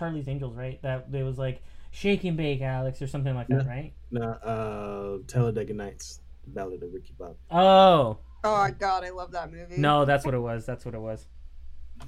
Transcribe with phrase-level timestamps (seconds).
[0.00, 0.80] Charlie's Angels, right?
[0.82, 3.70] That it was like Shake and Bake, Alex, or something like that, Yeah.
[3.70, 3.92] right?
[4.10, 7.36] No, uh, Talladega Nights, the Ballad of Ricky Bobby.
[7.50, 9.76] Oh Oh my god, I love that movie.
[9.76, 10.64] no, that's what it was.
[10.64, 11.26] That's what it was.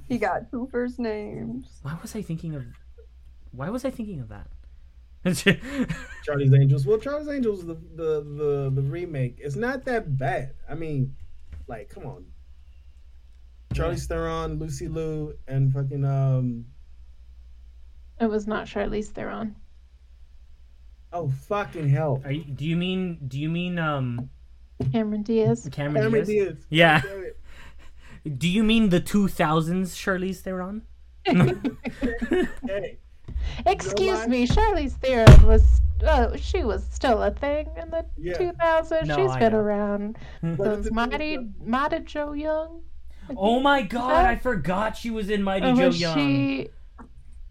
[0.09, 1.79] He got two first names.
[1.83, 2.63] Why was I thinking of?
[3.51, 4.47] Why was I thinking of that?
[6.23, 6.85] Charlie's Angels.
[6.87, 10.55] Well, Charlie's Angels, the the the, the remake, it's not that bad.
[10.67, 11.15] I mean,
[11.67, 12.25] like, come on.
[13.73, 16.65] Charlie Theron, Lucy Liu, and fucking um.
[18.19, 19.55] It was not Charlize Theron.
[21.11, 22.21] Oh fucking hell!
[22.25, 23.19] Are you, do you mean?
[23.27, 24.29] Do you mean um
[24.91, 25.69] Cameron Diaz.
[25.71, 26.47] Cameron, Cameron Diaz?
[26.47, 26.65] Diaz.
[26.69, 27.01] Yeah.
[28.37, 30.83] Do you mean the two thousands Charlize Theron?
[31.25, 32.97] Hey,
[33.65, 34.27] Excuse lie.
[34.27, 35.81] me, Charlize Theron was.
[36.03, 38.33] Uh, she was still a thing in the Yeah.
[38.37, 39.05] 2000s.
[39.05, 39.59] No, She's I been know.
[39.59, 40.17] around.
[40.41, 42.81] But Those the- Mighty, Mighty Joe Young.
[43.37, 44.25] oh my god!
[44.25, 46.17] I forgot she was in Mighty Or Joe was Young.
[46.17, 46.69] she?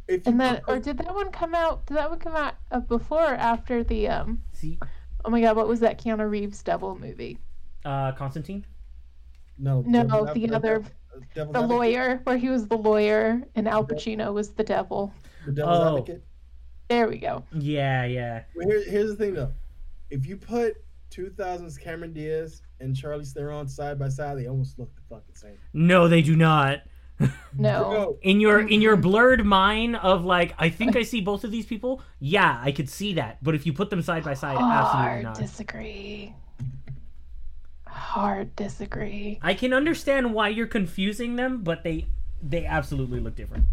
[0.08, 1.86] If And then, or did that one come out?
[1.86, 4.42] Did that one come out uh, before or after the um?
[4.52, 4.78] See,
[5.24, 7.38] Oh my God, what was that Keanu Reeves devil movie?
[7.84, 8.64] uh, Constantine.
[9.58, 10.92] no, No, Devil's the Advocate- other, Devil's
[11.34, 15.12] the Advocate- lawyer, where he was the lawyer and Al Pacino was the devil.
[15.46, 15.96] The Devil's Oh.
[15.98, 16.24] Advocate.
[16.88, 17.44] There we go.
[17.52, 18.42] Yeah, yeah.
[18.54, 19.52] Well, here, here's the thing though.
[20.10, 20.76] If you put
[21.10, 25.56] 2000s Cameron Diaz and Charlie Theron side by side, they almost look the fucking same.
[25.72, 26.80] No, they do not.
[27.58, 28.16] No.
[28.22, 31.66] In your in your blurred mind of like, I think I see both of these
[31.66, 32.02] people.
[32.18, 33.42] Yeah, I could see that.
[33.42, 35.34] But if you put them side by side, absolutely Hard not.
[35.38, 36.34] disagree.
[37.86, 39.38] Hard disagree.
[39.42, 42.06] I can understand why you're confusing them, but they
[42.42, 43.66] they absolutely look different.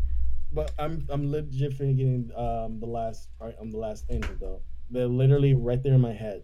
[0.52, 4.62] but I'm I'm legit getting um the last part on the last angel though.
[4.90, 6.44] They're literally right there in my head.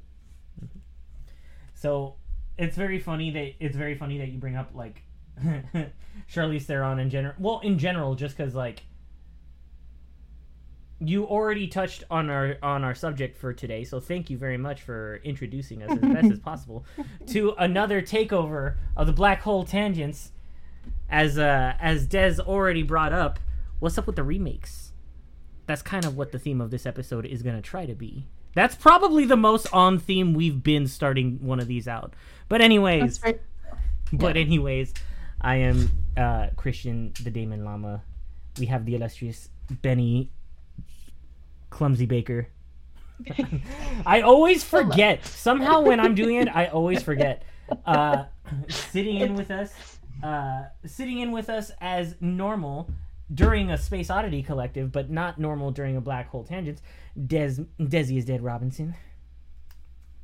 [1.74, 2.16] So
[2.58, 5.02] it's very funny that it's very funny that you bring up like
[6.32, 7.36] Charlize Theron in general.
[7.38, 8.84] Well, in general, just because like
[11.00, 13.84] you already touched on our on our subject for today.
[13.84, 16.86] So thank you very much for introducing us as best as possible
[17.28, 20.32] to another takeover of the black hole tangents.
[21.10, 23.40] As uh as Des already brought up,
[23.80, 24.94] what's up with the remakes?
[25.68, 28.28] That's kind of what the theme of this episode is going to try to be.
[28.54, 32.14] That's probably the most on theme we've been starting one of these out.
[32.48, 33.42] But anyways, right.
[34.14, 34.94] but anyways,
[35.46, 38.02] I am uh, Christian the Damon Llama.
[38.58, 40.32] We have the illustrious Benny
[41.70, 42.48] Clumsy Baker.
[44.08, 45.24] I always forget.
[45.24, 47.44] Somehow when I'm doing it, I always forget.
[47.86, 48.26] Uh,
[48.70, 52.90] sitting in with us, uh, sitting in with us as normal
[53.32, 56.82] during a Space Oddity collective, but not normal during a Black Hole Tangents.
[57.28, 58.44] Des Desi is dead.
[58.44, 58.96] Robinson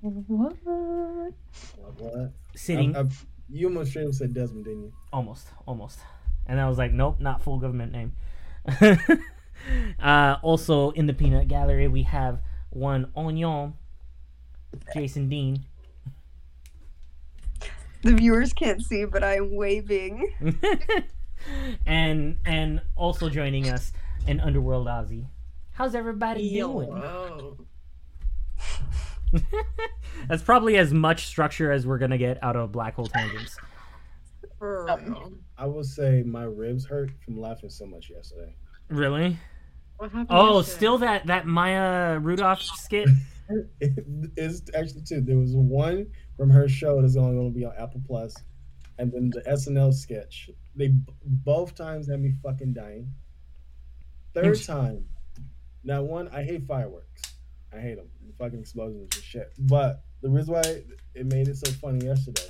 [0.02, 0.56] What?
[0.64, 2.32] What?
[2.56, 2.96] sitting.
[2.96, 3.06] I, I,
[3.52, 4.94] you almost straight up said Desmond, didn't you?
[5.14, 6.00] almost almost.
[6.48, 8.14] And i was like nope not full government name.
[10.02, 12.40] Uh, also in the peanut gallery we have
[12.72, 13.74] one onion
[14.92, 15.64] jason dean.
[18.02, 20.34] The viewers can't see, but I'm waving.
[21.86, 23.94] and and also joining us
[24.28, 25.26] an underworld ozzy
[25.74, 26.90] how's everybody doing
[30.28, 33.58] that's probably as much structure as we're gonna get out of black hole tangents
[34.62, 35.40] Um.
[35.58, 38.56] I will say my ribs hurt from laughing so much yesterday.
[38.90, 39.38] really
[39.98, 40.28] What happened?
[40.30, 40.76] oh yesterday?
[40.78, 43.08] still that that maya rudolph skit
[43.82, 45.20] it's actually two.
[45.22, 46.08] There was one
[46.38, 48.34] from her show that's only going to be on Apple Plus,
[48.98, 50.50] and then the SNL sketch.
[50.74, 53.12] They b- both times had me fucking dying.
[54.34, 55.06] Third time,
[55.84, 57.22] now one I hate fireworks.
[57.74, 58.10] I hate them,
[58.42, 59.54] fucking explosions and shit.
[59.60, 60.62] But the reason why
[61.14, 62.50] it made it so funny yesterday.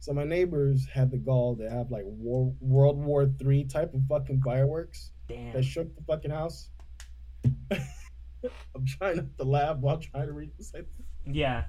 [0.00, 4.02] So my neighbors had the gall to have like war, World War Three type of
[4.08, 6.68] fucking fireworks damn that shook the fucking house.
[7.72, 10.90] I'm trying not to laugh while trying to read the sentence.
[11.26, 11.64] yeah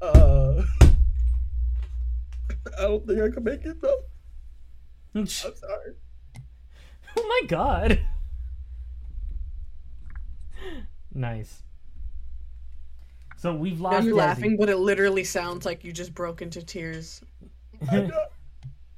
[0.00, 0.62] Uh,
[2.78, 4.02] I don't think I can make it though.
[5.16, 5.94] I'm sorry.
[7.16, 8.00] Oh my god.
[11.12, 11.64] Nice.
[13.40, 14.04] So we've Now lost.
[14.06, 14.18] you're Desi.
[14.18, 17.22] laughing, but it literally sounds like you just broke into tears.
[17.90, 18.24] I know.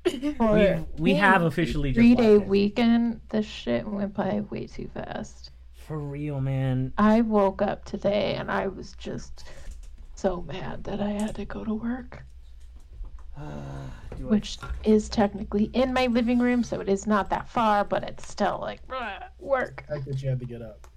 [0.41, 3.21] We we have officially just three day weekend.
[3.29, 5.53] This shit went by way too fast.
[5.75, 6.93] For real, man.
[6.99, 9.45] I woke up today and I was just
[10.17, 12.25] so mad that I had to go to work,
[13.39, 13.45] Do
[14.27, 18.03] I- which is technically in my living room, so it is not that far, but
[18.03, 19.85] it's still like "Ugh, work.
[19.89, 20.89] I fact that you had to get up.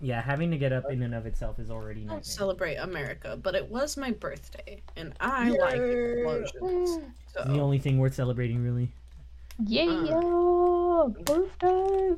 [0.00, 2.16] Yeah, having to get up in and of itself is already I nightmare.
[2.16, 7.00] don't celebrate America, but it was my birthday, and I like explosions.
[7.34, 8.90] It's the only thing worth celebrating, really.
[9.66, 11.08] yeah, uh.
[11.08, 12.14] birthday.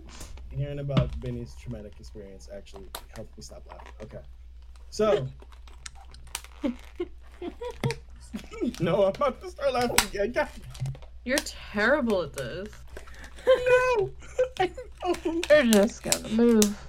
[0.50, 3.92] Hearing about Benny's traumatic experience actually helped me stop laughing.
[4.02, 4.24] Okay.
[4.90, 5.26] So.
[8.80, 10.32] no, I'm about to start laughing again.
[10.32, 10.48] God,
[11.24, 12.68] you're terrible at this.
[13.46, 14.10] No!
[15.50, 16.82] We're just gonna move.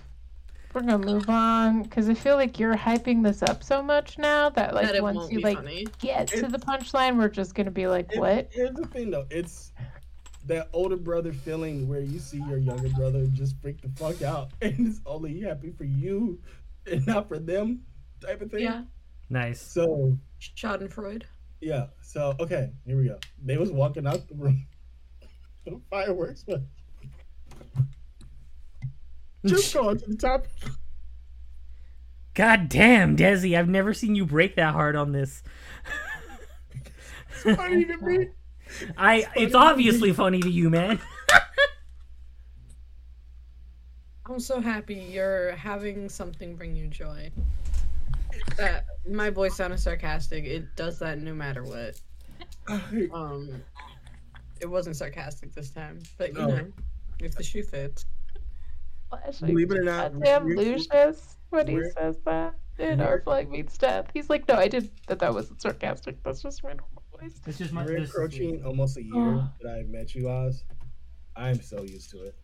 [0.74, 4.50] We're gonna move on because I feel like you're hyping this up so much now
[4.52, 5.88] that like that once you like funny.
[6.00, 8.50] get to the punchline, we're just gonna be like, It- what?
[8.52, 9.26] Here's the thing, though.
[9.30, 9.72] It's
[10.46, 14.52] that older brother feeling where you see your younger brother just freak the fuck out,
[14.62, 16.40] and it's only happy for you
[16.90, 17.82] and not for them,
[18.22, 18.62] type of thing.
[18.62, 18.84] Yeah,
[19.30, 19.60] Nice.
[19.62, 21.24] So Schadenfreude.
[21.62, 21.88] yeah.
[22.02, 23.18] So okay, here we go.
[23.44, 24.66] They was walking out the room.
[25.68, 26.62] The fireworks, but
[29.46, 30.48] just going to the top.
[32.34, 35.44] God damn, Desi, I've never seen you break that hard on this.
[37.46, 38.30] It's funny to me.
[38.98, 41.00] I funny it's obviously funny to you, man.
[44.26, 47.32] I'm so happy you're having something bring you joy.
[48.58, 50.46] That my voice sounded sarcastic.
[50.46, 52.00] It does that no matter what.
[53.14, 53.64] Um,
[54.62, 56.48] it wasn't sarcastic this time, but you No.
[56.48, 56.72] know,
[57.22, 58.06] if the shoe fits.
[59.42, 63.22] Believe it or not, Damn we're- Lucius when he we're- says that in our we're-
[63.24, 64.08] flag meets death.
[64.14, 64.92] He's like, no, I didn't.
[65.08, 66.22] That that wasn't sarcastic.
[66.24, 67.40] That's just my normal voice.
[67.48, 70.64] It's just my We're this- encroaching almost a year that I've met you, Oz.
[71.36, 72.36] I'm so used to it.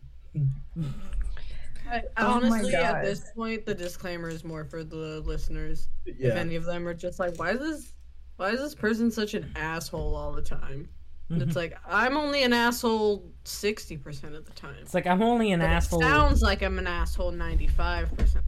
[1.86, 3.04] I, Oh my honestly, at God.
[3.04, 5.88] this point, the disclaimer is more for the listeners.
[6.06, 6.30] If Yeah.
[6.34, 7.94] any of them are just like, why is this,
[8.36, 10.88] why is this person such an asshole all the time?
[11.30, 14.74] And it's like I'm only an asshole sixty percent of the time.
[14.82, 16.00] It's like I'm only an But it asshole.
[16.02, 18.44] sounds like I'm an asshole ninety five percent.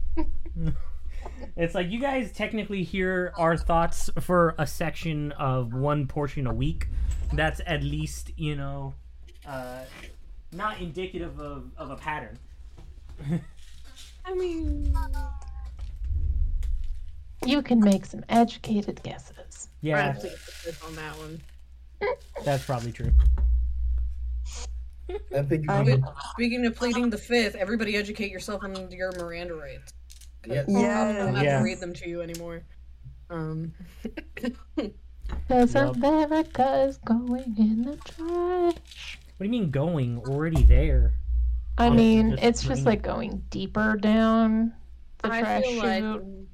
[1.55, 6.53] It's like you guys technically hear our thoughts for a section of one portion a
[6.53, 6.87] week.
[7.33, 8.93] That's at least, you know,
[9.45, 9.81] uh,
[10.51, 12.37] not indicative of, of a pattern.
[14.25, 14.95] I mean,
[17.45, 19.69] You can make some educated guesses.
[19.83, 20.29] I Yeah, have to
[20.65, 21.41] get on that one.
[22.43, 23.11] That's probably true.
[25.33, 25.37] I
[25.69, 29.93] um, would- Speaking of pleading the fifth, everybody educate yourself on your Miranda rights.
[30.43, 30.69] 'Cause Yes.
[30.69, 31.57] I don't have Yeah.
[31.59, 32.61] to read them to you anymore.
[33.29, 33.73] Um,
[35.49, 35.95] Cause Yup.
[35.95, 39.17] America's going in the trash.
[39.37, 40.19] What do you mean going?
[40.19, 41.13] Already there.
[41.77, 44.73] I mean, just it's just like going deeper down
[45.21, 46.47] the I trash feel like chute.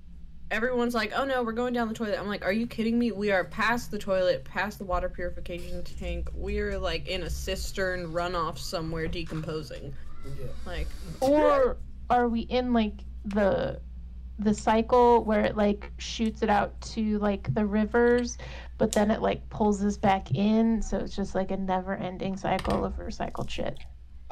[0.53, 3.11] Everyone's like, "Oh no, we're going down the toilet." I'm like, "Are you kidding me?
[3.11, 6.29] We are past the toilet, past the water purification tank.
[6.33, 9.93] We are like in a cistern runoff somewhere decomposing."
[10.25, 10.45] yeah.
[10.65, 10.87] Like,
[11.19, 11.77] Or
[12.09, 12.93] are we in like
[13.25, 13.81] the
[14.39, 18.37] the cycle where it like shoots it out to like the rivers,
[18.77, 22.37] but then it like pulls us back in, so it's just like a never ending
[22.37, 23.77] cycle of recycled shit.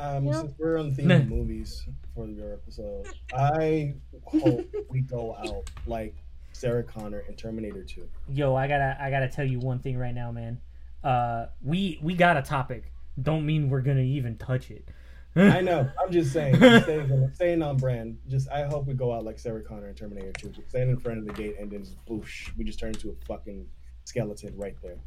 [0.01, 0.34] Um, Yeah.
[0.34, 3.93] since we're on the theme of movies for your episode, I
[4.24, 6.15] hope we go out like
[6.53, 8.10] Sarah Connor in Terminator 2.
[8.29, 10.60] Yo, I gotta I gotta tell you one thing right now, man.
[11.03, 12.91] Uh, we we got a topic.
[13.22, 14.88] Don't mean we're gonna even touch it.
[15.36, 15.89] I know.
[16.01, 18.17] I'm just saying, just staying, on, staying on brand.
[18.27, 20.50] Just I hope we go out like Sarah Connor in Terminator 2.
[20.50, 23.12] Just stand in front of the gate and then just boosh, we just turn into
[23.12, 23.67] a fucking
[24.05, 24.98] skeleton right there.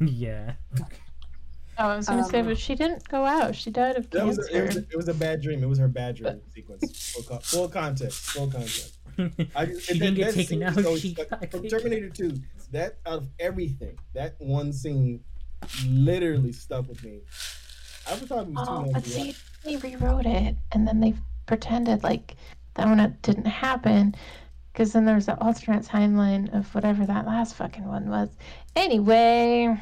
[0.00, 0.54] yeah.
[1.78, 3.54] Oh, I was gonna say, Um, but she didn't go out.
[3.54, 4.52] She died of That was cancer.
[4.54, 5.62] a, it, was a, it was a bad dream.
[5.62, 7.12] It was her bad dream sequence.
[7.12, 8.18] Full, con- full context.
[8.20, 8.98] Full context.
[9.56, 12.08] I She didn't get that taken out, just always she stuck- got from taken Terminator
[12.08, 12.40] 2.
[12.72, 15.22] That out of everything, that one scene
[15.86, 17.20] literally stuck with me.
[18.08, 21.14] I was thought it was too Oh, but see, they rewrote it, and then they
[21.46, 22.36] pretended like
[22.74, 24.14] that one didn't happen.
[24.72, 28.28] Because then there's an alternate timeline of whatever that last fucking one was.
[28.76, 29.76] Anyway,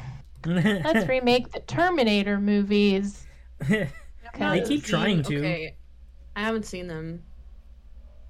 [0.47, 3.25] let's remake the Terminator movies.
[3.67, 3.89] they
[4.39, 5.37] They keep trying to.
[5.39, 5.75] Okay,
[6.35, 7.23] I haven't seen them.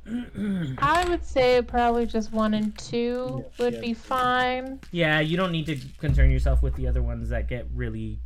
[0.77, 3.81] I would say probably just one and two Yeah, would yeah.
[3.81, 4.79] be fine.
[4.91, 8.19] yeah, you don't need to concern yourself with the other ones that get really.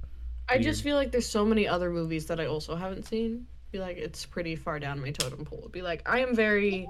[0.47, 3.47] I just feel like there's so many other movies that I also haven't seen.
[3.71, 5.69] Be like, it's pretty far down my totem pole.
[5.71, 6.87] Be like, I am very,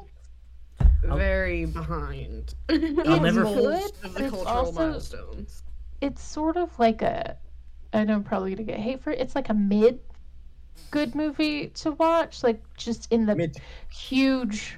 [1.07, 2.55] I'll- very behind.
[2.69, 5.63] I'll on never- most of the it's cultural also- milestones.
[6.01, 7.37] It's sort of like a.
[7.93, 9.19] I know I'm probably gonna get hate for it.
[9.19, 9.99] It's like a mid
[10.89, 13.57] good movie to watch, like just in the Mid-
[13.89, 14.77] huge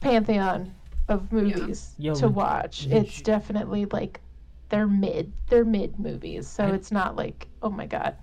[0.00, 0.74] pantheon
[1.08, 2.86] of movies Yo, to watch.
[2.86, 4.20] you It's definitely like
[4.68, 5.32] they're mid.
[5.48, 8.16] They're mid movies, so it's not like oh my god,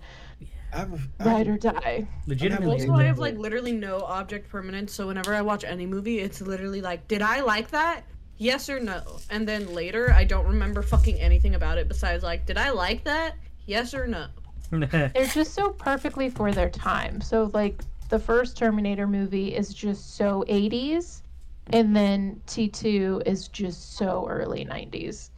[0.73, 2.07] I have a, I have ride or die.
[2.27, 2.81] Legitimately.
[2.81, 6.41] Also, I have like literally no object permanence, so whenever I watch any movie, it's
[6.41, 8.03] literally like, did I like that?
[8.39, 9.03] Yes or no?
[9.29, 13.03] And then later, I don't remember fucking anything about it besides like, did I like
[13.03, 13.35] that?
[13.65, 14.27] Yes or no?
[14.71, 17.19] They're just so perfectly for their time.
[17.19, 21.21] So like the first Terminator movie is just so 80s,
[21.67, 25.31] and then T2 is just so early 90s.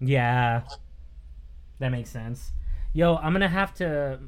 [0.00, 0.62] Yeah,
[1.80, 2.52] that makes sense.
[2.92, 4.20] Yo, I'm gonna have to.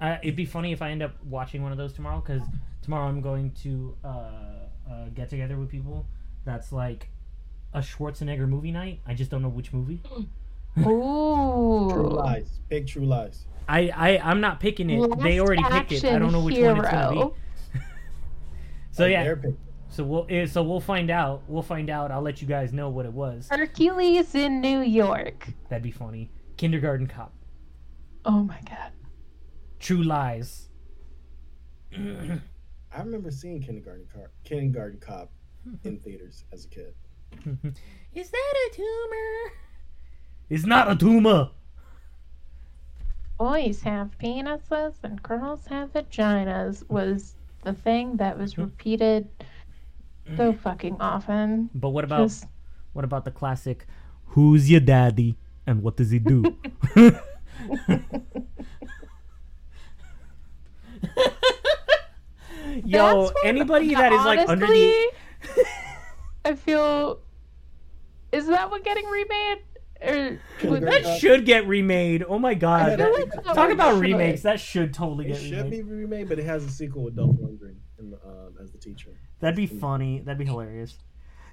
[0.00, 2.42] Uh, it'd be funny if I end up watching one of those tomorrow because
[2.82, 6.06] tomorrow I'm going to uh, uh, get together with people.
[6.44, 7.08] That's like
[7.74, 9.00] a Schwarzenegger movie night.
[9.06, 10.00] I just don't know which movie.
[10.82, 12.60] True Lies.
[12.68, 13.46] Big True Lies.
[13.68, 15.18] I, I I'm not picking it.
[15.20, 16.04] they already picked it.
[16.04, 17.30] I don't know which one it's gonna be.
[18.92, 19.34] So Like, yeah,
[19.88, 21.42] so we'll eh, so we'll find out.
[21.48, 22.12] We'll find out.
[22.12, 23.48] I'll let you guys know what it was.
[23.50, 25.48] Hercules in New York.
[25.68, 26.30] That'd be funny.
[26.56, 27.32] Kindergarten Cop.
[28.24, 28.92] Oh my god.
[29.80, 30.68] True Lies.
[31.96, 35.32] I remember seeing Kindergarten Cop, Kindergarten Cop
[35.82, 36.94] in theaters as a kid.
[38.14, 39.52] Is that a tumor?
[40.50, 41.50] It's not a tumor.
[43.38, 48.62] Boys have penises and girls have vaginas was the thing that was hmm.
[48.62, 49.28] repeated
[50.36, 51.70] so fucking often.
[51.74, 52.46] But what about Just
[52.92, 53.86] what about the classic?
[54.26, 55.36] Who's your daddy
[55.66, 56.56] and what does he do?
[62.84, 65.10] Yo, That's anybody that is like under the
[66.44, 67.20] I feel.
[68.34, 69.58] Is that what getting remade?
[70.02, 72.24] Or Kindergarten that should get remade.
[72.28, 72.98] Oh my I god.
[72.98, 74.00] feel like that Talk about should.
[74.02, 74.42] remakes.
[74.42, 75.46] That should totally get remade.
[75.46, 75.98] It get should be remade.
[76.10, 79.10] remade, but it has a sequel with Dolph Lundgren in the, um, as the teacher.
[79.40, 80.20] That'd be funny.
[80.20, 80.98] That'd be hilarious.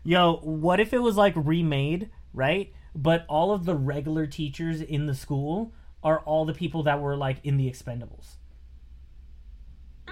[0.03, 2.73] Yo, what if it was like remade, right?
[2.95, 5.73] But all of the regular teachers in the school
[6.03, 8.35] are all the people that were like in the Expendables.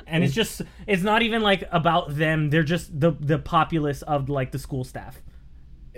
[0.07, 2.51] And it's just it's not even like about them.
[2.51, 5.21] They're just the the populace of like the school staff.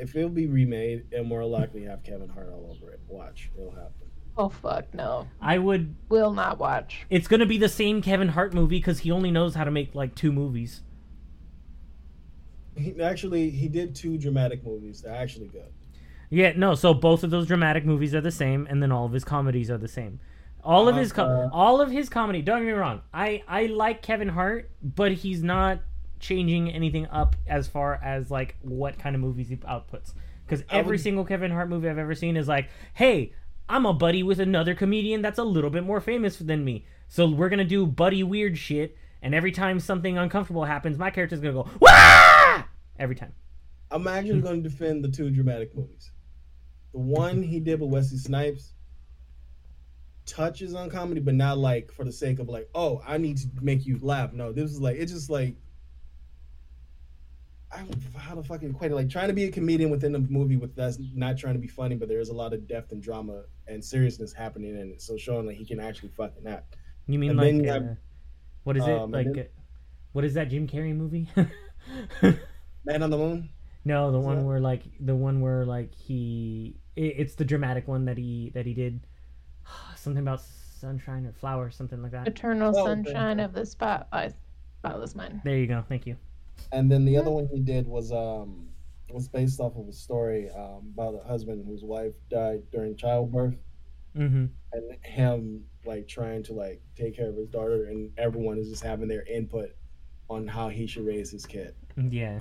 [0.02, 3.00] If it'll be remade, it'll more likely have Kevin Hart all over it.
[3.08, 4.08] Watch, it'll happen.
[4.38, 7.06] oh fuck no, I would will not watch.
[7.10, 9.72] it's going to be the same Kevin Hart movie cuz he only knows how to
[9.72, 10.82] make like two movies.
[12.76, 15.02] He actually he did two dramatic movies.
[15.02, 15.72] They're actually good.
[16.30, 19.12] Yeah, no, so both of those dramatic movies are the same and then all of
[19.12, 20.20] his comedies are the same.
[20.64, 23.02] All of his co- Uh, all of his comedy, don't get me wrong.
[23.14, 25.80] I I like Kevin Hart, but he's not
[26.22, 30.14] changing anything up as far as like what kind of movies he outputs.
[30.48, 33.34] Cuz every would- single Kevin Hart movie I've ever seen is like, "Hey,
[33.68, 36.86] I'm a buddy with another comedian that's a little bit more famous than me.
[37.08, 41.10] So we're going to do buddy weird shit, and every time something uncomfortable happens, my
[41.10, 42.64] character's going to go, "Wah!"
[43.00, 43.34] every time.
[43.90, 46.12] I'm actually going to defend the two dramatic movies.
[46.94, 48.74] The one he did with Wesley Snipes
[50.26, 53.48] touches on comedy, but not like for the sake of like, oh, I need to
[53.62, 54.34] make you laugh.
[54.34, 55.56] No, this is like it's just like
[57.74, 58.96] I don't how to fucking equate it.
[58.96, 61.68] Like trying to be a comedian within a movie with that's not trying to be
[61.68, 65.02] funny, but there is a lot of depth and drama and seriousness happening in it.
[65.02, 66.76] So showing like he can actually fucking act.
[67.08, 67.98] You mean And like uh, have-
[68.64, 69.28] what is it um, like?
[69.28, 69.62] then- uh,
[70.14, 71.30] what is that Jim Carrey movie?
[72.86, 73.50] Man on the Moon.
[73.86, 77.46] no, the Is one that- where like the one where like he it, it's the
[77.46, 79.00] dramatic one that he that he did
[79.96, 82.28] something about sunshine or flowers something like that.
[82.28, 83.04] Eternal Oh, okay.
[83.04, 84.34] sunshine of the spotlight.
[84.80, 85.42] Spotless mind.
[85.46, 85.84] There you go.
[85.88, 86.18] Thank you.
[86.72, 88.68] And then the other one he did was um
[89.10, 93.56] was based off of a story um, about a husband whose wife died during childbirth,
[94.18, 94.46] Mm-hmm.
[94.74, 98.84] and him like trying to like take care of his daughter, and everyone is just
[98.84, 99.72] having their input
[100.30, 101.74] on how he should raise his kid.
[101.98, 102.40] Yeah.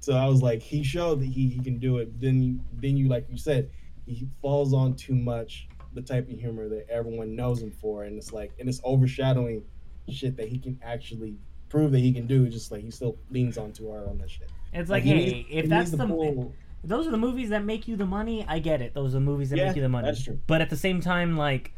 [0.00, 2.20] So I was like, he showed that he, he can do it.
[2.20, 3.70] Then you then you like you said,
[4.06, 8.16] he falls on too much the type of humor that everyone knows him for, and
[8.18, 9.64] it's like and it's overshadowing
[10.10, 11.36] shit that he can actually
[11.74, 12.48] prove that he can do.
[12.48, 14.48] Just like he still leans on too hard on that shit.
[14.72, 16.52] It's like, he hey, needs- if he that's needs to the pull-
[16.82, 18.92] if those are the movies that make you the money, I get it.
[18.94, 20.06] Those are the movies that Yeah, make you the money.
[20.06, 20.38] that's true.
[20.46, 21.72] But at the same time, like,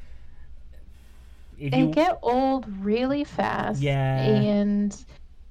[1.59, 3.81] if They you get old really fast.
[3.81, 4.21] Yeah.
[4.21, 4.97] And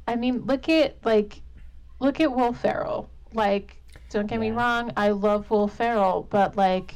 [0.08, 1.42] I mean, look at like,
[2.00, 3.10] look at Will Ferrell.
[3.34, 6.96] Like, don't get me wrong, I love Will Ferrell, but like,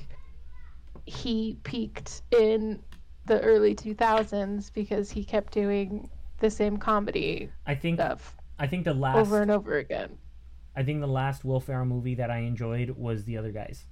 [1.06, 2.80] he peaked in
[3.26, 8.84] the early 2000s because he kept doing the same comedy I think stuff I think
[8.84, 10.18] the last over and over again.
[10.76, 13.86] I think the last Will Ferrell movie that I enjoyed was The Other Guys.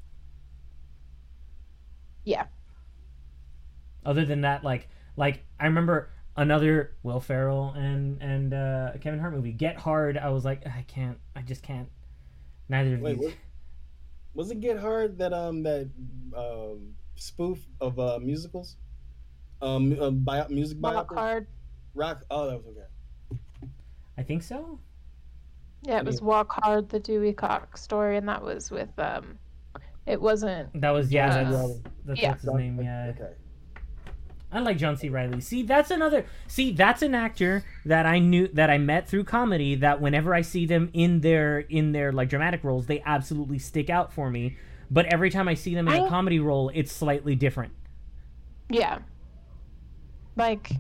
[2.26, 2.46] Yeah.
[4.06, 9.34] Other than that, like like I remember another Will Ferrell and and uh, Kevin Hart
[9.34, 10.18] movie, Get Hard.
[10.18, 11.90] I was like, I can't, I just can't.
[12.70, 13.34] Neither of Wait, these.
[14.34, 15.90] Was it Get Hard that um that
[16.36, 18.76] um spoof of uh musicals?
[19.62, 21.16] Um, uh, bio, music Rock biopic.
[21.18, 21.48] hard.
[21.98, 22.24] Rock.
[22.32, 23.40] Oh, that was okay.
[24.18, 24.80] I think so.
[25.84, 29.38] Yeah, it was Walk Hard, the Dewey Cox story, and that was with um,
[30.06, 30.80] it wasn't.
[30.82, 31.42] That was yeah.
[31.42, 31.52] Yeah.
[31.52, 31.74] That's,
[32.06, 32.30] that's Yeah.
[32.30, 32.82] what's his name.
[32.82, 33.14] Yeah.
[33.16, 33.34] Okay.
[34.50, 35.10] I like John C.
[35.10, 35.42] Reilly.
[35.42, 36.26] See, that's another.
[36.48, 39.76] See, that's an actor that I knew that I met through comedy.
[39.76, 43.90] That whenever I see them in their in their like dramatic roles, they absolutely stick
[43.90, 44.56] out for me.
[44.90, 47.74] But every time I see them in a I- comedy role, it's slightly different.
[48.70, 49.00] Yeah.
[50.38, 50.72] Like,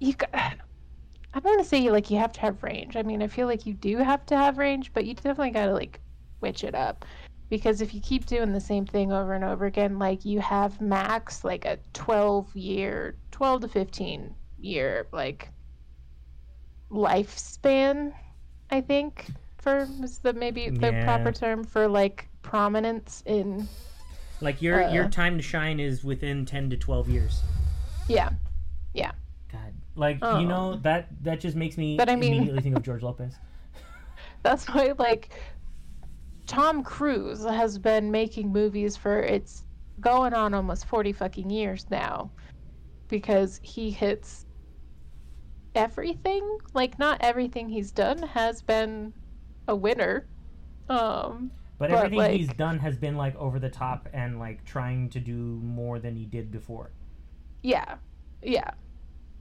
[0.00, 0.14] you.
[0.34, 2.96] I don't want to say like you have to have range.
[2.96, 5.66] I mean, I feel like you do have to have range, but you definitely got
[5.66, 6.00] to like
[6.38, 7.04] switch it up.
[7.50, 10.80] Because if you keep doing the same thing over and over again, like you have
[10.80, 15.50] max like a 12 year, 12 to 15 year like
[16.90, 18.12] lifespan,
[18.70, 19.26] I think,
[19.58, 21.04] for is the maybe the Yeah.
[21.04, 23.68] proper term for like prominence in
[24.40, 25.08] Like your your Uh.
[25.08, 27.40] time to shine is within ten to twelve years.
[28.08, 28.30] yeah.
[28.94, 29.14] God,
[29.96, 30.40] like you Oh.
[30.44, 33.36] know that that just makes me But I mean- immediately think of George Lopez.
[34.42, 35.30] That's why, like,
[36.46, 39.64] Tom Cruise has been making movies for it's
[40.00, 42.30] going on almost 40 fucking years now
[43.08, 44.44] because he hits
[45.74, 46.58] everything.
[46.74, 49.12] Like, not everything he's done has been
[49.68, 50.26] a winner.
[50.88, 55.08] Um, But But, everything he's done has been like over the top and like trying
[55.10, 55.32] to do
[55.62, 56.92] more than he did before.
[57.62, 57.96] yeah,
[58.42, 58.70] yeah.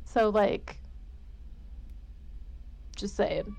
[0.06, 0.80] So, like,
[2.96, 3.56] just saying.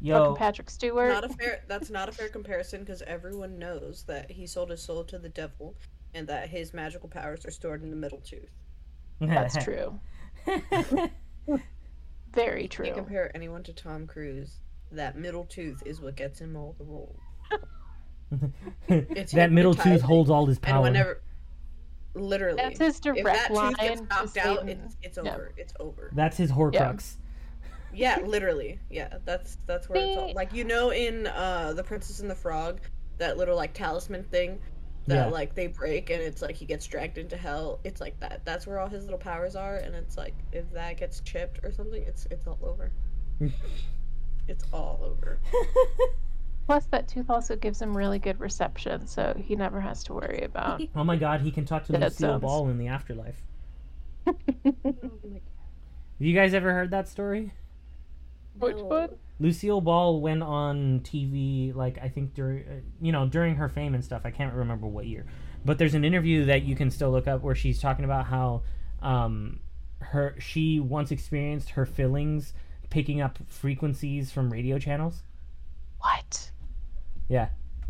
[0.00, 1.08] Yo, Fucking Patrick Stewart.
[1.10, 1.62] Not a fair.
[1.66, 5.28] That's not a fair comparison because everyone knows that he sold his soul to the
[5.30, 5.74] devil,
[6.12, 8.50] and that his magical powers are stored in the middle tooth.
[9.20, 9.98] That's true.
[12.34, 12.86] Very true.
[12.86, 13.02] You true.
[13.02, 14.58] compare anyone to Tom Cruise.
[14.92, 17.18] That middle tooth is what gets him all the roles.
[18.88, 20.82] That middle tooth holds all his And power.
[20.82, 21.22] whenever,
[22.14, 23.72] literally, That's his if direct that line.
[23.74, 24.68] gets knocked out, Satan.
[24.68, 25.34] it's it's Yeah.
[25.34, 25.52] over.
[25.56, 26.10] It's over.
[26.14, 27.16] That's his Horcrux.
[27.92, 28.78] Yeah, literally.
[28.90, 32.34] Yeah, that's that's where it's all like you know in uh the Princess and the
[32.34, 32.80] Frog,
[33.18, 34.58] that little like talisman thing
[35.06, 35.32] that Yeah.
[35.32, 37.78] like they break and it's like he gets dragged into hell.
[37.84, 38.40] It's like that.
[38.44, 41.70] That's where all his little powers are, and it's like if that gets chipped or
[41.72, 42.90] something, it's it's all over.
[44.48, 45.38] it's all over.
[46.66, 50.42] Plus, that tooth also gives him really good reception, so he never has to worry
[50.44, 50.80] about.
[50.96, 53.42] Oh my god, he can talk to That Lucille sounds- Ball in the afterlife.
[54.26, 54.34] Have
[56.18, 57.52] you guys ever heard that story?
[58.58, 59.10] Which one?
[59.40, 63.94] Lucille Ball went on TV, like I think during, uh, you know, during her fame
[63.94, 64.22] and stuff.
[64.24, 65.26] I can't remember what year,
[65.64, 68.62] but there's an interview that you can still look up where she's talking about how,
[69.02, 69.58] um,
[69.98, 72.52] her she once experienced her fillings
[72.90, 75.24] picking up frequencies from radio channels.
[75.98, 76.50] What?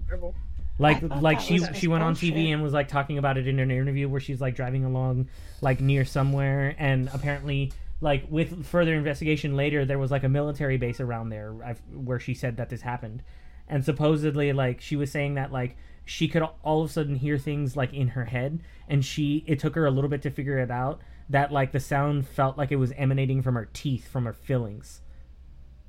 [0.06, 0.34] Terrible.
[0.78, 2.14] Like like she she went on.
[2.14, 5.28] TV and was like talking about it in an interview where she's like driving along
[5.60, 10.76] like near somewhere and apparently like with further investigation later there was like a military
[10.76, 13.22] base around there I've, where she said that this happened
[13.68, 17.38] and supposedly like she was saying that like she could all of a sudden hear
[17.38, 20.58] things like in her head and she it took her a little bit to figure
[20.58, 24.24] it out that like the sound felt like it was emanating from her teeth from
[24.24, 25.00] her fillings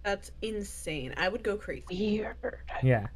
[0.03, 1.13] That's insane.
[1.17, 1.83] I would go crazy.
[1.89, 2.35] Weird.
[2.83, 3.07] yeah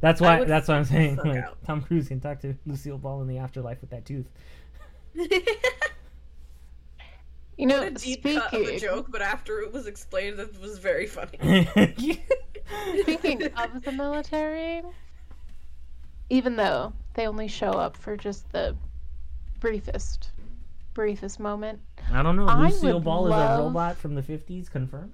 [0.00, 3.28] that's why that's what i'm saying like tom cruise can talk to lucille ball in
[3.28, 4.28] the afterlife with that tooth
[7.60, 10.78] You know, a deep cut of a joke, but after it was explained, it was
[10.78, 11.68] very funny.
[13.02, 14.80] speaking of the military,
[16.30, 18.74] even though they only show up for just the
[19.58, 20.30] briefest,
[20.94, 22.46] briefest moment, I don't know.
[22.46, 25.12] Lucille Ball love- is a robot from the 50s, confirmed?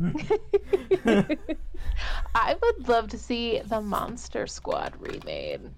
[2.34, 5.70] I would love to see the Monster Squad remade.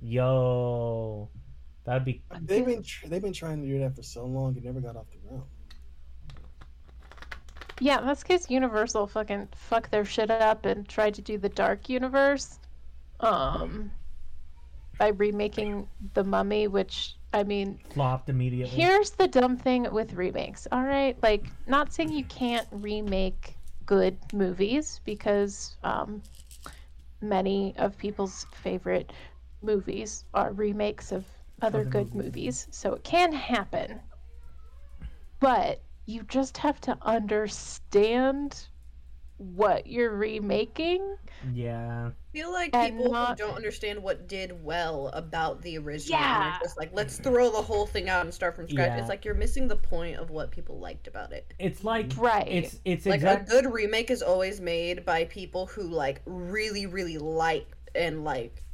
[0.00, 1.28] Yo.
[1.84, 2.22] That'd be.
[2.42, 4.56] They've been tr- they've been trying to do that for so long.
[4.56, 5.44] It never got off the ground.
[7.80, 11.88] Yeah, that's because Universal fucking fucked their shit up and tried to do the Dark
[11.88, 12.58] Universe,
[13.20, 13.90] um,
[14.98, 16.68] by remaking the Mummy.
[16.68, 18.74] Which I mean, flopped immediately.
[18.76, 20.66] here's the dumb thing with remakes.
[20.72, 23.56] All right, like not saying you can't remake
[23.86, 26.22] good movies because um,
[27.20, 29.12] many of people's favorite
[29.62, 31.24] movies are remakes of
[31.62, 32.24] other Other good movies.
[32.24, 34.00] movies, so it can happen.
[35.40, 38.68] But you just have to understand
[39.38, 41.16] what you're remaking.
[41.52, 42.10] Yeah.
[42.10, 46.18] I feel like And people not- who don't understand what did well about the original,
[46.20, 46.56] Yeah.
[46.56, 48.88] are just like let's throw the whole thing out and start from scratch.
[48.88, 48.98] Yeah.
[48.98, 51.52] It's like you're missing the point of what people liked about it.
[51.58, 52.48] It's like Right.
[52.48, 56.86] it's it's Like exact a good remake is always made by people who like really,
[56.86, 58.64] really liked and like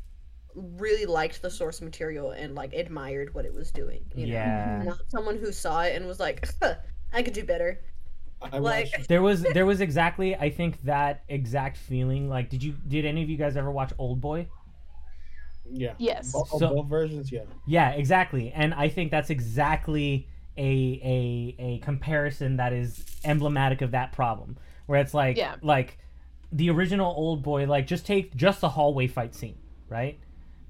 [0.54, 4.04] really liked the source material and like admired what it was doing.
[4.14, 4.32] You know?
[4.32, 4.82] Yeah.
[4.84, 6.76] Not someone who saw it and was like, huh,
[7.12, 7.80] I could do better.
[8.52, 9.08] I Like- watched.
[9.08, 13.22] There was there was exactly I think that exact feeling like did you did any
[13.22, 14.48] of you guys ever watch Old Boy?
[15.70, 15.94] Yeah.
[15.98, 16.32] Yes.
[16.32, 17.42] Both, So- both versions, yeah.
[17.66, 18.52] Yeah, exactly.
[18.52, 24.56] And I think that's exactly a a a comparison that is emblematic of that problem.
[24.86, 25.56] Where it's like Yeah.
[25.62, 25.98] like
[26.52, 29.56] the original old boy, like just take just the hallway fight scene,
[29.88, 30.18] right?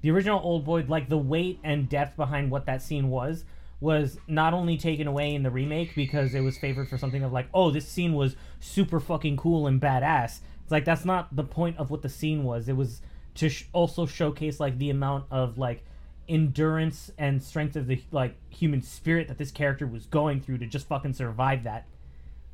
[0.01, 3.43] The original old boy, like the weight and depth behind what that scene was,
[3.85, 7.31] was not only taken away in the remake because it was favored for something of
[7.31, 10.39] like, oh, this scene was super fucking cool and badass.
[10.63, 12.67] It's like that's not the point of what the scene was.
[12.67, 13.01] It was
[13.35, 15.83] to sh- also showcase like the amount of like
[16.27, 20.65] endurance and strength of the like human spirit that this character was going through to
[20.65, 21.85] just fucking survive that,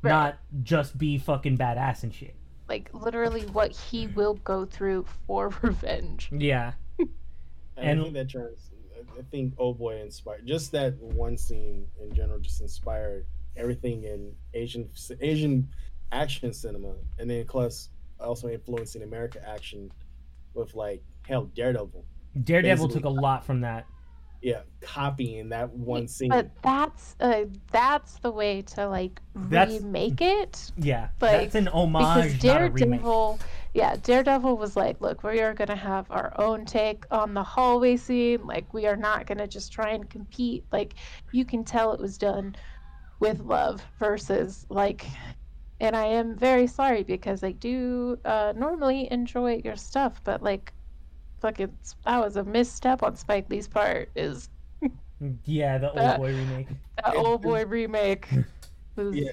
[0.02, 0.10] Right.
[0.10, 2.34] not just be fucking badass and shit.
[2.68, 6.28] Like literally what he will go through for revenge.
[6.30, 7.08] Yeah, And,
[8.00, 8.68] And- I that turns.
[9.16, 14.04] I- I think Oh Boy inspired just that one scene in general just inspired everything
[14.04, 14.88] in Asian
[15.20, 15.68] Asian
[16.10, 17.88] action cinema, and then plus
[18.20, 19.90] also influencing America action
[20.54, 22.04] with like hell Daredevil.
[22.44, 23.02] Daredevil Basically.
[23.02, 23.86] took a lot from that.
[24.40, 26.30] Yeah, copying that one scene.
[26.30, 30.72] But that's uh that's the way to like That's- remake it.
[30.76, 33.00] Yeah, Like, that's an homage, because not a remake.
[33.74, 37.42] Daredevil, yeah, Daredevil was like, look, we are gonna have our own take on the
[37.44, 38.46] hallway scene.
[38.46, 40.66] Like, we are not gonna just try and compete.
[40.72, 40.94] Like,
[41.30, 42.56] you can tell it was done
[43.20, 45.06] with love versus like.
[45.80, 50.74] And I am very sorry because I do uh, normally enjoy your stuff, but like,
[51.40, 54.12] fucking, that was a misstep on Spike Lee's part.
[54.16, 54.50] Is
[55.44, 56.68] Yeah, the old boy remake.
[56.96, 58.28] that old boy remake
[58.96, 59.32] was Yeah.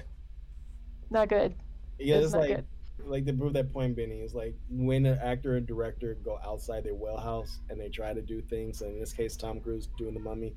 [1.10, 1.54] not good.
[1.98, 2.66] yeah, it's it's like good.
[3.06, 6.84] Like to prove that point, Benny is like when an actor and director go outside
[6.84, 8.82] their wheelhouse and they try to do things.
[8.82, 10.54] And in this case, Tom Cruise doing the Mummy,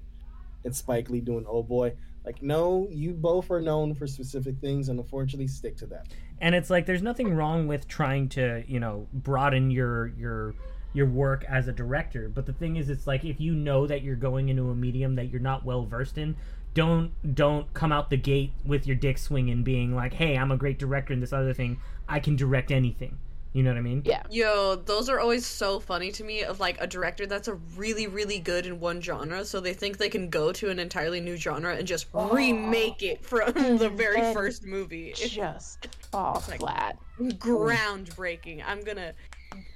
[0.65, 1.93] and Spike Lee doing Oh Boy.
[2.25, 6.07] Like, no, you both are known for specific things, and unfortunately, stick to that.
[6.39, 10.55] and it's like there's nothing wrong with trying to you know broaden your your
[10.93, 14.03] your work as a director but the thing is it's like if you know that
[14.03, 16.35] you're going into a medium that you're not well versed in
[16.73, 20.57] don't don't come out the gate with your dick swinging being like hey i'm a
[20.57, 21.77] great director in this other thing
[22.09, 23.17] i can direct anything
[23.51, 24.23] you know what i mean Yeah.
[24.31, 28.07] Yo, those are always so funny to me of like a director that's a really,
[28.07, 31.37] really good in one genre, so they think they can go to an entirely new
[31.37, 35.09] genre and just remake it from the very And first movie.
[35.11, 36.97] It's Just fall like- flat.
[37.19, 38.63] groundbreaking.
[38.65, 39.13] I'm gonna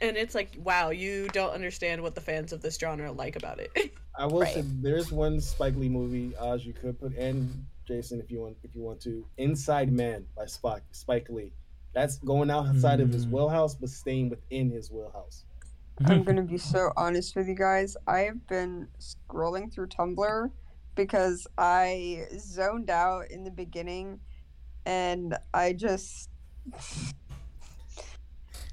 [0.02, 3.60] and it's like, wow, you don't understand what the fans of this genre like about
[3.60, 3.72] it.
[4.18, 4.54] I will Right.
[4.54, 8.58] say there's one Spike Lee movie, Oz, you could put, and Jason, if you want,
[8.64, 11.54] if you want to, Inside Man by Spike Spike Lee.
[11.94, 13.32] That's going outside of his Mm.
[13.32, 15.46] wheelhouse, but staying within his wheelhouse.
[16.06, 17.96] I'm gonna be so honest with you guys.
[18.08, 20.52] I have been scrolling through Tumblr
[20.96, 24.20] because I zoned out in the beginning,
[24.86, 26.30] and I just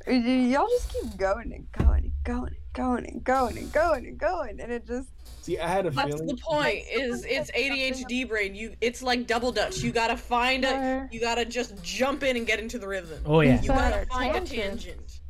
[0.06, 4.18] y'all just keep going and going and going and going and going and going and
[4.18, 5.08] going, and it just
[5.42, 6.26] See, I had a That's feeling.
[6.26, 6.84] the point.
[6.90, 8.54] Is it's ADHD brain.
[8.54, 9.82] You it's like double dutch.
[9.82, 13.22] You gotta find a you gotta just jump in and get into the rhythm.
[13.26, 14.80] oh yeah You gotta find a tangent.
[14.82, 15.20] tangent.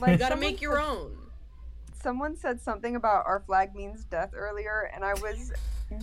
[0.00, 1.16] like You gotta make your own.
[2.02, 5.52] someone said something about our flag means death earlier, and I was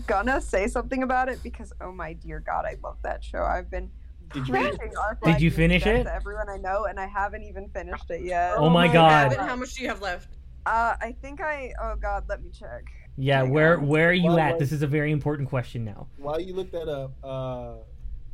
[0.05, 3.43] gonna say something about it because oh my dear god, I love that show.
[3.43, 3.89] I've been
[4.33, 4.77] Did you-
[5.23, 6.03] Did you finish it?
[6.03, 8.53] to everyone I know, and I haven't even finished it yet.
[8.57, 9.31] Oh my You God.
[9.31, 9.47] haven't.
[9.47, 10.29] How much do you have left?
[10.65, 11.73] Uh, I think I.
[11.81, 12.83] Oh God, let me check.
[13.15, 13.87] yeah Hang where on.
[13.87, 16.53] where are you Well, at well- this is a very important question now While you
[16.53, 17.75] look that up, uh,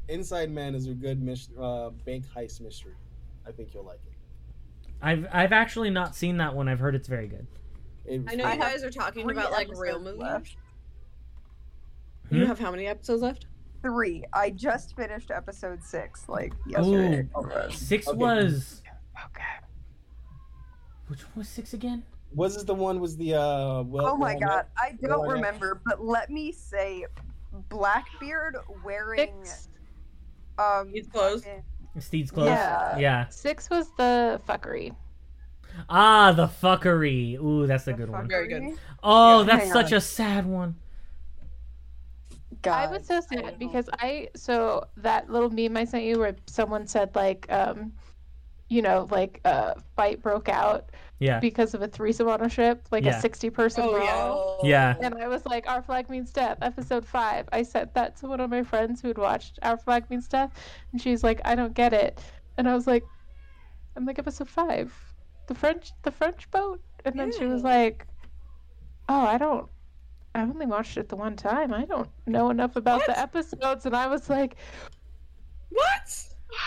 [0.10, 2.96] Inside Man is a good mis- uh, bank heist mystery.
[3.48, 4.14] I think you'll like it.
[5.02, 7.46] i've i've actually not seen that one i've heard it's very good
[8.06, 10.20] It- I know you guys are talking about like real movies.
[10.22, 10.56] left.
[12.32, 12.46] You Hmm?
[12.48, 13.46] have how many episodes left?
[13.84, 14.24] Three.
[14.34, 17.28] I just finished episode six, like yesterday.
[17.72, 18.18] six Okay.
[18.18, 18.82] was
[19.26, 19.44] Okay.
[21.08, 23.00] which one was six again Was this the one?
[23.00, 23.84] Was the uh?
[23.84, 25.34] Well, Oh my well, God, I don't well, yeah.
[25.34, 27.06] remember, but let me say,
[27.70, 29.70] Blackbeard wearing Six.
[30.58, 30.90] um.
[30.94, 31.44] It's closed.
[31.46, 31.64] fucking-
[32.00, 32.98] Stede's close Yeah.
[32.98, 34.96] yeah Six was the fuckery.
[35.90, 38.64] ah the fuckery ooh that's a the good one Very good.
[38.64, 38.78] fuckery.
[39.04, 39.98] oh Yeah, that's such on.
[39.98, 40.76] a sad one
[42.64, 46.20] God, I was so sad don't because I so that little meme I sent you
[46.20, 47.94] where someone said like um
[48.70, 51.40] you know, like a fight broke out Yeah.
[51.40, 53.18] because of a threesome on a ship, like Yeah.
[53.18, 54.62] a 60 person Oh brawl.
[54.64, 54.96] Yeah.
[55.00, 57.48] And I was like, Our Flag Means Death, episode five.
[57.52, 60.52] I sent that to one of my friends who had watched Our Flag Means Death,
[60.92, 62.20] and she's like, I don't get it.
[62.58, 63.04] And I was like,
[63.96, 64.92] I'm like episode five,
[65.48, 66.82] the French, the French boat.
[67.06, 68.08] And then she was like,
[69.08, 69.68] Oh, I don't.
[70.36, 71.74] I only watched it the one time.
[71.74, 73.86] I don't know enough about the episodes.
[73.86, 74.56] And I was like,
[75.70, 76.24] What?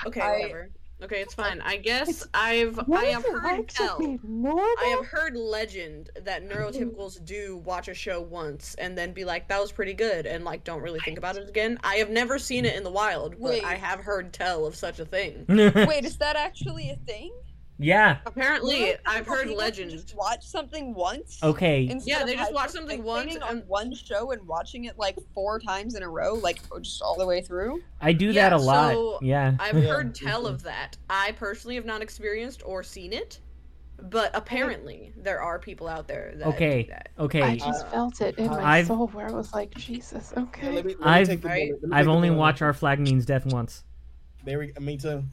[0.07, 0.71] Okay, I- whatever.
[1.03, 1.61] Okay, it's fine.
[1.61, 4.01] I guess I've What I have heard like tell.
[4.01, 9.47] I have heard legend that neurotypicals do watch a show once and then be like,
[9.49, 11.79] "That was pretty good," and like don't really think about it again.
[11.85, 13.65] I have never seen it in the wild, but Wait.
[13.65, 15.45] I have heard tell of such a thing.
[15.49, 17.35] Wait, is that actually a thing?
[17.79, 18.19] Yeah.
[18.27, 18.97] Apparently, Really?
[19.07, 19.95] I've heard legends.
[19.95, 21.39] Just watch something once.
[21.43, 21.89] Okay.
[21.89, 25.17] instead Yeah, they just watch something once on and- one show and watching it like
[25.35, 27.83] four times in a row, like oh, just all the way through.
[28.01, 28.93] I do Yeah, that a lot.
[28.93, 29.55] so yeah.
[29.61, 30.97] I've Yeah, heard tell of that.
[31.11, 33.41] I personally have not experienced or seen it,
[34.11, 36.83] but apparently there are people out there that Okay.
[36.85, 37.09] do that.
[37.19, 37.43] Okay.
[37.43, 40.71] I just felt it in my I've- soul where I was like, Jesus, Yeah, okay.
[40.73, 41.73] let me, let me I've- take the Right?
[41.73, 42.39] Let me I've take only bullet.
[42.39, 43.85] watched Our Flag Means Death once.
[44.45, 45.25] There we, me too.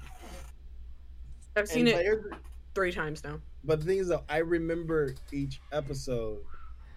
[1.56, 2.24] I've seen And it here's-
[2.76, 3.40] three times now.
[3.64, 6.40] But the thing is, though, I remember each episode.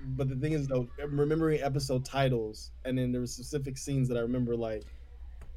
[0.01, 4.09] But the thing is, though, I'm remembering episode titles, and then there were specific scenes
[4.09, 4.85] that I remember, like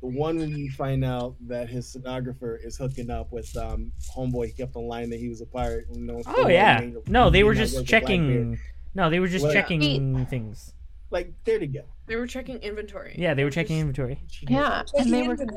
[0.02, 4.48] the one when you find out that his stenographer is hooking up with um homeboy.
[4.48, 5.88] He kept on lying that he was a pirate.
[5.94, 6.90] You know, Oh yeah.
[7.08, 8.10] No, they were Did not just work with Blackbeard.
[8.10, 8.60] checking.
[8.96, 10.74] No, they were just Well, checking things.
[11.12, 11.88] Like they're together.
[12.08, 13.16] They were checking inventory.
[13.18, 14.22] Yeah, they were checking inventory.
[14.48, 15.50] Yeah, and they were good.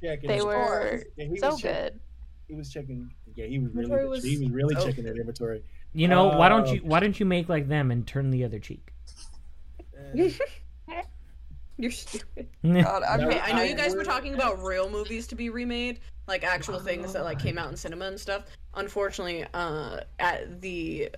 [0.00, 2.00] They were so good.
[2.48, 3.10] He was checking.
[3.34, 3.84] Yeah, he was really.
[3.84, 4.10] Inventory good.
[4.10, 5.62] was he was really so checking that inventory.
[5.92, 8.44] You know, why don't Uh, you why don't you make like them and turn the
[8.44, 8.92] other cheek?
[11.80, 12.48] You're stupid.
[12.64, 16.00] God, I'm, Okay, I know you guys were talking about real movies to be remade,
[16.26, 18.44] like actual things that like came out in cinema and stuff.
[18.74, 21.08] Unfortunately, uh, at the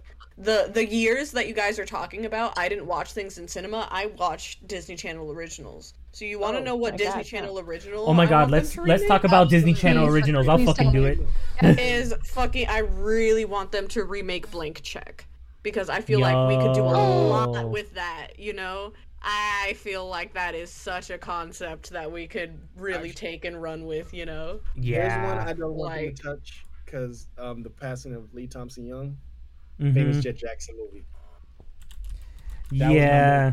[0.40, 3.86] the the years that you guys are talking about, I didn't watch things in cinema.
[3.90, 5.94] I watched Disney Channel originals.
[6.12, 8.08] So you want to Oh, know what Disney God, Channel original?
[8.08, 10.48] oh my I god, let's let's talk about Disney Channel originals.
[10.48, 11.20] I'll fucking do it.
[11.62, 12.68] is fucking.
[12.68, 15.26] I really want them to remake Blank Check
[15.62, 16.96] because I feel like we could do a
[17.28, 18.28] lot with that.
[18.38, 23.26] You know, I feel like that is such a concept that we could really Actu-
[23.26, 24.12] take and run with.
[24.14, 25.08] You know, yeah.
[25.26, 28.84] There's one I don't want Like- to touch because um, the passing of Lee Thompson
[28.84, 29.16] Young,
[29.80, 29.94] Mhm.
[29.94, 31.04] famous Jet Jackson movie.
[32.72, 33.52] that was Yeah.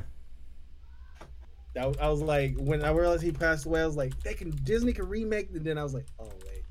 [1.74, 4.52] That I was like, when I realized he passed away, I was like, they can
[4.64, 5.50] Disney can remake.
[5.54, 6.64] And then I was like, oh wait,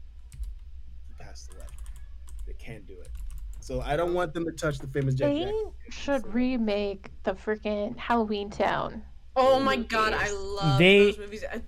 [1.08, 1.64] he passed away.
[2.46, 3.08] They can't do it.
[3.60, 5.72] So I don't want them to touch the famous Jet They Jackson.
[5.90, 9.02] should remake the freaking Halloween Town.
[9.34, 11.44] Oh my god, I love They- those movies.
[11.52, 11.60] I,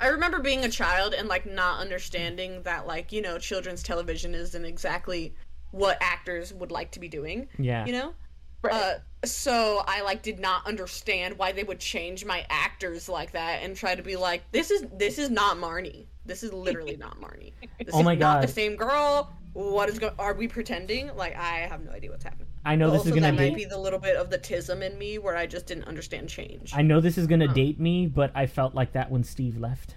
[0.00, 4.34] I remember being a child and like not understanding that like, you know, children's television
[4.34, 5.34] isn't exactly
[5.70, 7.84] what actors would like to be doing, Yeah.
[7.86, 8.14] you know?
[8.62, 8.72] Right.
[8.74, 13.62] Uh so I like did not understand why they would change my actors like that
[13.64, 16.06] and try to be like this is this is not Marnie.
[16.24, 17.52] This is literally not Marnie.
[17.84, 19.32] This Oh is my not the same girl.
[19.54, 20.12] What is going?
[20.20, 21.10] are we pretending?
[21.16, 22.46] Like I have no idea what's happening.
[22.64, 24.38] I know But this also is gonna that might be the little bit of the
[24.38, 26.72] tism in me where I just didn't understand change.
[26.74, 27.54] I know this is gonna Huh.
[27.54, 29.94] date me, but I felt like that when Steve left.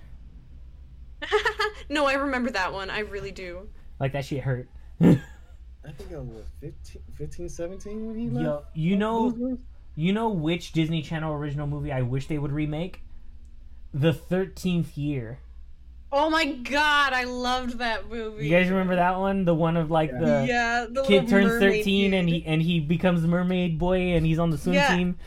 [1.90, 2.90] no, I remember that one.
[2.90, 3.70] I really do.
[4.00, 4.68] Like that shit hurt.
[5.86, 8.46] I think I was what, 15, 15, 17 when he left.
[8.46, 9.58] Yo, you know
[9.96, 13.02] You know which Disney Channel original movie I wish they would remake?
[13.94, 15.40] The Thirteenth Year.
[16.14, 18.46] Oh my god, I loved that movie.
[18.46, 19.44] You guys remember that one?
[19.46, 22.80] The one of like the yeah, the kid turns mermaid thirteen and he and he
[22.80, 24.96] becomes the mermaid boy and he's on the swim Yeah.
[24.96, 25.18] team.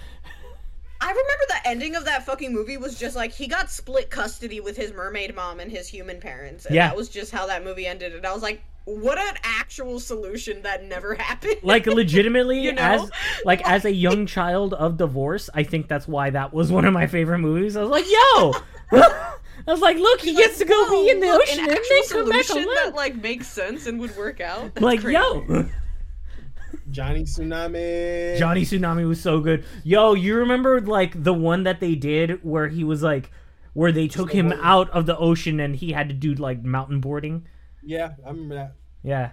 [1.01, 4.61] I remember the ending of that fucking movie was just like he got split custody
[4.61, 6.65] with his mermaid mom and his human parents.
[6.67, 6.89] And Yeah.
[6.89, 8.15] that was just how that movie ended.
[8.15, 11.57] And I was like, what an actual solution that never happened.
[11.63, 12.83] Like legitimately, you know?
[12.83, 13.11] as
[13.45, 16.93] like as a young child of divorce, I think that's why that was one of
[16.93, 17.77] my favorite movies.
[17.77, 18.53] I was like, yo,
[19.67, 21.79] I was like, look, he gets to go be in the Look, ocean an and
[21.79, 22.79] actual then come back solution alive.
[22.85, 24.75] that like makes sense and would work out.
[24.75, 25.15] That's Like, crazy.
[25.15, 25.67] yo,
[26.91, 28.37] Johnny Tsunami.
[28.39, 29.65] Johnny Tsunami was so good.
[29.83, 33.31] Yo, you remember like the one that they did where he was like,
[33.73, 34.61] where they took him Snowboarding.
[34.63, 37.47] out of the ocean and he had to do like mountain boarding.
[37.85, 38.75] Yeah, I remember that.
[39.03, 39.31] Yeah,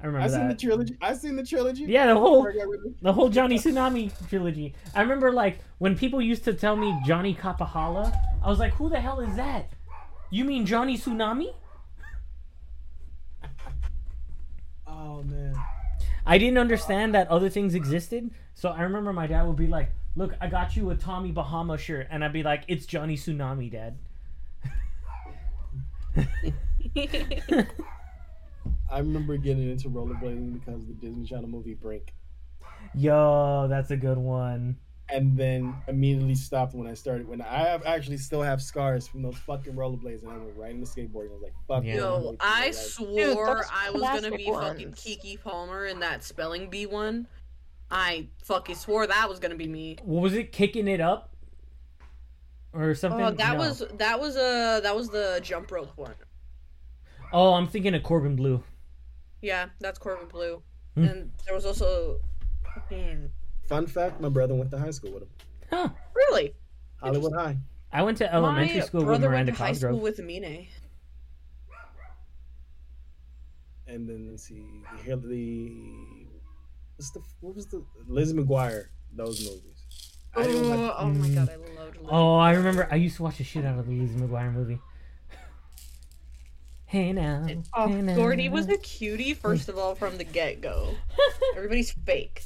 [0.00, 0.34] I remember that.
[0.36, 0.96] I seen the trilogy.
[1.00, 1.84] I seen the trilogy.
[1.84, 4.74] Yeah, the whole Before I got rid of- the whole Johnny Tsunami trilogy.
[4.94, 8.12] I remember like when people used to tell me Johnny Kapahala,
[8.42, 9.70] I was like, who the hell is that?
[10.30, 11.54] You mean Johnny Tsunami?
[14.86, 15.54] Oh man.
[16.26, 18.30] I didn't understand that other things existed.
[18.54, 21.76] So I remember my dad would be like, "Look, I got you a Tommy Bahama
[21.78, 23.98] shirt," and I'd be like, "It's Johnny Tsunami, Dad."
[28.90, 32.12] I remember getting into rollerblading because of the Disney Channel movie Brink,
[32.94, 34.76] Yo, that's a good one.
[35.08, 37.26] and then immediately stopped when I started.
[37.28, 40.70] When I have actually still have scars from those fucking rollerblades, and I went right
[40.70, 41.30] into skateboarding.
[41.30, 41.96] I was like, "Fuck Yeah.
[41.96, 44.92] Yo, I ride." swore those I was gonna classic be fucking.
[44.92, 47.26] Keke Palmer in that spelling bee one.
[47.90, 49.96] I fucking swore that was gonna be me.
[50.04, 50.52] What was it?
[50.52, 51.34] Kicking it up,
[52.72, 53.20] or something?
[53.20, 53.58] Oh, that No.
[53.58, 56.14] was that was uh that was the jump rope one.
[57.34, 58.62] Oh, I'm thinking of Corbin Bleu.
[59.42, 60.62] Yeah, that's Corbin Bleu.
[60.94, 61.04] Hmm.
[61.04, 62.20] And there was also
[62.90, 63.30] man,
[63.68, 65.28] Fun fact: My brother went to high school with him,
[65.68, 65.88] Huh.
[66.14, 66.54] really.
[67.02, 67.56] Hollywood High.
[67.92, 70.68] I went to elementary My school with brother Miranda went to high school with Mine.
[73.86, 74.64] And then let's see,
[75.04, 75.72] here the
[76.96, 79.82] what's the what was the Liz McGuire those movies.
[80.36, 81.34] I like Oh, oh my Mm.
[81.34, 82.88] god, I loved Lizzie Oh, I remember.
[82.90, 84.78] I used to watch the shit out of the Lizzie McGuire movie.
[86.94, 88.14] Hey now, Oh, hey now.
[88.14, 90.94] Gordy was a cutie first of all from the get go.
[91.56, 92.44] Everybody's fake.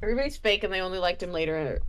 [0.00, 1.80] Everybody's fake, and they only liked him later.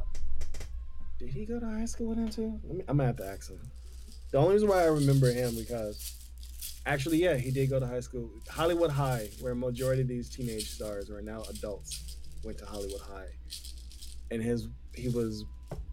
[1.20, 2.60] Did he go to high school with him too?
[2.64, 3.60] Let me, I'm gonna have to ask him.
[4.32, 6.16] The only reason why I remember him because
[6.88, 10.32] actually, yeah, he did go to high school, Hollywood High, where a majority of these
[10.32, 13.30] teenage stars who are now adults went to Hollywood High,
[14.32, 15.46] and his he was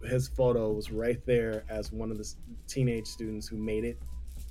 [0.03, 2.27] his photo was right there as one of the
[2.67, 3.99] teenage students who made it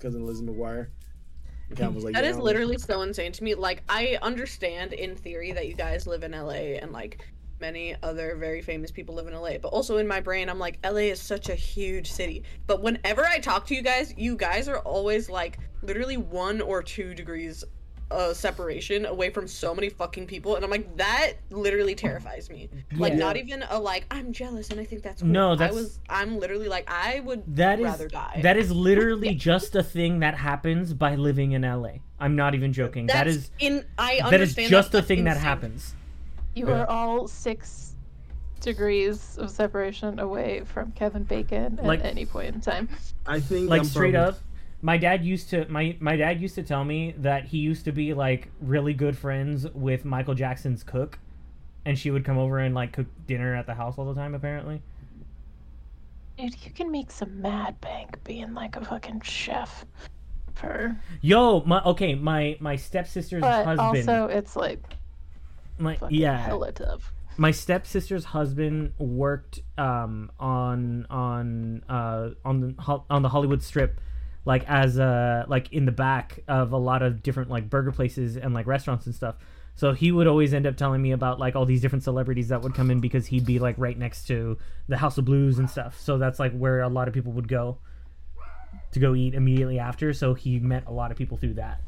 [0.05, 0.89] of Lizzie McGuire.
[1.69, 3.55] And Cam was like, That "Yeah, literally so insane to me.
[3.55, 7.25] Like, I understand in theory that you guys live in LA and like
[7.61, 10.79] many other very famous people live in LA, but also in my brain, I'm like,
[10.85, 12.43] LA is such a huge city.
[12.67, 16.83] But whenever I talk to you guys, you guys are always like literally one or
[16.83, 17.65] two degrees
[18.11, 22.69] uh, separation away from so many fucking people, and I'm like, that literally terrifies me.
[22.97, 23.19] Like, Yeah.
[23.21, 25.31] not even a like, I'm jealous and I think that's cool.
[25.31, 28.41] No, I that's- was, I'm literally like, I would That is rather die.
[28.43, 31.99] that is literally just a thing that happens by living in LA.
[32.19, 33.07] I'm not even joking.
[33.07, 33.85] That's that is in.
[33.97, 35.95] I understand that is just a but thing that happens.
[36.55, 36.81] You Yeah.
[36.83, 37.95] are all six
[38.61, 42.89] degrees of separation away from Kevin Bacon at Like- any point in time.
[43.27, 44.41] I think Like I'm straight probably- up.
[44.83, 47.93] My dad used to my my dad used to tell me that he used to
[47.93, 51.19] be like really good friends with Michael Jackson's cook,
[51.85, 54.35] and she would come over and like cook dinner at the house all the time.
[54.35, 54.81] Apparently,
[56.39, 59.85] Dude, you can make some mad bank being like a fucking chef
[60.55, 64.81] for yo, my okay, my my stepsister's but husband, also it's like
[65.79, 67.13] my yeah, hella tough.
[67.37, 74.01] my stepsister's husband worked um on on uh on the on the Hollywood Strip
[74.45, 78.37] like as uh like in the back of a lot of different like burger places
[78.37, 79.37] and like restaurants and stuff.
[79.75, 82.61] So he would always end up telling me about like all these different celebrities that
[82.63, 85.71] would come in because he'd be like right next to the House of Blues and
[85.71, 85.99] stuff.
[85.99, 87.79] So that's like where a lot of people would go
[88.93, 90.13] to go eat immediately after.
[90.13, 91.81] So he met a lot of people through that.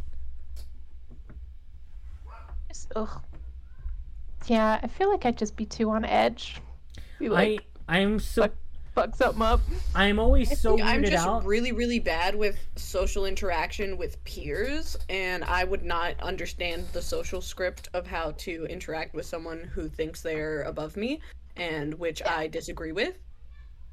[2.97, 3.21] Ugh.
[4.47, 6.61] Yeah, I feel like I'd just be too on edge.
[7.21, 8.49] Like, I I'm so
[8.95, 9.61] fuck- fuck something up.
[9.95, 11.45] I'm always I so think I'm just out.
[11.45, 17.41] really, really bad with social interaction with peers, and I would not understand the social
[17.41, 21.21] script of how to interact with someone who thinks they're above me,
[21.57, 23.19] and which I disagree with.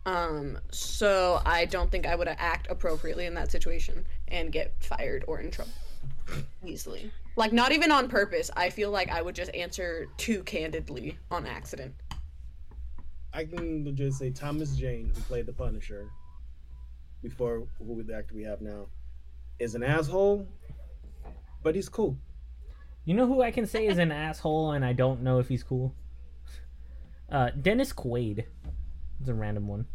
[0.06, 5.26] Um, so I don't think I would act appropriately in that situation and get fired
[5.28, 5.72] or in trouble
[6.66, 7.12] easily.
[7.36, 8.50] Like not even on purpose.
[8.56, 11.94] I feel like I would just answer too candidly on accident.
[13.34, 16.10] I can just say Thomas Jane, who played the Punisher
[17.22, 18.88] before who the actor we have now,
[19.60, 20.48] is an asshole,
[21.63, 22.18] but he's cool.
[23.06, 25.63] You know who I can say is an asshole and I don't know if he's
[25.63, 25.94] cool?
[27.30, 28.46] Uh, Dennis Quaid.
[29.20, 29.86] It's a random one.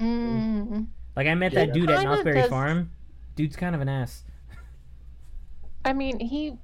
[0.00, 0.86] Mm.
[1.16, 1.66] Like I met Yeah.
[1.66, 2.90] that dude at Kinda Knott's Berry does- Farm.
[3.34, 4.24] Dude's kind of an ass.
[5.84, 6.58] I mean, he.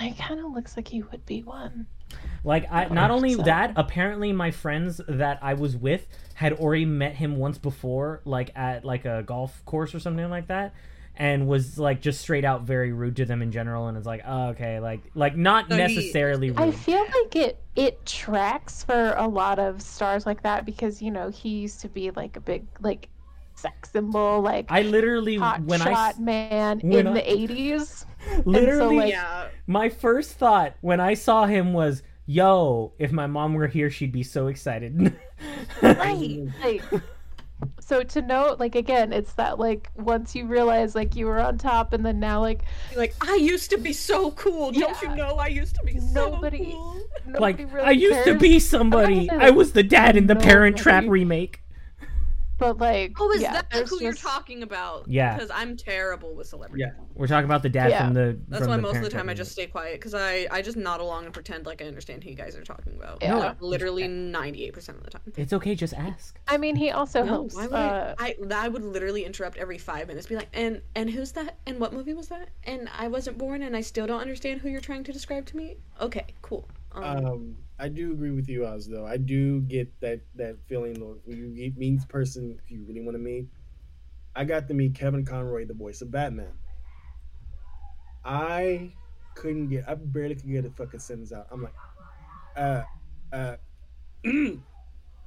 [0.00, 1.86] He kind of looks like he would be one.
[2.44, 3.44] Like I not only 100%.
[3.46, 8.50] that, apparently my friends that I was with had already met him once before, like
[8.54, 10.74] at like a golf course or something like that,
[11.16, 13.86] and was like just straight out very rude to them in general.
[13.88, 16.60] And it's like, oh, okay, like like not So he- necessarily rude.
[16.60, 21.10] I feel like it it tracks for a lot of stars like that because you
[21.10, 23.08] know he used to be like a big like
[23.54, 27.32] sex symbol, like I literally hot when I shot s- man when in I- the
[27.32, 28.04] eighties.
[28.44, 29.46] literally like- Yeah.
[29.66, 34.12] My first thought when I saw him was, "Yo, if my mom were here, she'd
[34.12, 35.14] be so excited."
[35.82, 36.46] Right.
[36.62, 36.82] Like,
[37.80, 41.58] so to know, like again, it's that like once you realize like you were on
[41.58, 42.62] top, and then now like
[42.96, 44.72] Like I used to be so cool.
[44.72, 47.40] Don't you know I used to be Nobody- so cool?
[47.40, 49.26] like really I used to be somebody.
[49.26, 51.60] gonna I was the dad in the Parent Trap remake.
[52.56, 55.06] But like, Oh, is yeah, that there's who you're just- talking about?
[55.08, 55.34] Yeah.
[55.34, 56.82] Because I'm terrible with celebrity.
[56.84, 56.92] Yeah.
[57.14, 58.04] We're talking about the dad Yeah.
[58.04, 58.38] from the.
[58.48, 60.62] That's from why the most of the time I just stay quiet because I I
[60.62, 63.18] just nod along and pretend like I understand who you guys are talking about.
[63.22, 63.34] Yeah.
[63.36, 65.22] Like, literally 98 percent of the time.
[65.36, 66.38] It's okay, just ask.
[66.46, 67.54] I mean, he also No, helps.
[67.56, 68.64] why would Uh, I, I?
[68.64, 71.58] I would literally interrupt every five minutes, be like, and and who's that?
[71.66, 72.48] And what movie was that?
[72.64, 75.56] And I wasn't born, and I still don't understand who you're trying to describe to
[75.56, 75.76] me.
[76.00, 76.68] Okay, cool.
[76.94, 78.88] Um, Um, I do agree with you, Oz.
[78.88, 83.00] Though I do get that that feeling of when you meet meet person you really
[83.00, 83.48] want to meet.
[84.36, 86.52] I got to meet Kevin Conroy, the voice of Batman.
[88.24, 88.92] I
[89.34, 89.88] couldn't get.
[89.88, 91.46] I barely could get a fucking sentence out.
[91.50, 91.74] I'm like,
[92.56, 92.82] uh,
[93.32, 93.56] uh,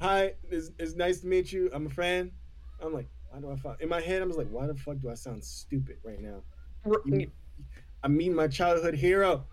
[0.01, 1.70] hi, it's, it's nice to meet you.
[1.74, 2.32] I'm a fan.
[2.82, 4.22] I'm like, why do I find in my head?
[4.22, 6.41] I'm just like, why the fuck do I sound stupid right now?
[8.03, 9.45] I'm meeting my childhood hero.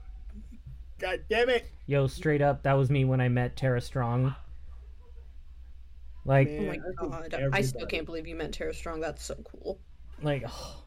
[1.04, 1.70] God damn it!
[1.86, 4.34] Yo, straight up, that was me when I met Tara Strong.
[6.24, 9.00] Like, oh my I think god, I still can't believe you met Tara Strong.
[9.00, 9.78] That's so cool.
[10.22, 10.46] like,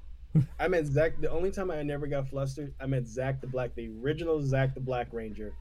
[0.59, 1.21] I met Zach.
[1.21, 4.73] The only time I never got flustered, I met Zach the Black, the original Zach
[4.73, 5.53] the Black Ranger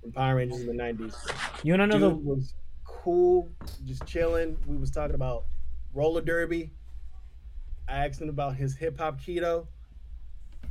[0.00, 1.16] from Power Rangers in the '90s.
[1.64, 2.54] you wanna know Dude was
[2.84, 3.50] cool,
[3.84, 4.56] just chilling.
[4.68, 5.46] We was talking about
[5.92, 6.70] roller derby.
[7.88, 9.75] I asked him about his hip hop kido, the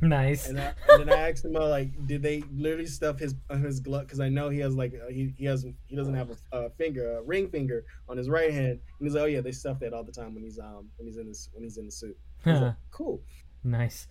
[0.00, 0.48] nice?
[0.48, 3.80] and, I, and then I asked him about like, did they literally stuff his his
[3.80, 4.02] glove?
[4.02, 6.70] Because I know he has like uh, he, he has he doesn't have a, a
[6.70, 8.66] finger, a ring finger on his right hand.
[8.66, 11.06] And he's like, oh yeah, they stuff that all the time when he's um when
[11.06, 12.16] he's in this when he's in the suit.
[12.44, 13.22] Was like, cool.
[13.64, 14.08] nice.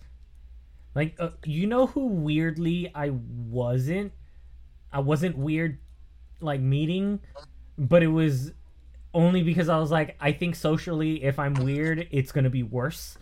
[0.94, 4.12] Like, uh, you know who weirdly I wasn't?
[4.92, 5.78] I wasn't weird,
[6.40, 7.20] like meeting,
[7.76, 8.52] but it was
[9.12, 13.18] only because I was like, I think socially, if I'm weird, it's gonna be worse.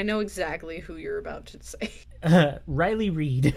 [0.00, 1.92] I know exactly who you're about to say.
[2.22, 3.54] Uh, Riley Reid.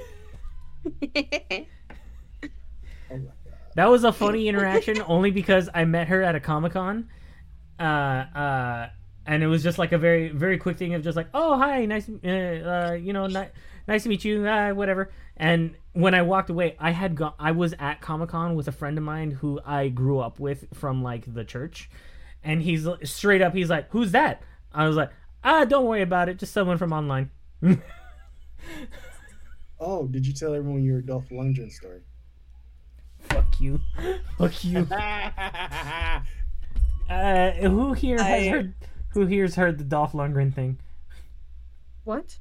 [3.12, 3.58] Oh my god.
[3.76, 7.10] That was a funny interaction only because I met her at a Comic Con.
[7.80, 8.90] Uh, uh,
[9.26, 11.86] and it was just like a very, very quick thing of just like, oh, hi,
[11.86, 13.50] nice, uh, uh you know, ni-
[13.88, 15.12] nice to meet you, uh, whatever.
[15.38, 18.72] And when I walked away, I had gone, I was at Comic Con with a
[18.72, 21.90] friend of mine who I grew up with from like the church.
[22.44, 24.42] And he's straight up, he's like, who's that?
[24.74, 25.12] I was like,
[25.44, 27.30] ah, don't worry about it, just someone from online.
[29.86, 32.00] Oh, did you tell everyone your Dolph Lundgren story?
[33.30, 33.82] Fuck you.
[34.38, 34.88] Fuck you.
[37.10, 38.74] Uh, who here has I- heard?
[39.10, 40.80] Who here's heard the Dolph Lundgren thing?
[42.06, 42.38] what?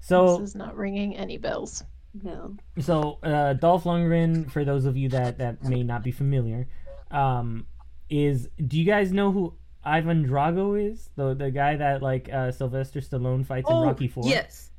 [0.00, 1.84] So, this is not ringing any bells.
[2.20, 2.56] No.
[2.80, 6.66] so uh, Dolph Lundgren, for those of you that that may not be familiar,
[7.12, 7.64] um,
[8.10, 9.54] is do you guys know who
[9.84, 11.10] Ivan Drago is?
[11.16, 14.24] The the guy that like uh, Sylvester Stallone fights in Rocky Four.
[14.26, 14.70] Oh, Yes.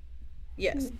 [0.57, 0.91] Yes.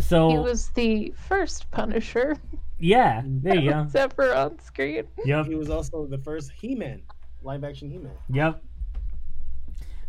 [0.00, 2.36] So He was the first Punisher
[2.78, 3.76] yeah, there you go.
[3.90, 5.04] that's ever on screen.
[5.24, 5.46] Yep.
[5.46, 7.02] He was also the first He-Man,
[7.42, 8.12] live action He-Man.
[8.30, 8.62] Yep.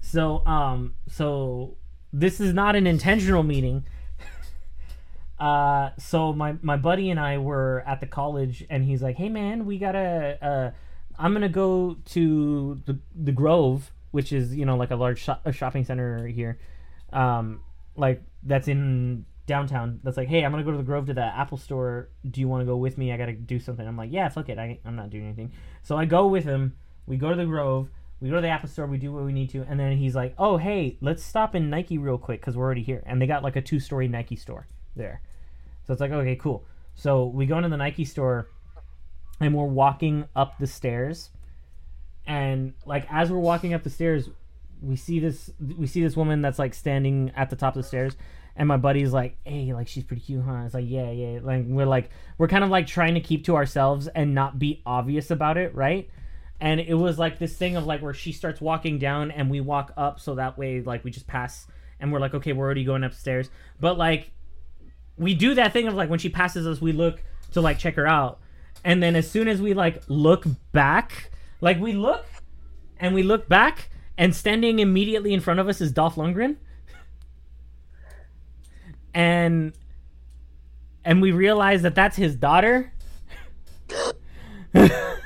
[0.02, 1.78] So, um, so
[2.14, 3.86] this is not an intentional meeting.
[5.40, 9.30] Uh, so my my buddy and I were at the college, and he's like, "Hey,
[9.30, 10.38] man, we gotta.
[10.42, 10.72] Uh,
[11.20, 15.52] I'm gonna go to the the Grove, which is you know like a large a
[15.52, 16.58] shopping center here,
[17.12, 17.62] um,
[17.96, 20.00] like that's in downtown.
[20.04, 22.10] That's like, hey, I'm gonna go to the Grove to the Apple store.
[22.30, 23.12] Do you want to go with me?
[23.12, 23.86] I gotta do something.
[23.86, 24.58] I'm like, yeah, fuck it.
[24.58, 25.52] I I'm not doing anything.
[25.84, 26.76] So I go with him.
[27.06, 27.90] We go to the Grove.
[28.22, 28.86] We go to the Apple store.
[28.86, 31.70] We do what we need to, and then he's like, "Oh, hey, let's stop in
[31.70, 34.68] Nike real quick because we're already here." And they got like a two-story Nike store
[34.96, 35.22] there,
[35.86, 36.66] so it's like, okay, cool.
[36.96, 38.50] So we go into the Nike store,
[39.40, 41.30] and we're walking up the stairs,
[42.26, 44.30] and like as we're walking up the stairs,
[44.82, 47.88] we see this we see this woman that's like standing at the top of the
[47.88, 48.16] stairs,
[48.56, 51.66] and my buddy's like, "Hey, like she's pretty cute, huh?" It's like, "Yeah, yeah." Like
[51.68, 55.32] we're like we're kind of like trying to keep to ourselves and not be obvious
[55.32, 56.10] about it, right?
[56.62, 59.62] and it was like this thing of like where she starts walking down and we
[59.62, 61.68] walk up so that way like we just pass
[62.00, 64.32] and we're like okay we're already going upstairs but like
[65.18, 67.96] we do that thing of like when she passes us we look to like check
[67.96, 68.40] her out
[68.84, 72.26] and then as soon as we like look back like we look
[73.00, 76.58] and we look back and standing immediately in front of us is Dolph Lundgren
[79.14, 79.74] and
[81.04, 82.92] and we realize that that's his daughter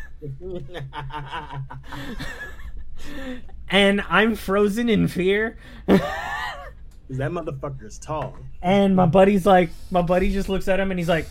[3.69, 5.57] and I'm frozen in fear.
[5.87, 6.01] that
[7.09, 8.37] motherfucker's tall.
[8.61, 11.27] and my buddy's like, my buddy just looks at him and he's like,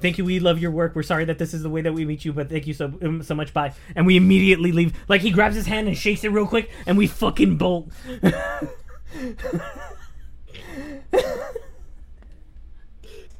[0.00, 0.24] "Thank you.
[0.24, 0.94] We love your work.
[0.94, 2.92] We're sorry that this is the way that we meet you, but thank you so
[3.02, 3.52] um, so much.
[3.52, 4.92] Bye." And we immediately leave.
[5.08, 7.90] Like he grabs his hand and shakes it real quick, and we fucking bolt.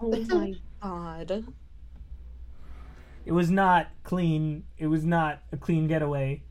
[0.03, 1.45] Oh my god.
[3.27, 4.65] It was not clean.
[4.79, 6.43] It was not a clean getaway.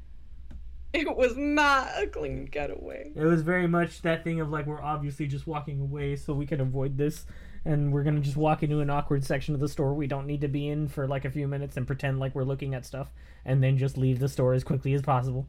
[0.94, 3.12] It was not a clean getaway.
[3.16, 6.46] It was very much that thing of like we're obviously just walking away so we
[6.46, 7.26] can avoid this
[7.66, 10.42] and we're gonna just walk into an awkward section of the store we don't need
[10.42, 13.12] to be in for like a few minutes and pretend like we're looking at stuff
[13.46, 15.48] and then just leave the store as quickly as possible.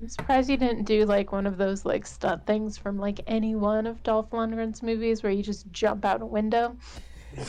[0.00, 3.56] I'm surprised you didn't do like one of those like stunt things from like any
[3.56, 6.76] one of Dolph Lundgren's movies where you just jump out a window.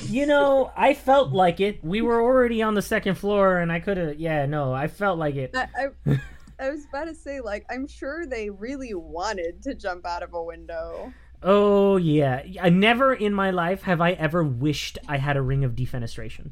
[0.08, 1.84] You know, I felt like it.
[1.84, 5.20] We were already on the second floor and I could have yeah, no, I felt
[5.20, 5.56] like it.
[5.56, 5.68] I,
[6.08, 6.20] I,
[6.60, 10.34] I was about to say, like, I'm sure they really wanted to jump out of
[10.34, 11.14] a window.
[11.42, 12.44] Oh yeah.
[12.62, 16.52] I never in my life have I ever wished I had a ring of defenestration.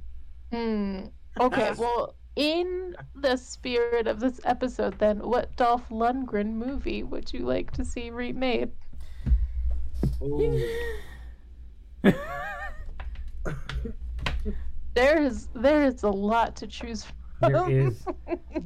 [0.51, 1.05] Hmm.
[1.39, 7.39] Okay, well, in the spirit of this episode, then, what Dolph Lundgren movie would you
[7.39, 8.71] like to see remade?
[14.97, 17.13] There is there is a lot to choose from.
[17.51, 18.03] There is.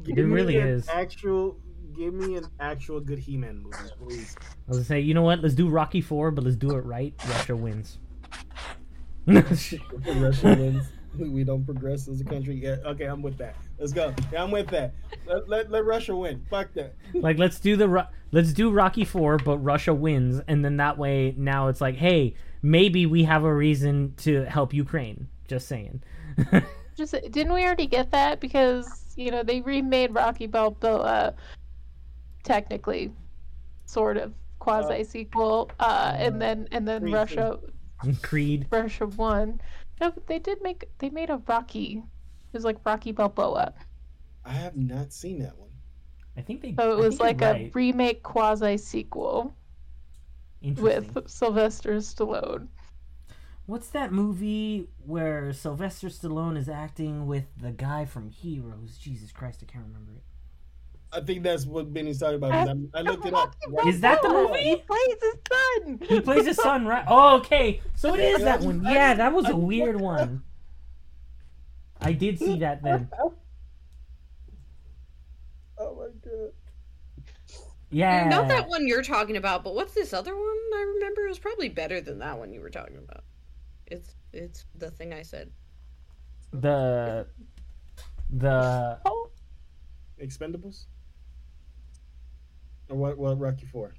[0.05, 0.87] Give It really is.
[0.87, 1.57] Actual,
[2.01, 4.35] give me an actual good He-Man movie, please.
[4.39, 5.39] I was gonna say, you know what?
[5.39, 7.13] Let's do Rocky Four, but let's do it right.
[7.27, 7.99] Russia wins.
[9.27, 9.45] like
[10.07, 10.85] Russia wins.
[11.19, 12.55] We don't progress as a country.
[12.55, 13.57] Yeah, okay, I'm with that.
[13.77, 14.15] Let's go.
[14.31, 14.93] Yeah, I'm with that.
[15.25, 16.41] Let, let, let Russia win.
[16.49, 16.93] Fuck that.
[17.13, 21.35] Like let's do the let's do Rocky Four, but Russia wins, and then that way
[21.37, 25.27] now it's like, hey, maybe we have a reason to help Ukraine.
[25.49, 26.01] Just saying.
[26.95, 31.33] Just didn't we already get that because you know they remade Rocky Balboa,
[32.43, 33.11] technically,
[33.85, 37.59] sort of quasi sequel, uh, and then and then Creed Russia
[38.21, 38.67] Creed.
[38.71, 39.61] Russia won.
[39.99, 42.03] No, but they did make they made a Rocky.
[42.53, 43.73] It was like Rocky Balboa.
[44.45, 45.69] I have not seen that one.
[46.35, 46.73] I think they.
[46.77, 47.71] So it I was like you're a right.
[47.73, 49.53] remake quasi sequel
[50.61, 51.13] Interesting.
[51.13, 52.67] with Sylvester Stallone.
[53.67, 58.97] What's that movie where Sylvester Stallone is acting with the guy from Heroes?
[58.97, 60.23] Jesus Christ, I can't remember it.
[61.13, 62.53] I think that's what Benny's talking about.
[62.53, 63.55] I, I looked it up.
[63.67, 64.59] Rocky Is that the movie?
[64.59, 65.99] He plays his son.
[66.07, 67.03] He plays his son, right?
[67.07, 67.81] Oh, okay.
[67.95, 68.83] So it is that one.
[68.83, 70.43] Yeah, that was a weird one.
[71.99, 73.09] I did see that then.
[75.83, 76.51] Oh my god.
[77.89, 78.29] Yeah.
[78.29, 81.25] Not that one you're talking about, but what's this other one I remember?
[81.25, 83.23] It was probably better than that one you were talking about.
[83.87, 85.51] It's it's the thing I said.
[86.53, 87.25] The
[88.29, 89.31] the Oh,
[90.21, 90.85] Expendables?
[92.91, 93.17] Or what?
[93.17, 93.93] What Rocky Four?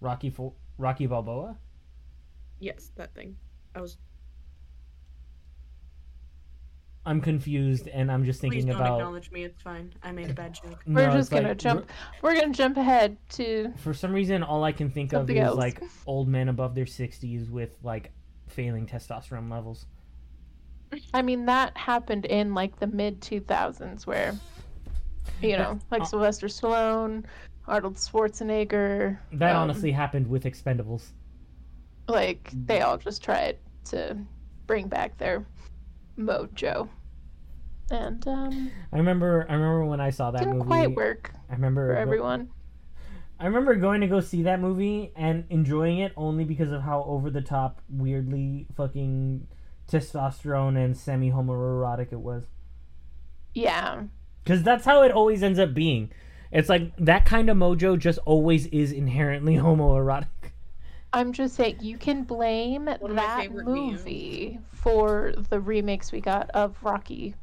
[0.00, 0.52] Rocky Four.
[0.78, 1.58] Rocky Balboa.
[2.60, 3.36] Yes, that thing.
[3.74, 3.98] I was
[7.06, 9.00] I'm confused, and I'm just thinking please thinking don't about.
[9.00, 9.92] acknowledge me, it's fine.
[10.02, 10.80] I made a bad joke.
[10.86, 11.90] we're just it's gonna like, jump.
[12.22, 15.48] We're gonna jump ahead to For some reason, all I can think Something of is
[15.48, 15.58] else.
[15.58, 18.12] like old men above their 60s with like
[18.48, 19.86] failing testosterone levels.
[21.12, 24.34] I mean, that happened in like the mid 2000s where,
[25.42, 27.24] you know, like uh, Sylvester Stallone,
[27.66, 29.18] Arnold Schwarzenegger.
[29.32, 31.08] That um, honestly happened with Expendables.
[32.08, 34.18] Like, they all just tried to
[34.66, 35.46] bring back their
[36.18, 36.88] mojo.
[37.90, 39.46] And, um, I remember.
[39.48, 40.66] I remember when I saw that didn't movie.
[40.66, 42.50] quite work I remember for go- everyone.
[43.38, 47.02] I remember going to go see that movie and enjoying it only because of how
[47.02, 49.48] over the top, weirdly fucking
[49.90, 52.44] testosterone and semi homoerotic it was.
[53.52, 54.04] Yeah.
[54.42, 56.10] Because that's how it always ends up being.
[56.54, 60.28] It's like that kind of mojo just always is inherently homoerotic.
[61.12, 63.00] I'm just saying, you can blame that
[63.40, 64.00] favorite memes.
[64.00, 67.34] movie for the remakes we got of Rocky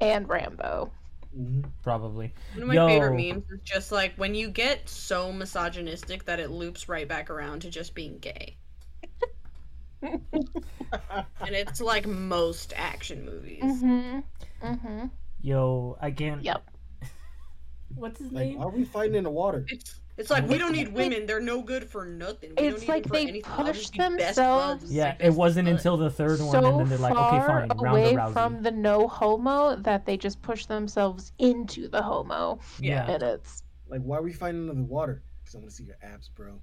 [0.00, 0.90] and Rambo.
[1.34, 2.32] hmm Probably.
[2.54, 2.86] One of my Yo.
[2.86, 7.30] favorite memes is just like when you get so misogynistic that it loops right back
[7.30, 8.56] around to just being gay.
[11.40, 13.62] And it's like most action movies.
[13.62, 14.20] Mm-hmm.
[14.66, 15.06] Mm-hmm.
[15.42, 16.42] Yo, I can't.
[16.42, 16.62] Yep.
[17.94, 18.58] What's his Like, name?
[18.58, 19.64] why are we fighting in the water?
[19.68, 22.50] It's it's like we don't need women; they're no good for nothing.
[22.58, 23.52] We It's don't need like them for they anything.
[23.52, 25.78] I'll push best themselves- Yeah, it wasn't buds.
[25.78, 28.32] until the third one, so and then they're like, okay, far fine, away Ronda Rousey.
[28.32, 33.08] from the no homo that they just push themselves into the homo, Yeah.
[33.10, 35.22] and it's Like, why are we fighting in the water?
[35.40, 36.60] Because I want to see your abs, bro.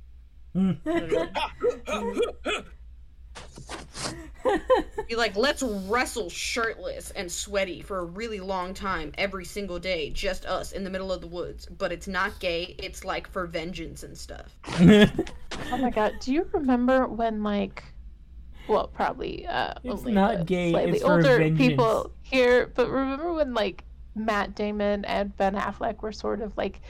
[0.53, 0.71] Hmm.
[5.07, 10.09] Be like, let's wrestle shirtless and sweaty for a really long time every single day,
[10.11, 11.65] just us in the middle of the woods.
[11.65, 12.75] But it's not gay.
[12.79, 14.55] It's like for vengeance and stuff.
[14.79, 16.13] oh my god.
[16.19, 17.83] Do you remember when like,
[18.67, 21.57] well, probably uh, It's only not gay, slightly it's for older vengeance.
[21.57, 23.83] people here, but remember when like
[24.15, 26.81] Matt Damon and Ben Affleck were sort of like.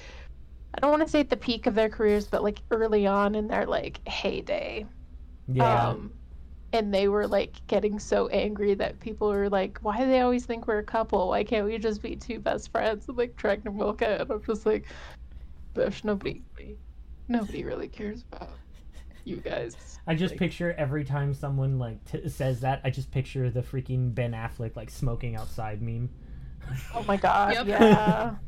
[0.74, 3.34] I don't want to say at the peak of their careers, but like early on
[3.34, 4.86] in their like heyday.
[5.48, 5.90] yeah.
[5.90, 6.12] Um,
[6.76, 10.46] and they were like getting so angry that people were like, "Why do they always
[10.46, 11.30] think we're a couple?
[11.30, 14.30] Why can't we just be two best friends?" And like trying to milk it, and
[14.32, 14.86] I'm just like,
[15.74, 16.42] "Bish, nobody,
[17.28, 18.50] nobody really cares about
[19.24, 23.10] you guys." I just Like- picture every time someone like t- says that, I just
[23.12, 26.10] picture the freaking Ben Affleck like smoking outside meme.
[26.94, 27.68] Oh my god, Yep.
[27.68, 28.36] yeah.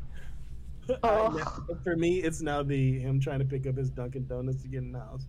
[0.88, 1.38] Yeah, Oh.
[1.84, 4.78] for me, it's now the him trying to pick up his Dunkin' Donuts to get
[4.78, 5.26] in the house.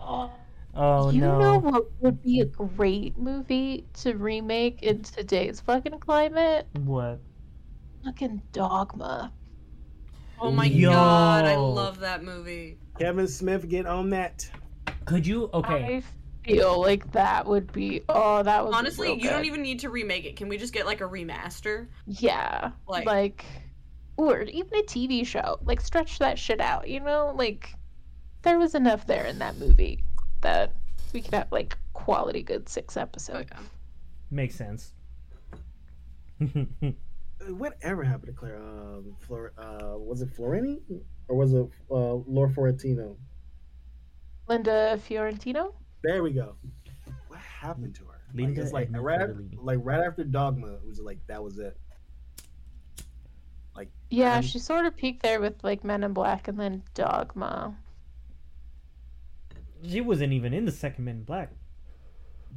[0.00, 0.32] Oh
[0.74, 1.38] Oh, you no!
[1.38, 6.66] know what would be a great movie to remake in today's fucking climate?
[6.84, 7.20] What?
[8.04, 9.32] Fucking Dogma.
[10.40, 10.90] Oh my Yo.
[10.90, 12.78] god, I love that movie.
[12.98, 14.50] Kevin Smith, get on that.
[15.04, 15.50] Could you?
[15.52, 15.96] Okay.
[15.96, 16.02] I
[16.44, 18.02] feel like that would be.
[18.08, 18.74] Oh, that would.
[18.74, 20.36] Honestly, be real you don't even need to remake it.
[20.36, 21.86] Can we just get like a remaster?
[22.06, 23.44] Yeah, Like- like,
[24.16, 25.58] or even a TV show.
[25.64, 26.88] Like stretch that shit out.
[26.88, 27.74] You know, like
[28.40, 30.02] there was enough there in that movie
[30.42, 30.74] that
[31.12, 33.50] we could have like quality good six episodes.
[33.50, 33.62] Okay.
[34.30, 34.92] Makes sense.
[37.44, 38.58] Uh, Whatever happened to Claire?
[38.62, 40.78] Um, Flor- uh, was it Florini
[41.26, 43.16] or was it uh, Laura Fortino?
[44.46, 45.74] Linda Fiorentino.
[46.04, 46.54] There we go.
[47.26, 48.20] What happened to her?
[48.32, 49.56] Linda like, like right, Cordellini.
[49.60, 51.76] like right after Dogma, it was like that was it.
[53.74, 56.84] Like yeah, Um, she sort of peaked there with like Men in Black and then
[56.94, 57.76] Dogma.
[59.86, 61.50] She wasn't even in the second Men in Black.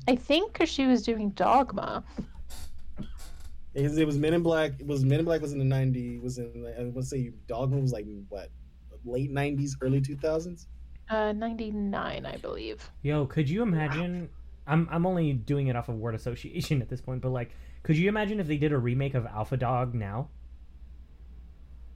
[0.07, 2.03] I think because she was doing Dogma.
[3.73, 4.71] Because it was Men in Black.
[4.79, 6.21] It was Men in Black was in the '90s.
[6.21, 8.49] Was in like, I want to say Dogma was like what
[9.05, 10.65] late '90s, early 2000s.
[11.09, 12.89] Uh, 99, I believe.
[13.03, 14.29] Yo, could you imagine?
[14.67, 17.51] I'm I'm only doing it off of word association at this point, but like,
[17.83, 20.29] could you imagine if they did a remake of Alpha Dog now?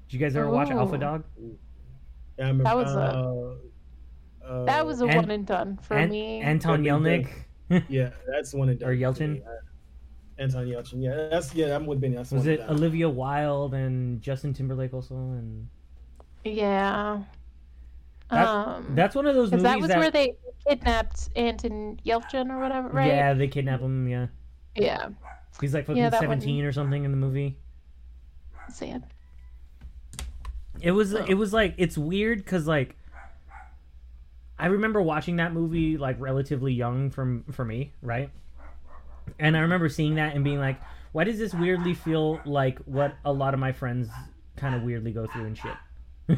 [0.08, 1.24] Did you guys ever watch Alpha Dog?
[1.38, 3.58] Yeah, I remember, That was a-
[4.50, 6.42] uh, That was a An- one and done for An- me.
[6.42, 7.30] Anton That'd be
[7.76, 7.84] Yelnats.
[7.90, 8.90] yeah, that's one and done.
[8.90, 9.42] Or for Yelchin?
[10.38, 11.04] Anton Yelchin.
[11.04, 11.76] Yeah, that's yeah.
[11.76, 12.16] I'm with Benny.
[12.16, 12.62] That's Was one it.
[12.70, 15.16] Olivia Wilde and Justin Timberlake also?
[15.16, 15.68] And
[16.44, 17.24] yeah.
[18.32, 20.36] That- um, that's one of those movies that was where they
[20.68, 23.08] kidnapped Anton Yelchin or whatever, right?
[23.08, 24.08] Yeah, they kidnap him.
[24.08, 24.28] Yeah,
[24.76, 25.10] Yeah.
[25.60, 27.58] he's like fucking Yeah, that one- seventeen or something in the movie.
[28.72, 29.04] Sad.
[30.82, 31.26] It was Oh.
[31.28, 32.96] it was like it's weird because like
[34.60, 38.30] I remember watching that movie like relatively young from for me, right?
[39.40, 40.80] And I remember seeing that and being like,
[41.12, 44.10] why does this weirdly feel like what a lot of my friends
[44.58, 45.74] kind of weirdly go through and shit?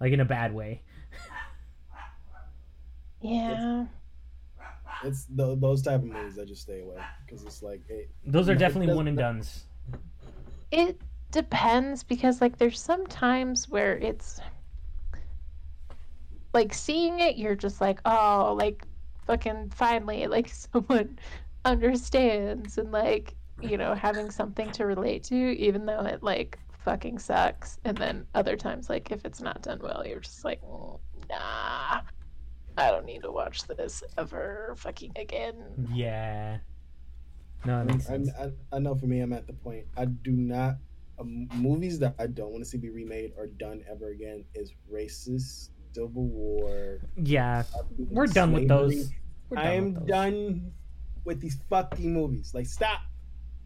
[0.00, 0.82] like in a bad way.
[3.20, 3.86] Yeah.
[5.04, 8.48] It's th- those type of movies I just stay away because it's like, hey, Those
[8.48, 9.64] are definitely does- one and duns.
[10.70, 14.40] It depends because like there's some times where it's
[16.52, 18.84] like seeing it you're just like oh like
[19.26, 21.18] fucking finally like someone
[21.64, 27.18] understands and like you know having something to relate to even though it like fucking
[27.18, 30.98] sucks and then other times like if it's not done well you're just like "Mm,
[31.30, 32.00] nah
[32.76, 35.54] I don't need to watch this ever fucking again
[35.92, 36.58] Yeah.
[37.64, 38.30] No, that makes I, sense.
[38.40, 40.78] I, I know for me, I'm at the point I do not
[41.18, 44.72] um, movies that I don't want to see be remade or done ever again is
[44.92, 47.00] racist, Civil War.
[47.16, 47.64] Yeah,
[48.10, 49.10] we're done with those.
[49.48, 50.08] We're I done am with those.
[50.08, 50.72] done
[51.24, 52.52] with these fucking movies.
[52.54, 53.00] Like, stop.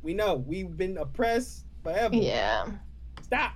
[0.03, 2.15] We know we've been oppressed forever.
[2.15, 2.67] yeah
[3.23, 3.55] Stop.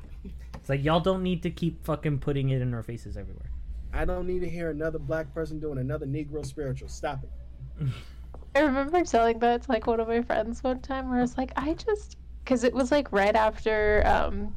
[0.55, 3.51] It's like y'all don't need to keep fucking putting it in our faces everywhere.
[3.93, 6.89] I don't need to hear another black person doing another Negro spiritual.
[6.89, 7.89] Stop it.
[8.57, 11.37] I remember telling that to like one of my friends one time where I was
[11.39, 14.55] like, I just because it was like right after um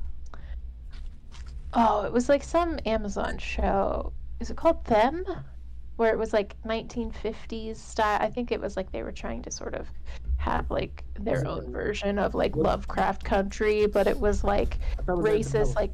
[1.73, 4.13] oh, it was like some Amazon show.
[4.39, 5.25] Is it called Them?
[5.95, 8.17] Where it was like 1950s style.
[8.19, 9.87] I think it was like they were trying to sort of
[10.37, 15.19] have like their own version of like Lovecraft Country, but it was like I thought
[15.19, 15.91] it was Ed racist like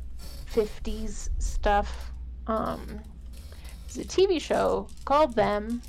[0.54, 2.12] 50s stuff
[2.50, 3.00] um
[3.86, 5.82] it's a tv show called them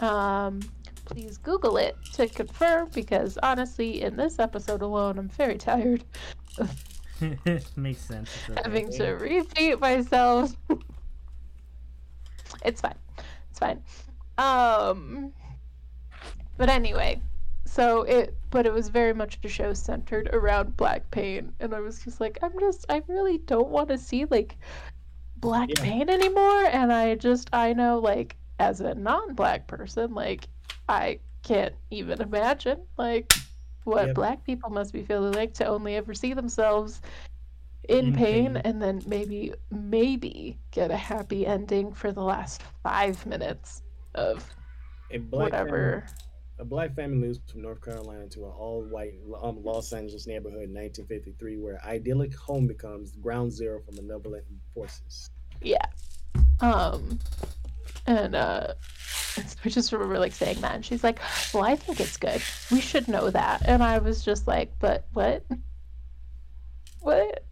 [0.00, 0.60] um
[1.04, 6.04] please google it to confirm because honestly in this episode alone i'm very tired
[7.76, 8.30] Makes sense.
[8.50, 8.60] Okay.
[8.64, 10.56] having to repeat myself
[12.64, 12.94] it's fine
[13.50, 13.82] it's fine
[14.38, 15.32] um
[16.56, 17.20] but anyway
[17.66, 21.80] so it but it was very much a show centered around black pain and i
[21.80, 24.56] was just like i'm just i really don't want to see like
[25.38, 25.82] black Yeah.
[25.82, 30.46] pain anymore and i just i know like as a non-black person like
[30.88, 33.32] i can't even imagine like
[33.84, 34.14] what Yep.
[34.14, 37.00] black people must be feeling like to only ever see themselves
[37.88, 43.24] in, In pain, and then maybe maybe get a happy ending for the last five
[43.26, 43.82] minutes
[44.14, 44.48] of
[45.10, 46.06] A black family, whatever.
[46.58, 50.72] a black family moves from North Carolina to an all-white um, Los Angeles neighborhood in
[50.74, 55.28] 1953, where idyllic home becomes ground zero for malevolent forces.
[55.60, 55.84] Yeah.
[56.60, 57.18] Um,
[58.06, 58.78] and uh, and
[59.36, 61.20] so I just remember like saying that, and she's like,
[61.52, 62.42] "Well, I think it's good.
[62.70, 65.44] We should know that." And I was just like, "But what?
[67.00, 67.44] What?"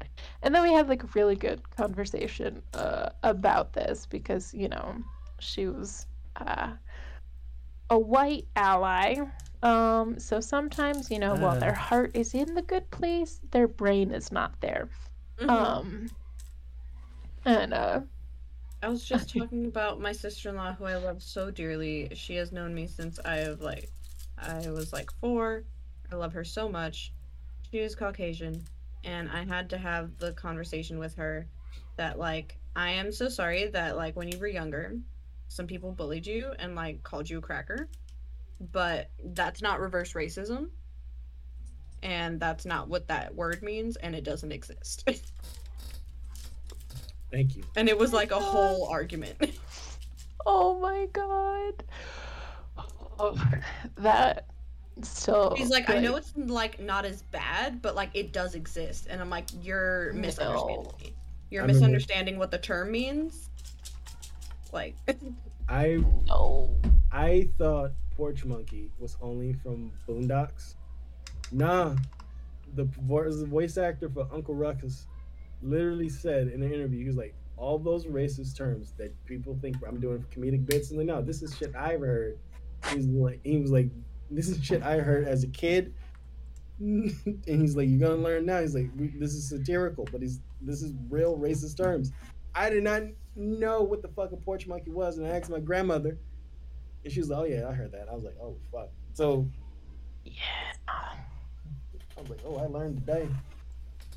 [0.42, 4.96] And then we had like a really good conversation uh, about this because you know
[5.38, 6.06] she was
[6.36, 6.72] uh,
[7.90, 9.16] a white ally.
[9.62, 11.74] Um, so sometimes you know while their Uh.
[11.74, 14.88] heart is in the good place, their brain is not there.
[15.38, 15.48] Mhm.
[15.48, 16.10] Um,
[17.44, 18.00] and uh,
[18.82, 22.08] I was just talking about my sister-in-law who I love so dearly.
[22.14, 23.88] She has known me since I have like
[24.38, 25.62] I was like 4.
[26.10, 27.12] I love her so much.
[27.70, 28.64] She is Caucasian
[29.04, 31.46] and I had to have the conversation with her
[31.96, 34.96] that like I am so sorry that like when you were younger
[35.48, 37.88] some people bullied you and like called you a cracker.
[38.72, 40.70] But that's not reverse racism.
[42.02, 45.08] And that's not what that word means and it doesn't exist.
[47.32, 47.64] Thank you.
[47.76, 49.36] and it was oh like a whole argument.
[50.44, 51.84] Oh my god.
[53.16, 53.38] Oh,
[53.98, 54.46] that
[55.02, 55.54] still.
[55.56, 59.20] He's like, I know it's like not as bad, but like it does exist, and
[59.20, 60.94] I'm like, you're misunderstanding No.
[61.00, 61.14] me.
[61.50, 63.50] You're I remember- misunderstanding what the term means.
[64.72, 64.96] Like,
[65.68, 66.74] I No.
[67.12, 70.74] I thought Porch Monkey was only from Boondocks.
[71.52, 71.94] Nah,
[72.74, 75.06] the voice actor for Uncle Ruckus
[75.62, 79.76] literally said in an interview, he was like, all those racist terms that people think
[79.86, 82.38] I'm doing comedic bits, and like, no, this is shit I've heard.
[82.92, 83.88] He's like, he was like,
[84.30, 85.94] this is shit I heard as a kid.
[86.80, 87.12] and
[87.46, 88.60] he's like, you're gonna learn now.
[88.60, 92.12] He's like, this is satirical, but he's this is real racist terms.
[92.54, 93.02] I did not
[93.36, 96.18] know what the fuck a porch monkey was, and I asked my grandmother,
[97.04, 99.48] and she was like, "Oh yeah, I heard that." I was like, "Oh fuck." So
[100.24, 100.32] Yeah.
[100.88, 101.18] Um,
[102.16, 103.28] I was like, "Oh, I learned today."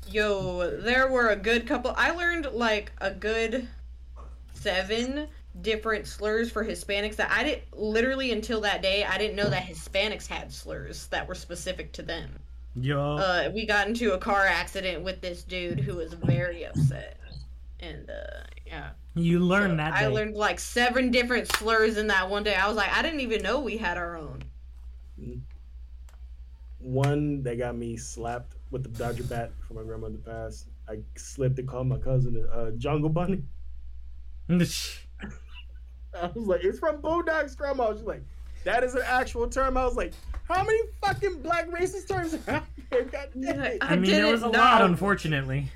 [0.08, 1.92] Yo, there were a good couple.
[1.96, 3.68] I learned like a good
[4.54, 5.28] seven
[5.62, 9.04] different slurs for Hispanics that I didn't literally until that day.
[9.04, 12.30] I didn't know that Hispanics had slurs that were specific to them.
[12.78, 13.16] Yo.
[13.16, 17.18] uh, we got into a car accident with this dude who was very upset.
[17.80, 22.28] And uh, yeah, you learned So that I learned like seven different slurs in that
[22.28, 22.54] one day.
[22.54, 24.42] I was like, I didn't even know we had our own.
[26.78, 30.68] One that got me slapped with the Dodger bat for my grandmother passed.
[30.88, 33.42] I slipped and called my cousin a uh, jungle bunny.
[34.48, 38.22] I was like, "It's from Boondocks, grandma." She's like,
[38.64, 40.14] "That is an actual term." I was like,
[40.48, 43.78] "How many fucking black racist terms are out there?" God damn it.
[43.80, 45.70] I mean, there didn't was a lot, unfortunately.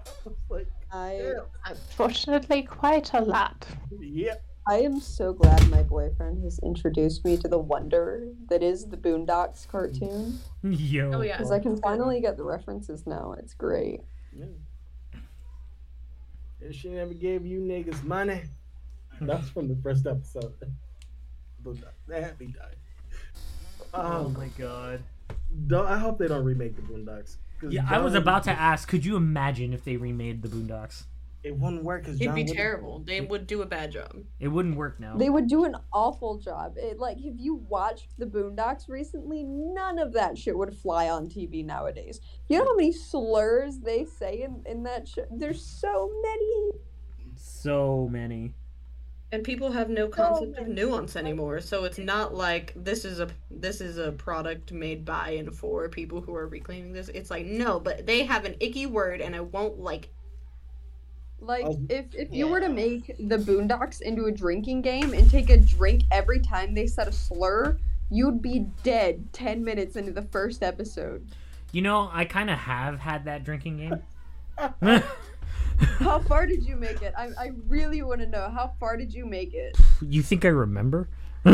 [0.00, 1.34] I was like, I
[1.66, 3.66] Unfortunately, quite a lot.
[3.98, 4.34] Yeah.
[4.66, 8.96] I am so glad my boyfriend has introduced me to the wonder that is the
[8.96, 10.38] Boondocks cartoon.
[10.62, 11.10] Yo.
[11.14, 11.36] Oh yeah.
[11.36, 13.34] Because I can finally get the references now.
[13.38, 14.00] It's great.
[14.36, 14.46] yeah.
[16.60, 18.42] And she never gave you niggas money.
[19.20, 20.54] That's from the first episode.
[21.64, 21.94] Boondocks.
[22.06, 22.74] They had me die.
[23.94, 25.02] Oh Um, my god.
[25.66, 27.36] don't, I hope they don't remake the Boondocks.
[27.68, 28.88] Yeah, I was about to ask.
[28.88, 31.04] Could you imagine if they remade the Boondocks?
[31.42, 33.00] It wouldn't work because It'd be terrible.
[33.00, 34.16] They would do a bad job.
[34.38, 35.16] It wouldn't work now.
[35.16, 36.74] They would do an awful job.
[36.76, 41.28] It, like, if you watched the Boondocks recently, none of that shit would fly on
[41.28, 42.20] TV nowadays.
[42.48, 45.26] You know how many slurs they say in, in that show?
[45.32, 46.70] There's so many.
[47.34, 48.54] So many.
[49.32, 51.60] And people have no concept of nuance anymore.
[51.60, 55.88] So it's not like this is a this is a product made by and for
[55.88, 57.08] people who are reclaiming this.
[57.08, 60.10] It's like no, but they have an icky word and I won't like
[61.42, 65.28] Like, I'll- if, if you were to make the Boondocks into a drinking game and
[65.30, 67.76] take a drink every time they said a slur,
[68.10, 71.26] you'd be dead 10 minutes into the first episode.
[71.72, 74.02] You know, I kind of have had that drinking game.
[75.98, 77.12] How far did you make it?
[77.16, 78.48] I, I really want to know.
[78.50, 79.76] How far did you make it?
[80.00, 81.08] you think I remember?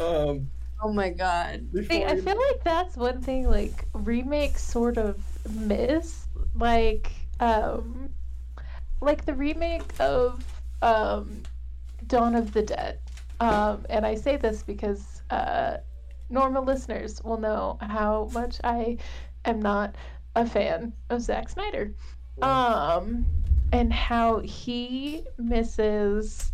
[0.00, 0.50] Um,
[0.84, 1.66] Oh my god.
[1.88, 5.18] See, I feel like that's one thing like remakes sort of
[5.50, 6.26] miss.
[6.54, 7.10] Like,
[7.40, 8.10] um,
[9.00, 10.44] like the remake of
[10.82, 11.42] um,
[12.06, 12.98] Dawn of the Dead.
[13.40, 15.78] Um, and I say this because uh,
[16.28, 18.98] normal listeners will know how much I
[19.46, 19.94] am not
[20.36, 21.94] a fan of Zack Snyder.
[22.42, 23.24] Um,
[23.72, 26.52] and how he misses.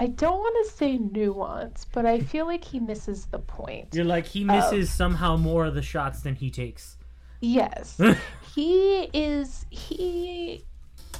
[0.00, 3.88] I don't want to say nuance, but I feel like he misses the point.
[3.92, 6.96] You're like he misses somehow more of the shots than he takes.
[7.42, 8.00] Yes.
[8.54, 10.64] he is he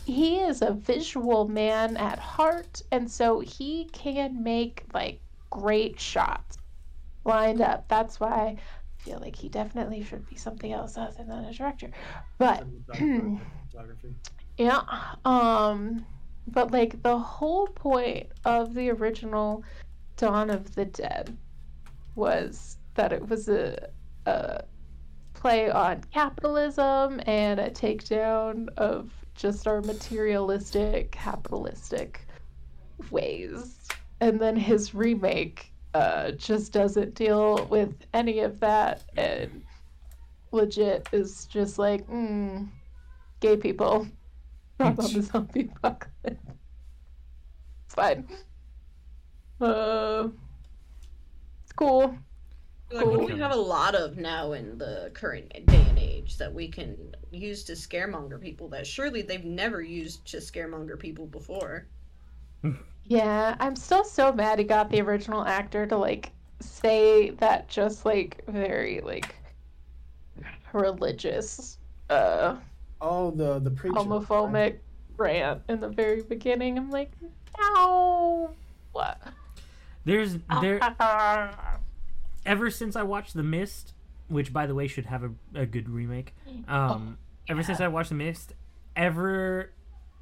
[0.06, 5.20] he is a visual man at heart, and so he can make like
[5.50, 6.56] great shots
[7.26, 7.86] lined up.
[7.86, 8.56] That's why I
[9.04, 11.90] feel like he definitely should be something else other than a director.
[12.38, 12.64] But
[14.56, 14.80] yeah,
[15.26, 16.06] um,
[16.46, 19.64] but like the whole point of the original
[20.16, 21.36] Dawn of the Dead
[22.14, 23.88] was that it was a,
[24.26, 24.62] a
[25.34, 32.26] play on capitalism and a takedown of just our materialistic capitalistic
[33.10, 33.88] ways.
[34.20, 39.62] And then his remake uh, just doesn't deal with any of that and
[40.52, 42.68] legit is just like, mm,
[43.40, 44.06] gay people
[44.80, 46.40] brought on the zombie apocalypse.
[47.86, 48.28] It's fine.
[49.60, 50.28] Uh,
[51.62, 52.16] it's cool.
[52.92, 56.38] Like what do we have a lot of now in the current day and age
[56.38, 61.26] that we can use to scaremonger people that surely they've never used to scaremonger people
[61.26, 61.86] before.
[63.04, 68.04] Yeah, I'm still so mad he got the original actor to like say that just
[68.04, 69.34] like very like
[70.72, 71.78] religious
[72.08, 72.56] uh
[73.00, 73.96] Oh, the the preacher.
[73.96, 74.78] homophobic
[75.16, 76.78] rant in the very beginning.
[76.78, 77.12] I'm like,
[77.58, 78.54] no.
[78.92, 79.20] What?
[80.04, 80.80] There's there
[82.46, 83.94] ever since I watched The Mist,
[84.28, 86.34] which by the way should have a, a good remake.
[86.68, 88.54] Um, ever since I watched The Mist,
[88.96, 89.72] ever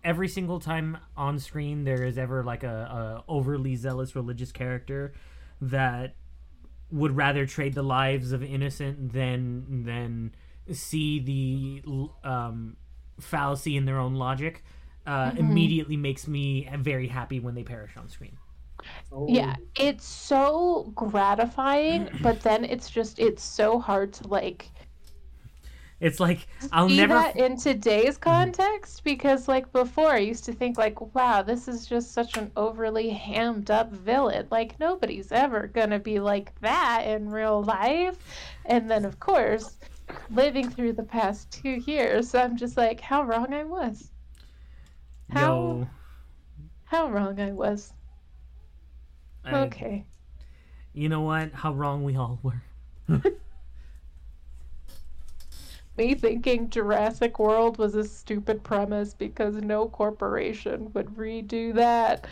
[0.05, 5.13] every single time on screen there is ever like a, a overly zealous religious character
[5.61, 6.15] that
[6.91, 10.33] would rather trade the lives of innocent than than
[10.75, 12.77] see the um,
[13.21, 14.65] fallacy in their own logic.
[15.07, 18.37] Uh, Immediately makes me very happy when they perish on screen.
[19.13, 24.71] Oh, Yeah, it's so gratifying, but then it's just it's so hard to like
[26.01, 30.53] It's like I'll see never that in today's context because like before I used to
[30.53, 35.67] think like wow this is just such an overly hammed up villain like nobody's ever
[35.67, 38.19] gonna be like that in real life
[38.65, 39.77] and then of course
[40.31, 44.11] living through the past two years I'm just like how wrong I was
[45.31, 45.89] how Yo,
[46.85, 47.93] how wrong I was
[49.45, 50.05] I- okay
[50.99, 51.53] you know what?
[51.53, 52.63] How wrong we all were.
[55.97, 62.27] me thinking Jurassic World was a stupid premise because no corporation would redo that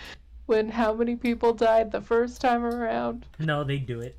[0.46, 3.26] when how many people died the first time around.
[3.38, 4.16] No, they do it.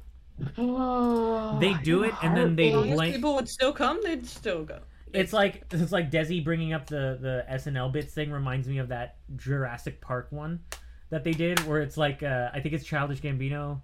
[0.57, 4.25] Oh, They do it, and then they As long blank- people would still come, they'd
[4.25, 4.79] still go.
[5.13, 8.89] It's like it's like Desi bringing up the the SNL bits thing reminds me of
[8.89, 10.59] that Jurassic Park one
[11.09, 13.81] that they did, where it's like uh, I think it's Childish Gambino,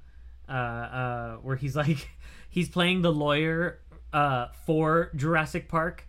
[0.49, 2.10] uh, uh, where he's like
[2.49, 3.80] he's playing the lawyer
[4.12, 6.08] uh, for Jurassic Park.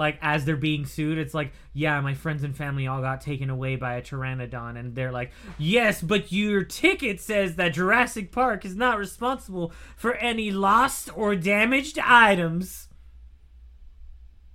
[0.00, 3.50] Like as they're being sued, it's like, yeah, my friends and family all got taken
[3.50, 8.64] away by a pteranodon, and they're like, yes, but your ticket says that Jurassic Park
[8.64, 12.88] is not responsible for any lost or damaged items.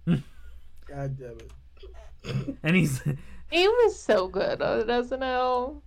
[0.08, 1.38] God damn
[2.24, 2.58] it.
[2.64, 3.02] And he's
[3.52, 5.82] He was so good uh, on SNL.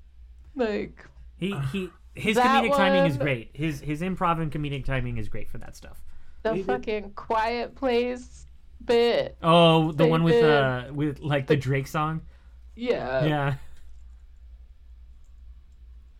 [0.55, 1.05] Like
[1.37, 3.51] he he his That comedic timing is great.
[3.53, 6.01] His his improv and comedic timing is great for that stuff.
[6.43, 8.47] the He did- fucking Quiet Place
[8.89, 9.37] bit.
[9.43, 10.45] Oh, the They one with did.
[10.51, 12.23] uh with like the Drake song.
[12.75, 13.25] Yeah.
[13.25, 13.55] Yeah.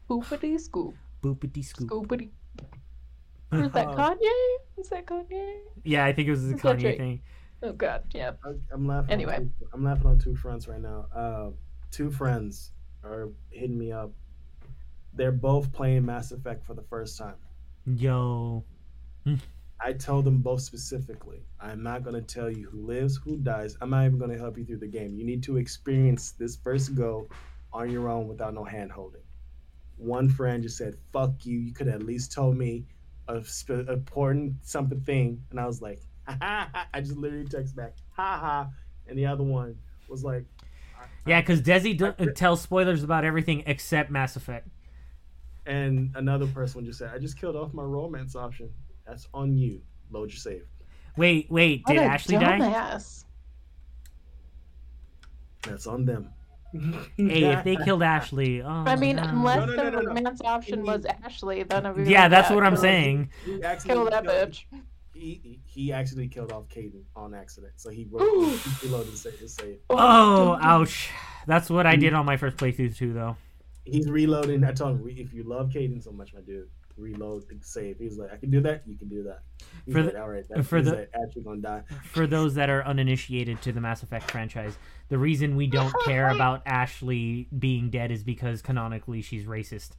[0.09, 0.95] Poopity scoop.
[1.23, 1.89] Boopity scoop.
[1.91, 2.31] Scoopity.
[3.53, 4.57] Was that Kanye?
[4.77, 5.59] Was that Kanye?
[5.85, 6.99] Yeah, I think it was the Kanye Drake?
[6.99, 7.21] thing.
[7.63, 8.33] Oh god, yeah.
[8.45, 9.11] I- I'm laughing.
[9.11, 9.35] Anyway.
[9.37, 11.07] on two, I'm laughing on two fronts right now.
[11.15, 11.51] Uh,
[11.91, 12.73] two friends
[13.05, 14.13] are hitting me up.
[15.15, 17.35] They're both playing Mass Effect for the first time.
[17.87, 18.65] Yo.
[19.81, 21.45] I tell them both specifically.
[21.61, 23.77] I'm not going to tell you who lives, who dies.
[23.81, 25.15] I'm not even going to help you through the game.
[25.15, 27.29] You need to experience this first go
[27.73, 29.21] on your own without no hand holding.
[29.97, 32.87] One friend just said, "Fuck you." You could at least told me
[33.29, 36.89] a sp- important something thing, and I was like, ha, ha, ha.
[36.95, 38.69] I just literally text back, "Ha ha,"
[39.07, 39.77] and the other one
[40.09, 40.45] was like,
[41.27, 44.69] Yeah, because Desi d- tells spoilers about everything except Mass Effect.
[45.67, 48.71] and another person just said, "I just killed off my romance option.
[49.09, 49.81] That's on you.
[50.11, 50.65] Load your save."
[51.17, 52.59] Wait, wait, did what a Ashley die?
[52.61, 53.25] dumbass.
[55.63, 56.31] That's on them.
[57.17, 59.23] Hey, if they killed Ashley, oh, I mean, no.
[59.25, 60.09] unless No, no, no, the no, no.
[60.15, 63.31] romance option was Ashley, then I'd be Yeah, like, that's what I'm saying.
[63.47, 64.65] He Kill that killed- bitch.
[65.15, 68.51] He, he- he actually killed off Kaidan on accident, so he wrote
[68.81, 69.39] he reloaded his save.
[69.39, 69.79] His save.
[69.91, 71.09] Oh, oh ouch.
[71.47, 73.37] That's what I did on my first playthrough too, though.
[73.85, 74.63] He's reloading.
[74.63, 76.69] I told him, if you love Kaidan so much, my dude,
[76.99, 77.99] reload the save.
[77.99, 78.83] He's like, I can do that.
[78.87, 79.41] You can do that.
[79.87, 81.83] He's For like, the- all right, that for means the- that actually gonna die.
[82.05, 84.79] For those that are uninitiated to the Mass Effect franchise,
[85.09, 89.93] the reason we don't care about Ashley being dead is because canonically she's racist.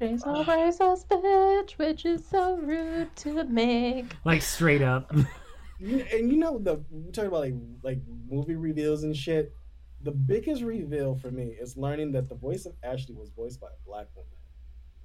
[0.00, 4.06] She's a racist bitch, which is so rude to make.
[4.24, 5.12] Like straight up.
[5.78, 7.98] You, and you know the we talking about like like
[8.30, 9.52] movie reveals and shit.
[10.02, 13.68] The biggest reveal for me is learning that the voice of Ashley was voiced by
[13.68, 14.28] a black woman.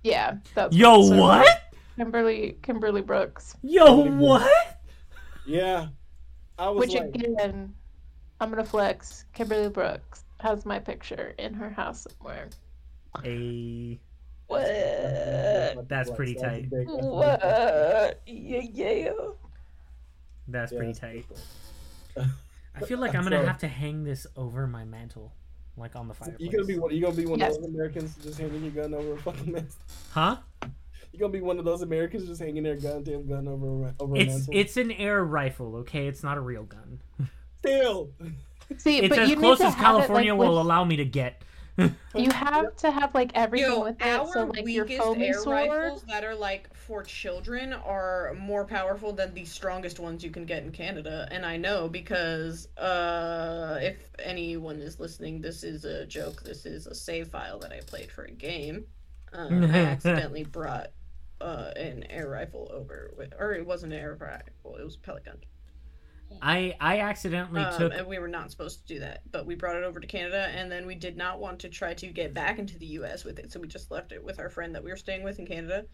[0.03, 1.61] Yeah, that's Yo, so- what?
[1.97, 3.55] Kimberly Kimberly Brooks.
[3.61, 4.81] Yo, what?
[5.45, 5.87] Yeah,
[6.57, 7.73] I was Which like, again,
[8.39, 9.25] I'm gonna flex.
[9.33, 12.47] Kimberly Brooks has my picture in her house somewhere.
[13.25, 13.99] A
[14.47, 14.65] What?
[15.89, 16.69] That's pretty a tight.
[16.69, 17.41] big- that's What?
[18.25, 19.11] Yeah, yeah.
[20.47, 21.25] that's Yeah, pretty that's tight.
[22.75, 25.33] I feel like I'm gonna So- have to hang this over my mantle,
[25.79, 26.39] like on the fireplace.
[26.39, 27.55] You gonna be one- you gonna be one Yes.
[27.55, 29.71] of those Americans just hanging your gun over a fucking mantle.
[30.11, 30.37] Huh?
[31.11, 34.15] You gonna be one of those Americans just hanging their goddamn gun over a- over
[34.15, 34.53] a It's mantle.
[34.55, 36.07] it's an air rifle, okay?
[36.07, 36.99] It's not a real gun.
[37.57, 38.11] still.
[38.77, 41.05] See, It's but as you close as California it, like, will with- allow me to
[41.05, 41.41] get.
[42.13, 44.27] You have to have like everything Yo, with it.
[44.33, 45.69] So like your weakest foamy air sword.
[45.69, 50.45] rifles that are like for children are more powerful than the strongest ones you can
[50.45, 56.05] get in Canada, and I know because uh, if anyone is listening, this is a
[56.07, 56.43] joke.
[56.43, 58.87] This is a save file that I played for a game.
[59.33, 60.87] Uh, I accidentally brought
[61.41, 64.99] uh, an air rifle over with, or it wasn't an air rifle; it was a
[64.99, 65.37] pellet gun.
[66.41, 69.55] I I accidentally Um, took and we were not supposed to do that, but we
[69.55, 72.33] brought it over to Canada, and then we did not want to try to get
[72.33, 73.23] back into the U.S.
[73.25, 75.39] with it, so we just left it with our friend that we were staying with
[75.39, 75.85] in Canada,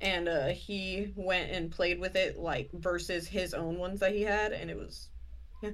[0.00, 4.22] and uh, he went and played with it like versus his own ones that he
[4.22, 5.08] had, and it was,
[5.62, 5.70] yeah,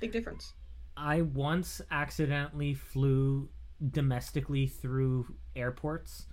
[0.00, 0.54] big difference.
[0.96, 3.48] I once accidentally flew
[3.90, 6.26] domestically through airports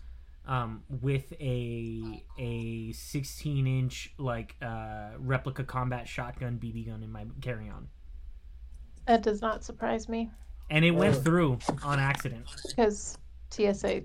[0.48, 7.26] um, with a a 16 inch like uh, replica combat shotgun BB gun in my
[7.42, 7.88] carry on,
[9.08, 10.32] That does not surprise me
[10.70, 12.46] and it went through on accident.
[12.68, 13.18] because
[13.52, 14.02] TSA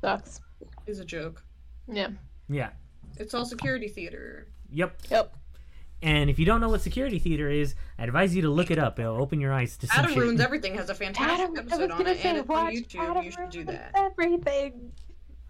[0.00, 0.40] sucks.
[0.86, 1.42] Is a joke.
[1.90, 2.08] Yeah.
[2.48, 2.70] Yeah.
[3.16, 4.48] It's all security theater.
[4.70, 4.98] Yep.
[5.10, 5.36] Yep.
[6.02, 8.78] And if you don't know what security theater is, I advise you to look it
[8.78, 8.98] up.
[8.98, 10.22] It'll open your eyes to some Adam shit.
[10.22, 12.50] Ruins Everything has a fantastic Adam, I episode was on gonna it, say and it's
[12.50, 13.10] on YouTube.
[13.10, 13.92] Adam you should do that.
[13.94, 14.92] everything.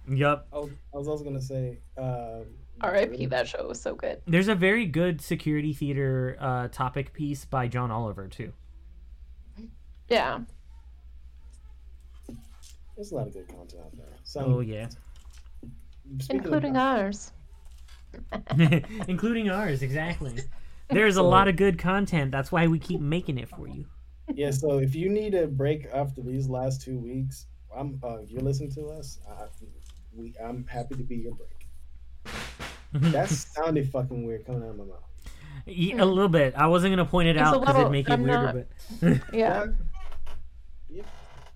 [0.09, 0.47] Yep.
[0.53, 1.79] I was, I was also gonna say.
[1.97, 2.45] Um,
[2.81, 3.27] R.I.P.
[3.27, 4.21] That show was so good.
[4.27, 8.53] There's a very good security theater uh, topic piece by John Oliver too.
[10.09, 10.41] Yeah.
[12.97, 14.07] There's a lot of good content out there.
[14.25, 14.89] So, Oh yeah.
[16.21, 17.33] Speaking of- Including ours.
[19.09, 20.39] including ours exactly
[20.89, 23.85] there's a lot of good content that's why we keep making it for you
[24.35, 24.51] yeah.
[24.53, 27.47] So if you need a break after these last two weeks,
[27.77, 28.01] I'm.
[28.03, 29.45] Uh, if you're listening to us, I,
[30.15, 30.33] we.
[30.43, 31.69] I'm happy to be your break.
[33.13, 35.03] That sounded fucking weird coming out of my mouth.
[35.67, 38.13] Yeah, a little bit i wasn't gonna point it It's out because it'd make it
[38.13, 38.67] I'm weirder
[39.03, 39.67] not- but Yeah.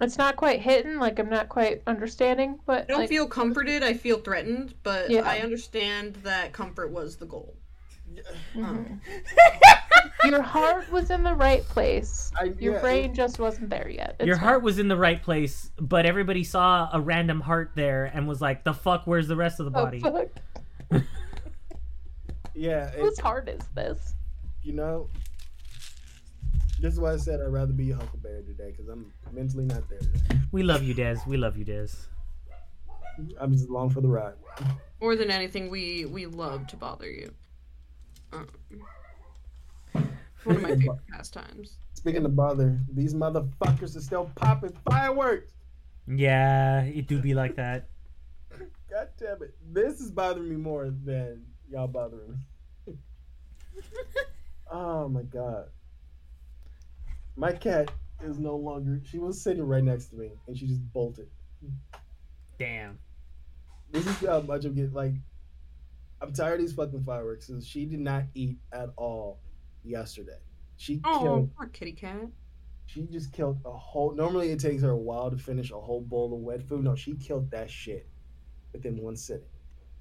[0.00, 0.98] It's not quite hitting.
[0.98, 3.82] Like I'm not quite understanding, but I don't like, feel comforted.
[3.82, 5.22] I feel threatened, but Yeah.
[5.28, 7.56] I understand that comfort was the goal.
[8.54, 9.00] mhm.
[10.24, 12.30] your heart was in the right place.
[12.38, 14.16] I, Your yeah, brain just wasn't there yet.
[14.20, 14.44] It's your fine.
[14.44, 18.40] heart was in the right place but everybody saw a random heart there and was
[18.40, 20.28] like the fuck where's the rest of the Oh, body fuck.
[22.54, 22.90] Yeah.
[22.90, 24.14] Whose heart is this?
[24.64, 25.08] you know,
[26.80, 29.88] this is why I said I'd rather be a Huckleberry today because I'm mentally not
[29.88, 29.98] there.
[29.98, 30.40] Today.
[30.52, 31.88] we love you des we love you des
[33.40, 34.34] I'm just along for the ride.
[35.00, 37.32] More than anything, we we love to bother you.
[38.32, 38.48] Um,
[40.44, 41.78] one of my favorite pastimes.
[41.94, 45.52] Speaking of bother, these motherfuckers are still popping fireworks.
[46.06, 47.88] yeah it do be like that
[48.90, 49.54] God damn it.
[49.72, 52.38] This is bothering me more than y'all bothering
[52.86, 52.94] me.
[54.70, 55.66] oh my god.
[57.38, 57.92] My cat
[58.24, 61.28] is no longer she was sitting right next to me and she just bolted.
[62.58, 62.98] damn
[63.92, 65.12] This is how much I'm getting like
[66.20, 67.46] I'm tired of these fucking fireworks.
[67.46, 69.38] So she did not eat at all
[69.84, 70.40] yesterday.
[70.76, 72.26] She Oh, killed poor kitty cat.
[72.86, 76.00] she just killed a whole normally it takes her a while to finish a whole
[76.00, 76.82] bowl of wet food.
[76.82, 78.08] No, she killed that shit
[78.72, 79.46] within one sitting.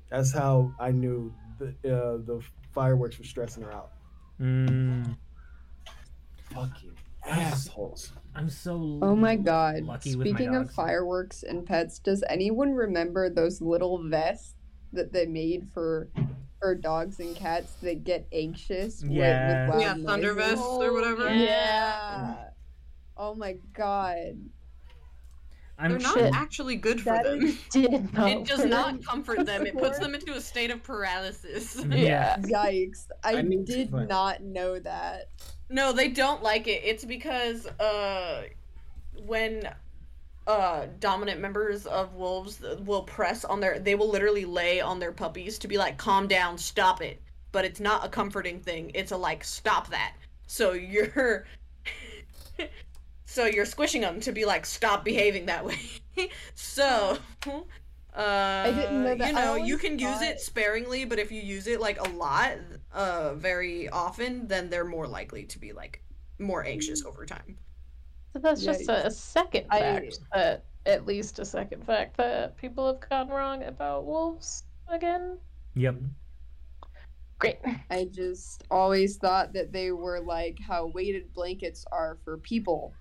[0.10, 2.42] That's how I knew the uh, the
[2.74, 3.92] fireworks were stressing her out.
[4.42, 5.16] mm,
[6.52, 6.94] Fucking
[7.28, 8.12] assholes.
[8.36, 9.84] i'm so Oh my god.
[9.84, 14.54] lucky with my Speaking of fireworks and pets, does anyone remember those little vests
[14.94, 16.10] that they made for
[16.60, 19.66] for dogs and cats that get anxious Yeah.
[19.68, 21.28] with, loud Yeah, thunder vests or whatever.
[21.30, 22.36] Oh, yeah.
[23.16, 24.40] Oh my god.
[25.80, 26.34] I'm They're not Shit.
[26.34, 27.56] actually good for That them.
[27.70, 28.32] Did not.
[28.32, 29.68] It does not comfort them.
[29.68, 31.76] It puts them into a state of paralysis.
[31.88, 32.38] Yeah.
[32.40, 33.06] Yikes!
[33.24, 35.30] I, I did not know that.
[35.70, 36.82] No, they don't like it.
[36.84, 38.44] It's because uh
[39.26, 39.70] when
[40.46, 45.12] uh dominant members of wolves will press on their they will literally lay on their
[45.12, 47.22] puppies to be like calm down, stop it.
[47.52, 48.92] But it's not a comforting thing.
[48.94, 50.14] It's a like stop that.
[50.48, 51.46] So you're
[53.26, 55.80] so you're squishing them to be like stop behaving that way.
[56.56, 57.18] so
[58.16, 59.28] uh I didn't know that.
[59.28, 62.54] you know, you can use it sparingly, but if you use it like a lot,
[62.94, 66.02] uh very often, then they're more likely to be like
[66.40, 67.58] more anxious over time.
[68.34, 72.16] So that's Yeah, just a, a second I- fact that at least a second fact
[72.18, 75.38] that people have gone wrong about wolves again.
[75.76, 75.96] Yep.
[77.40, 77.58] Great.
[77.92, 82.94] I just always thought that they were like how weighted blankets are for people.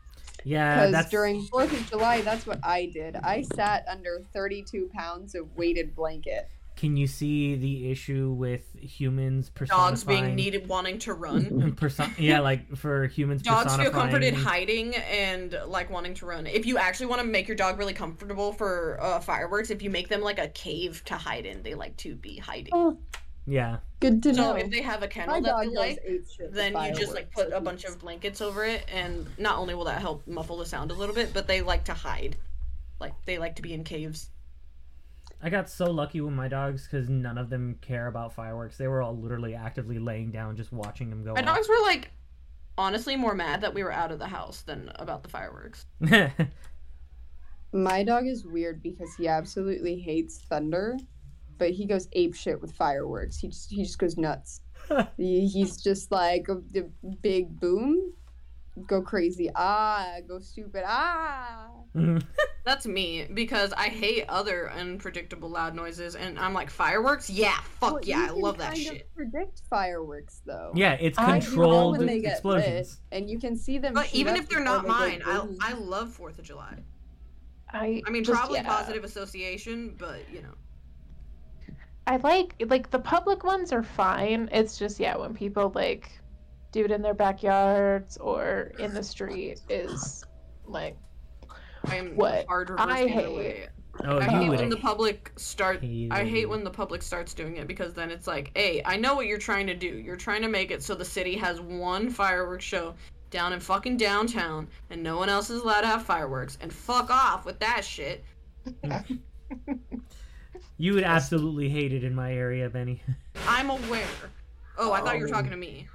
[0.45, 3.17] Yeah, Because that's during Fourth of July, that's what I did.
[3.17, 6.49] I sat under 32 pounds of weighted blanket.
[6.77, 11.73] Can you see the issue with humans Dogs being needed wanting to run.
[11.77, 16.47] Person- yeah, like for humans Dogs feel comforted hiding and like wanting to run.
[16.47, 19.89] If you actually want to make your dog really comfortable for uh, fireworks, if you
[19.89, 22.75] make them like a cave to hide in, they like to be hiding.
[22.75, 22.99] Oh,
[23.47, 23.79] Yeah.
[24.01, 24.37] good to know.
[24.37, 24.57] so know.
[24.57, 27.15] if they have a kennel My that they like, ape shit with then you just
[27.15, 30.59] like put a bunch of blankets over it, and not only will that help muffle
[30.59, 32.37] the sound a little bit, but they like to hide.
[33.01, 34.29] Like they like to be in caves.
[35.43, 38.77] I got so lucky with my dogs because none of them care about fireworks.
[38.79, 41.47] They were all literally actively laying down, just watching them go My off.
[41.57, 42.11] dogs were like
[42.79, 45.87] honestly more mad that we were out of the house than about the fireworks.
[47.73, 50.97] My dog is weird because he absolutely hates thunder,
[51.59, 53.39] but he goes ape shit with fireworks.
[53.39, 54.61] He just he just goes nuts.
[55.17, 56.89] He- He's just like a, the
[57.23, 58.13] big boom,
[58.87, 59.51] go crazy.
[59.55, 60.85] Ah, go stupid.
[60.87, 61.69] Ah.
[62.65, 67.31] That's me because I hate other unpredictable loud noises, and I'm like fireworks.
[67.31, 69.15] Yeah, fuck Well, yeah, I love that kind of shit.
[69.15, 70.73] predict fireworks though.
[70.75, 73.01] yeah, it's I- you know controlled when they get lit, explosions.
[73.13, 73.95] and you can see them.
[73.95, 75.47] But even if they're not they mine, I.
[75.61, 76.77] I love Fourth of July.
[77.73, 78.65] I I mean, just- probably yeah.
[78.67, 80.53] positive association, but you know.
[82.09, 84.49] I like like the public ones are fine.
[84.53, 86.11] It's just yeah, when people like
[86.77, 90.25] do it in their backyards or in the street is
[90.67, 90.97] like
[91.87, 93.69] I'm What hard I hate-
[94.05, 95.83] Oh, I hate would when the public start.
[95.83, 99.15] I hate when the public starts doing it because then it's like, hey, I know
[99.15, 99.87] what you're trying to do.
[99.89, 102.93] You're trying to make it so the city has one fireworks show
[103.31, 106.59] down in fucking downtown, and no one else is allowed to have fireworks.
[106.61, 108.23] And fuck off with that shit.
[110.79, 113.03] You would absolutely hate it in my area, Benny.
[113.49, 114.05] I'm aware.
[114.77, 115.89] Oh, I thought you were Um, talking to me.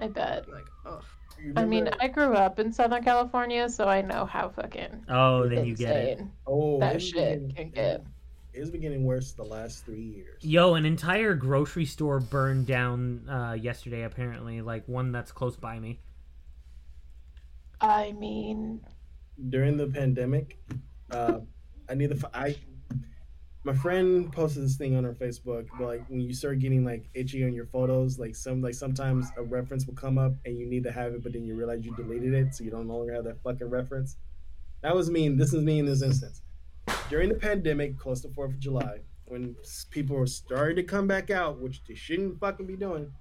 [0.00, 0.48] I bet.
[0.48, 1.00] Like, oh,
[1.56, 5.64] I mean, I grew up in Southern California, so I know how fucking Oh, then
[5.64, 6.10] you get it.
[6.18, 8.04] insane oh, that shit can get.
[8.52, 10.42] It's been getting worse the last three years.
[10.42, 14.02] Yo, an entire grocery store burned down uh, yesterday.
[14.02, 16.00] Apparently, like one that's close by me.
[17.80, 18.80] I mean,
[19.50, 20.58] during the pandemic,
[21.12, 21.38] uh,
[21.88, 22.56] I need the I.
[23.68, 27.44] My friend posted this thing on her Facebook, like when you start getting like itchy
[27.44, 30.82] on your photos, like some like sometimes a reference will come up and you need
[30.84, 33.12] to have it, but then you realize you deleted it, so you don't no longer
[33.12, 34.16] have that fucking reference.
[34.80, 35.28] That was me.
[35.28, 36.40] This is me in this instance.
[37.10, 39.54] During the pandemic, close to Fourth of July, when
[39.90, 43.12] people were starting to come back out, which they shouldn't fucking be doing,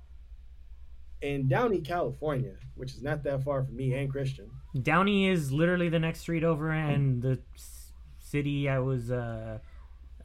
[1.22, 4.50] in Downey, California, which is not that far from me and Christian.
[4.82, 7.38] Downey is literally the next street over, and the
[8.18, 9.12] city I was.
[9.12, 9.60] Uh,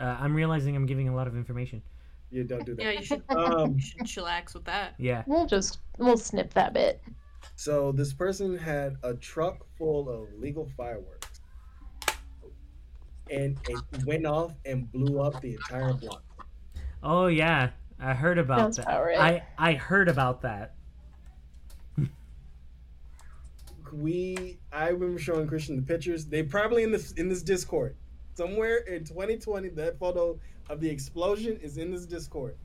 [0.02, 1.80] uh, I'm realizing I'm giving a lot of information.
[2.30, 2.82] You don't do that.
[2.82, 4.94] yeah, you should, Um, you should chillax with that.
[4.98, 5.22] Yeah.
[5.26, 7.02] we'll just we'll snip that bit.
[7.56, 11.40] So this person had a truck full of legal fireworks,
[13.30, 16.22] and it went off and blew up the entire block.
[17.02, 17.70] Oh yeah,
[18.00, 18.82] I heard about Sounds that.
[18.86, 19.42] about right.
[19.58, 20.74] I I heard about that.
[23.92, 26.24] We, I remember showing Christian the pictures.
[26.24, 27.94] They probably in this in this Discord
[28.34, 29.68] somewhere in 2020.
[29.70, 30.38] That photo
[30.68, 32.56] of the explosion is in this Discord.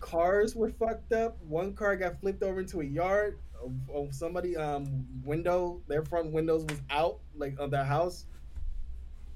[0.00, 1.36] Cars were fucked up.
[1.46, 3.38] One car got flipped over into a yard.
[3.62, 8.24] Of, of somebody um window, their front windows was out like of their house,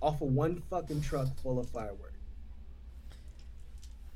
[0.00, 2.14] off of one fucking truck full of fireworks.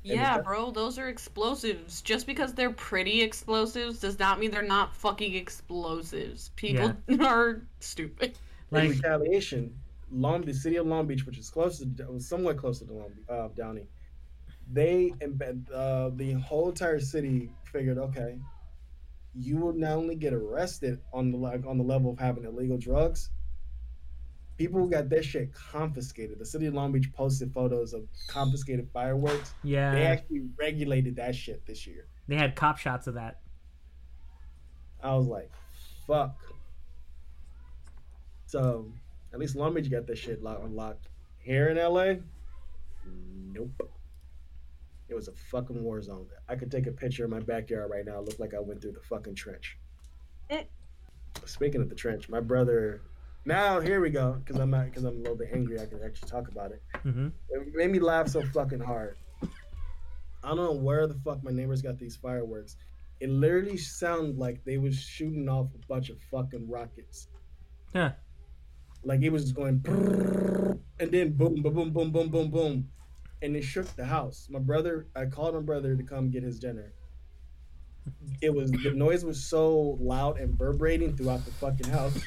[0.03, 2.01] Yeah, bro, those are explosives.
[2.01, 6.49] Just because they're pretty explosives does not mean they're not fucking explosives.
[6.55, 8.37] People are stupid.
[8.71, 9.78] Like retaliation,
[10.11, 13.47] Long the city of Long Beach, which is close to somewhat closer to Long uh,
[13.55, 13.87] Downey,
[14.71, 18.37] they embed uh, the whole entire city figured, okay,
[19.35, 22.77] you will not only get arrested on the like on the level of having illegal
[22.77, 23.29] drugs,
[24.57, 26.39] people got their shit confiscated.
[26.39, 29.53] The city of Long Beach posted photos of confiscated fireworks.
[29.63, 32.07] Yeah, They actually regulated that shit this year.
[32.27, 33.39] they had cop shots of that.
[35.01, 35.49] I was like,
[36.07, 36.35] fuck.
[38.47, 38.91] So
[39.33, 41.07] at least Long Beach got that shit locked unlocked.
[41.39, 42.15] Here in LA,
[43.53, 43.89] nope.
[45.07, 46.27] It was a fucking war zone.
[46.47, 48.19] I could take a picture of my backyard right now.
[48.19, 49.77] It looked like I went through the fucking trench.
[50.51, 50.63] Eh.
[51.45, 53.01] Speaking of the trench, my brother.
[53.45, 55.79] Now here we go, because I'm not, because I'm a little bit angry.
[55.79, 56.81] I can actually talk about it.
[57.01, 59.17] hmm It made me laugh so fucking hard.
[60.43, 62.77] I don't know where the fuck my neighbors got these fireworks.
[63.19, 67.27] It literally sounded like they was shooting off a bunch of fucking rockets.
[67.93, 68.11] Huh.
[69.03, 69.83] Like it was just going,
[70.99, 72.89] and then boom, boom, boom, boom, boom, boom, boom,
[73.41, 74.47] and it shook the house.
[74.49, 76.93] My brother, I called my brother to come get his dinner.
[78.41, 82.19] It was the noise was so loud and reverberating throughout the fucking house.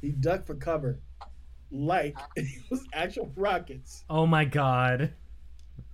[0.00, 1.00] He ducked for cover,
[1.70, 4.04] like it was actual rockets.
[4.10, 5.14] Oh my god.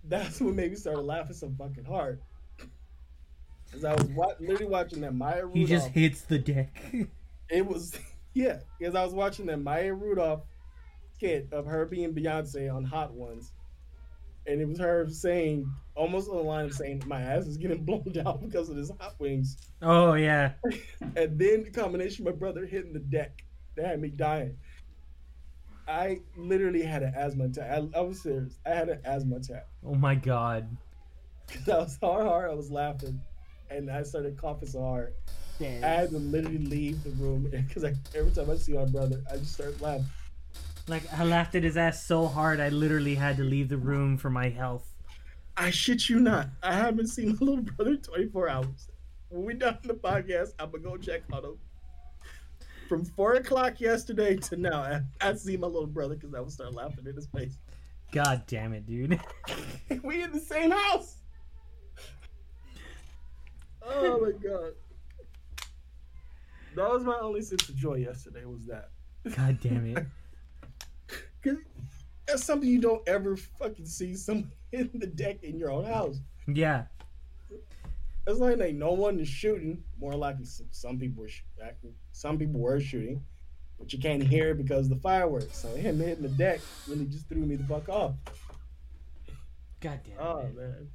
[0.04, 2.20] That's what made me start laughing so fucking hard.
[3.70, 5.54] Cause I was wa- literally watching that Maya Rudolph.
[5.54, 6.82] He just hits the deck.
[7.50, 7.98] It was
[8.34, 10.42] yeah, because I was watching that Maya Rudolph
[11.14, 13.52] skit of her being Beyonce on Hot Ones,
[14.46, 17.84] and it was her saying almost on the line of saying my ass is getting
[17.84, 20.52] blown down because of this hot wings, oh yeah.
[21.16, 23.44] and then the combination of my brother hitting the deck
[23.76, 24.56] that had me dying.
[25.88, 27.68] I literally had an asthma attack.
[27.68, 28.60] I, I was serious.
[28.64, 29.66] I had an asthma attack.
[29.84, 30.68] Oh my god.
[31.48, 33.20] Cause I was so hard, I was laughing,
[33.70, 35.14] and I started coughing so hard.
[35.60, 37.84] I had to literally leave the room because
[38.14, 40.06] every time I see my brother, I just start laughing.
[40.88, 44.16] Like I laughed at his ass so hard I literally had to leave the room
[44.16, 44.86] for my health.
[45.56, 46.48] I shit you not.
[46.62, 48.88] I haven't seen my little brother in 24 hours.
[49.28, 51.58] When we done the podcast, I'm gonna go check on him.
[52.88, 56.50] From four o'clock yesterday to now, I, I see my little brother because I would
[56.50, 57.56] start laughing in his face.
[58.10, 59.20] God damn it, dude.
[60.02, 61.16] we in the same house.
[63.82, 64.72] Oh my god.
[66.76, 68.44] That was my only sense of joy yesterday.
[68.44, 68.90] Was that?
[69.36, 70.06] God damn it.
[71.42, 71.56] Cause
[72.26, 76.20] that's something you don't ever fucking see someone in the deck in your own house.
[76.46, 76.84] Yeah.
[78.26, 79.82] It's like like no one is shooting.
[79.98, 81.42] More likely, some, some people were sh-
[82.12, 83.24] some people were shooting,
[83.78, 85.56] but you can't hear it because of the fireworks.
[85.56, 88.14] So him hitting the deck really just threw me the fuck off.
[89.80, 90.20] God damn it.
[90.20, 90.88] Oh man.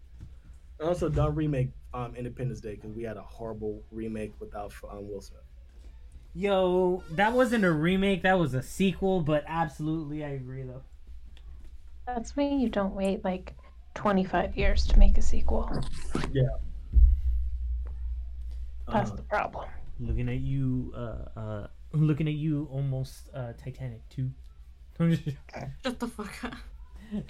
[0.81, 5.21] Also, don't remake um, Independence Day because we had a horrible remake without um, Will
[5.21, 5.44] Smith.
[6.37, 10.81] Yo, that wasn't a remake, that was a sequel, but absolutely I agree though.
[12.05, 13.53] That's why you don't wait like
[13.93, 15.69] 25 years to make a sequel.
[16.33, 16.43] Yeah.
[18.91, 19.69] That's Uh, the problem.
[19.99, 24.29] Looking at you, uh, uh, looking at you, almost uh, Titanic too.
[24.99, 26.53] Shut the fuck up.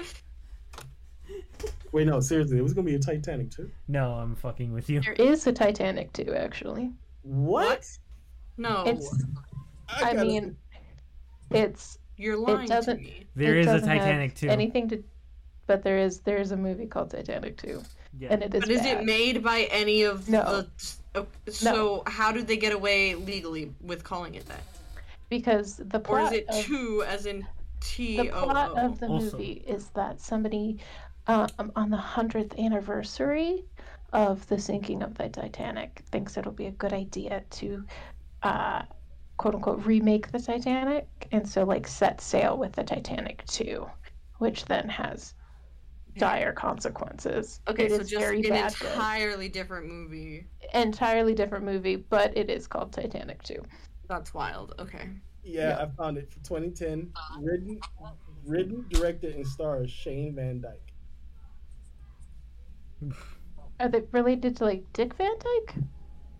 [1.91, 3.69] wait, no, seriously, it was gonna be a Titanic too.
[3.88, 5.02] no, I'm fucking with you.
[5.02, 6.91] There is a Titanic too, actually.
[7.22, 7.88] What?
[8.57, 9.23] No, It's,
[9.90, 10.56] I gotta- mean,
[11.52, 13.26] it's you're lying to doesn't- me.
[13.36, 14.48] There is a Titanic too.
[14.49, 15.03] anything to,
[15.68, 17.84] but there is there is a movie called Titanic too,
[18.18, 18.30] Yeah.
[18.32, 18.61] and it is.
[18.61, 20.44] But is it made by any of No.
[20.44, 20.69] the?
[21.15, 24.61] oh, So how did they get away legally with calling it that?
[25.30, 26.22] Because the plot.
[26.22, 27.45] Or is it of, two as in
[27.82, 30.80] T the plot of the Also- movie is that somebody
[31.27, 33.65] um, on the hundredth anniversary
[34.14, 37.84] of the sinking of the Titanic thinks it'll be a good idea to
[38.45, 38.84] uh,
[39.38, 43.85] quote unquote remake the Titanic, and so like set sail with the Titanic too,
[44.38, 45.34] which then has
[46.17, 47.59] dire consequences.
[47.67, 48.73] Okay, It so is just very an bad.
[48.80, 48.88] good.
[48.91, 50.47] entirely different movie.
[50.73, 53.61] entirely different movie, but it is called Titanic too.
[54.07, 54.76] That's wild.
[54.80, 55.09] Okay.
[55.43, 55.84] Yeah, Yeah.
[55.84, 57.11] I found it for 2010.
[57.41, 57.80] Written,
[58.45, 60.81] written, directed, and stars Shane Van Dyke.
[63.80, 65.76] Are they related to like Dick Van Dyke?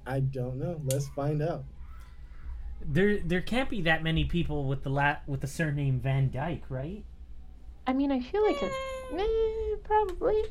[0.08, 0.80] I don't know.
[0.86, 1.66] Let's find out.
[2.88, 6.64] There, there can't be that many people with the la- with the surname Van Dyke,
[6.70, 7.04] right?
[7.88, 8.72] I mean, I feel like it.
[9.14, 10.44] Eh, probably.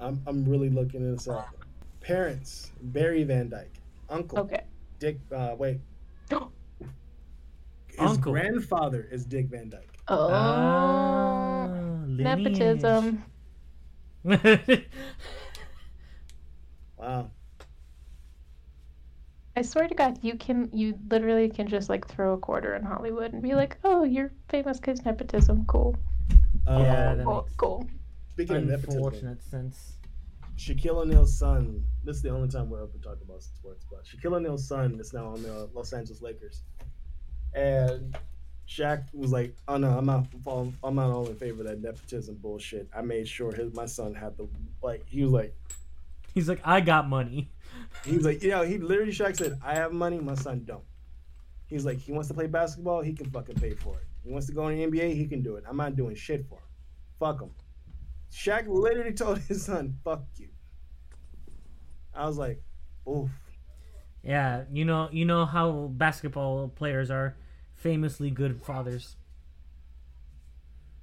[0.00, 1.48] I'm, I'm really looking at this up.
[2.00, 3.72] Parents Barry Van Dyke.
[4.08, 4.62] Uncle Okay.
[5.00, 5.18] Dick.
[5.34, 5.80] Uh, wait.
[6.30, 6.38] His
[7.98, 8.32] Uncle.
[8.32, 9.98] grandfather is Dick Van Dyke.
[10.08, 11.66] Oh, Ah,
[12.06, 13.24] nepotism.
[16.98, 17.30] Wow.
[19.58, 20.70] I swear to God, you can.
[20.72, 24.30] You literally can just like throw a quarter in Hollywood and be like, "Oh, you're
[24.48, 25.64] famous because nepotism.
[25.66, 25.96] Cool.
[26.64, 27.42] Uh, Yeah, that Cool.
[27.42, 27.90] makes Cool."
[28.34, 29.96] Speaking of nepotism, unfortunate sense.
[30.56, 31.82] Shaquille O'Neal's son.
[32.04, 35.12] This is the only time we're ever talking about sports, but Shaquille O'Neal's son is
[35.12, 36.62] now on the Los Angeles Lakers,
[37.52, 38.16] and
[38.68, 40.28] Shaq was like, "Oh no, I'm not.
[40.84, 42.88] I'm not all in favor of that nepotism bullshit.
[42.94, 44.46] I made sure his my son had the
[44.84, 45.04] like.
[45.08, 45.56] He was like,
[46.38, 47.50] He's like, I got money.
[48.04, 50.84] He's like, you know, he literally Shaq said, I have money, my son don't.
[51.66, 54.04] He's like, he wants to play basketball, he can fucking pay for it.
[54.22, 55.64] He wants to go in the NBA, he can do it.
[55.68, 56.64] I'm not doing shit for him.
[57.18, 57.50] Fuck him.
[58.32, 60.50] Shaq literally told his son, "Fuck you."
[62.14, 62.62] I was like,
[63.08, 63.30] "Oof."
[64.22, 67.36] Yeah, you know, you know how basketball players are
[67.74, 69.16] famously good fathers.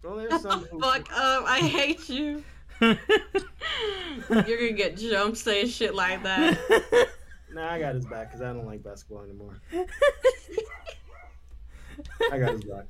[0.01, 1.43] Well, there's some the fuck up!
[1.45, 2.41] I hate you.
[2.81, 7.09] You're gonna get jumped saying shit like that.
[7.51, 9.61] Nah, I got his back because I don't like basketball anymore.
[12.31, 12.85] I got his back.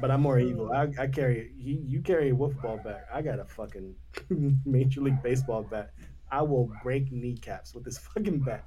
[0.00, 0.72] But I'm more evil.
[0.72, 3.06] I, I carry he, you carry a wolf ball bat.
[3.12, 3.94] I got a fucking
[4.64, 5.92] major league baseball bat.
[6.30, 8.64] I will break kneecaps with this fucking bat.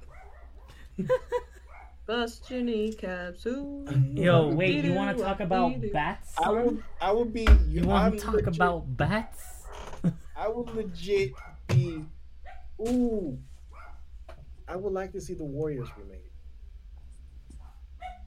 [2.06, 3.44] Bust your kneecaps.
[3.46, 3.84] Ooh.
[4.14, 6.34] Yo, wait, you want to talk about bats?
[6.38, 6.84] I will son?
[7.00, 9.55] I will be You want to talk legit- about bats?
[10.36, 11.32] I will legit
[11.68, 12.04] be
[12.80, 13.38] ooh.
[14.68, 16.20] I would like to see the Warriors remade.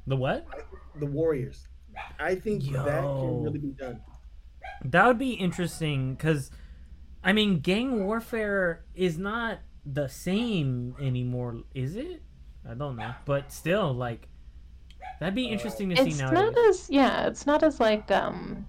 [0.08, 0.48] The what?
[1.00, 1.68] The Warriors.
[2.20, 4.02] I think that can really be done.
[4.86, 6.50] That would be interesting because,
[7.24, 12.24] I mean, gang warfare is not the same anymore, is it?
[12.70, 14.28] I don't know, but still, like,
[15.20, 18.68] that'd be interesting to see It's not as yeah, it's not as like um.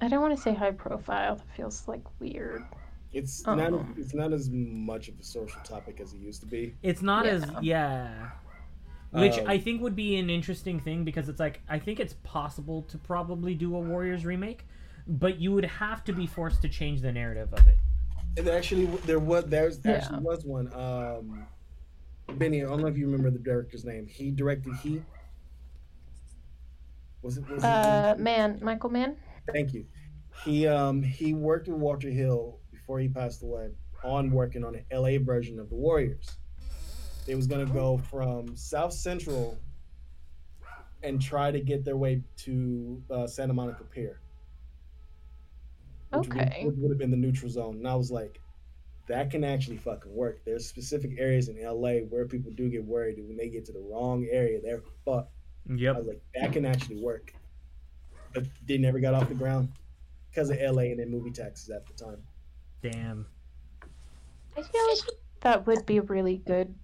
[0.00, 1.36] I don't want to say high profile.
[1.36, 2.64] That feels like weird.
[3.12, 3.54] It's Uh-uh.
[3.54, 6.74] not it's not as much of a social topic as it used to be.
[6.82, 7.60] It's not as Yeah.
[7.62, 8.30] yeah.
[9.12, 12.14] Which Um, I think would be an interesting thing because it's like I think it's
[12.24, 14.66] possible to probably do a Warriors remake,
[15.06, 17.78] but you would have to be forced to change the narrative of it.
[18.36, 19.92] And actually, there was there's Yeah.
[19.92, 20.72] actually was one.
[20.74, 21.46] Um,
[22.36, 24.08] Benny, I don't know if you remember the director's name.
[24.08, 25.02] He directed Heat.
[27.22, 27.48] Was it?
[27.48, 29.16] Was it Uh, man, Michael Mann.
[29.52, 29.86] Thank you.
[30.44, 33.70] He um he worked with Walter Hill before he passed away
[34.02, 36.26] on working on an LA version of the Warriors.
[37.26, 39.58] They was gonna go from South Central
[41.02, 44.20] and try to get their way to uh, Santa Monica Pier.
[46.10, 46.64] Which would- Okay.
[46.66, 47.76] Which would have been the neutral zone.
[47.76, 48.40] And I was like,
[49.06, 50.40] that can actually fucking work.
[50.46, 53.80] There's specific areas in LA where people do get worried when they get to the
[53.80, 54.60] wrong area.
[54.62, 55.30] They're fucked.
[55.94, 57.34] I was like, that can actually work.
[58.34, 59.68] But they never got off the ground
[60.30, 62.22] because of LA and then movie taxes at the time.
[62.82, 63.26] Damn.
[64.56, 64.98] I feel like
[65.40, 66.74] that would be a really good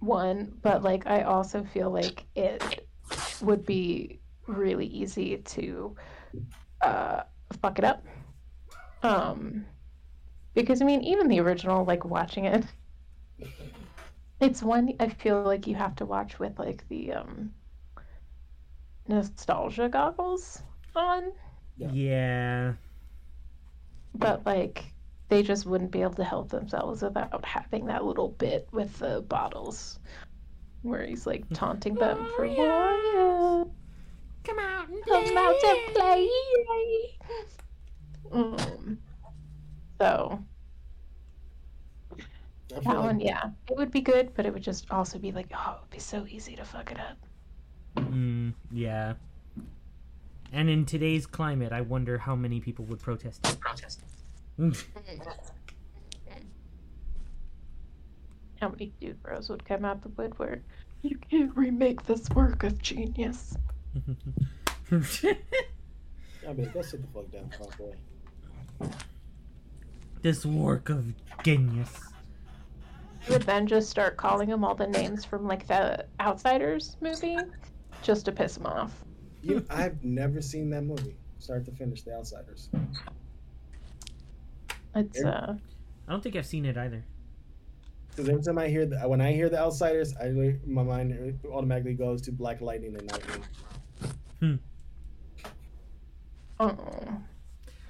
[0.00, 2.86] one, but like I also feel like it
[3.42, 5.96] would be really easy to
[6.80, 7.22] uh
[7.60, 8.04] fuck it up.
[9.02, 9.66] Um
[10.54, 12.64] because I mean even the original like watching it
[14.40, 17.52] it's one I feel like you have to watch with like the um
[19.08, 20.62] nostalgia goggles
[20.96, 21.32] on,
[21.76, 21.90] Yeah.
[21.92, 22.72] Yeah.
[24.14, 24.84] but like
[25.28, 29.22] they just wouldn't be able to help themselves without having that little bit with the
[29.22, 29.98] bottles
[30.82, 33.64] where he's like taunting them for Warrior.
[34.44, 36.28] Come out and Come out to play.
[38.30, 38.98] Um,
[39.98, 40.44] so
[42.68, 45.46] that like one, yeah, it would be good, but it would just also be like,
[45.54, 47.16] oh, it would be so easy to fuck it up.
[47.96, 49.14] Mm, yeah.
[50.54, 53.44] And in today's climate, I wonder how many people would protest.
[53.44, 53.56] it.
[54.60, 54.84] Mm.
[58.60, 60.60] How many dude bros would come out the woodwork?
[61.02, 63.56] You can't remake this work of genius.
[64.92, 68.88] I mean, go sit the fuck down, boy.
[70.22, 71.04] this work of
[71.42, 71.98] genius.
[73.28, 77.38] I would then just start calling them all the names from like the Outsiders movie,
[78.02, 79.04] just to piss them off.
[79.44, 82.02] You I've never seen that movie, start to finish.
[82.02, 82.70] The Outsiders.
[84.96, 85.54] It's uh,
[86.08, 87.04] I don't think I've seen it either.
[88.08, 91.94] Because every time I hear the, when I hear the Outsiders, I my mind automatically
[91.94, 93.42] goes to Black Lightning and Nightwing.
[94.40, 94.54] Hmm.
[96.60, 97.18] oh.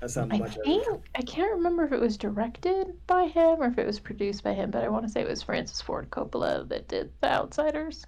[0.00, 0.58] That's how I much.
[0.58, 4.00] I, think I can't remember if it was directed by him or if it was
[4.00, 7.12] produced by him, but I want to say it was Francis Ford Coppola that did
[7.20, 8.04] The Outsiders.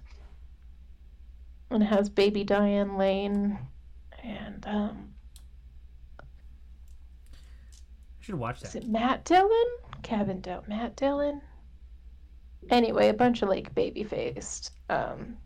[1.69, 3.59] And it has baby Diane Lane
[4.23, 5.13] and um
[6.19, 6.23] I
[8.21, 8.69] should watch that.
[8.69, 9.67] Is it Matt Dillon?
[10.03, 11.41] Cabin Doubt Matt Dillon.
[12.69, 15.37] Anyway, a bunch of like baby faced um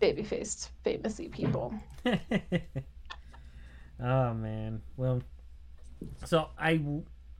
[0.00, 1.74] baby faced famousy people.
[2.06, 2.14] oh
[4.34, 4.82] man.
[4.96, 5.22] Well,
[6.24, 6.80] so I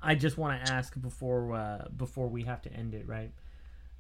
[0.05, 3.33] I just want to ask before uh, before we have to end it, right?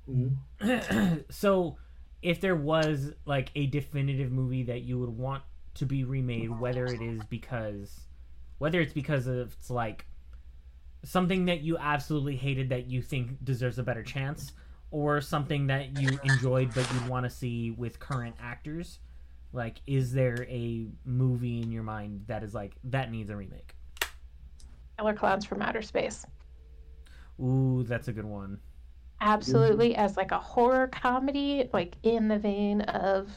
[0.09, 1.25] Mhm.
[1.31, 1.79] so,
[2.25, 5.43] if there was like a definitive movie that you would want
[5.75, 8.01] to be remade, whether it is because,
[8.59, 10.07] whether it's because of it's like
[11.05, 14.53] something that you absolutely hated that you think deserves a better chance,
[14.91, 19.01] or something that you enjoyed but you'd want to see with current actors,
[19.53, 23.75] like is there a movie in your mind that is like that needs a remake?
[24.97, 26.25] Killer Clowns from Outer Space.
[27.39, 28.61] Ooh, that's a good one.
[29.25, 33.31] Absolutely, as like a horror comedy, like in the vein of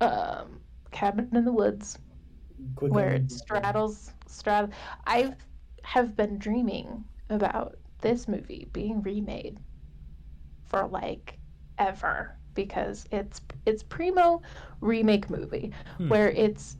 [0.00, 0.60] um,
[0.92, 1.98] Cabin in the Woods,
[2.76, 4.70] Quick where it straddles straddle.
[5.06, 5.34] I
[5.82, 9.58] have been dreaming about this movie being remade
[10.66, 11.38] for like
[11.78, 14.40] ever because it's it's primo
[14.80, 16.08] remake movie Hmm.
[16.08, 16.76] where it's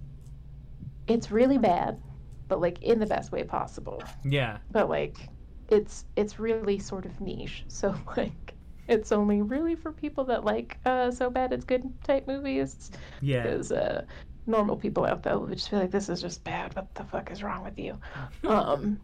[1.06, 2.00] it's really bad
[2.48, 4.58] but like in the best way possible Yeah.
[4.70, 5.28] but like
[5.74, 8.54] it's it's really sort of niche so like
[8.88, 12.90] it's only really for people that like uh so bad it's good type movies
[13.20, 13.42] Yeah.
[13.42, 14.04] because uh
[14.46, 17.30] normal people out there would just be like this is just bad what the fuck
[17.30, 17.98] is wrong with you
[18.48, 19.00] um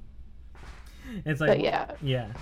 [1.25, 2.33] It's like but yeah yeah.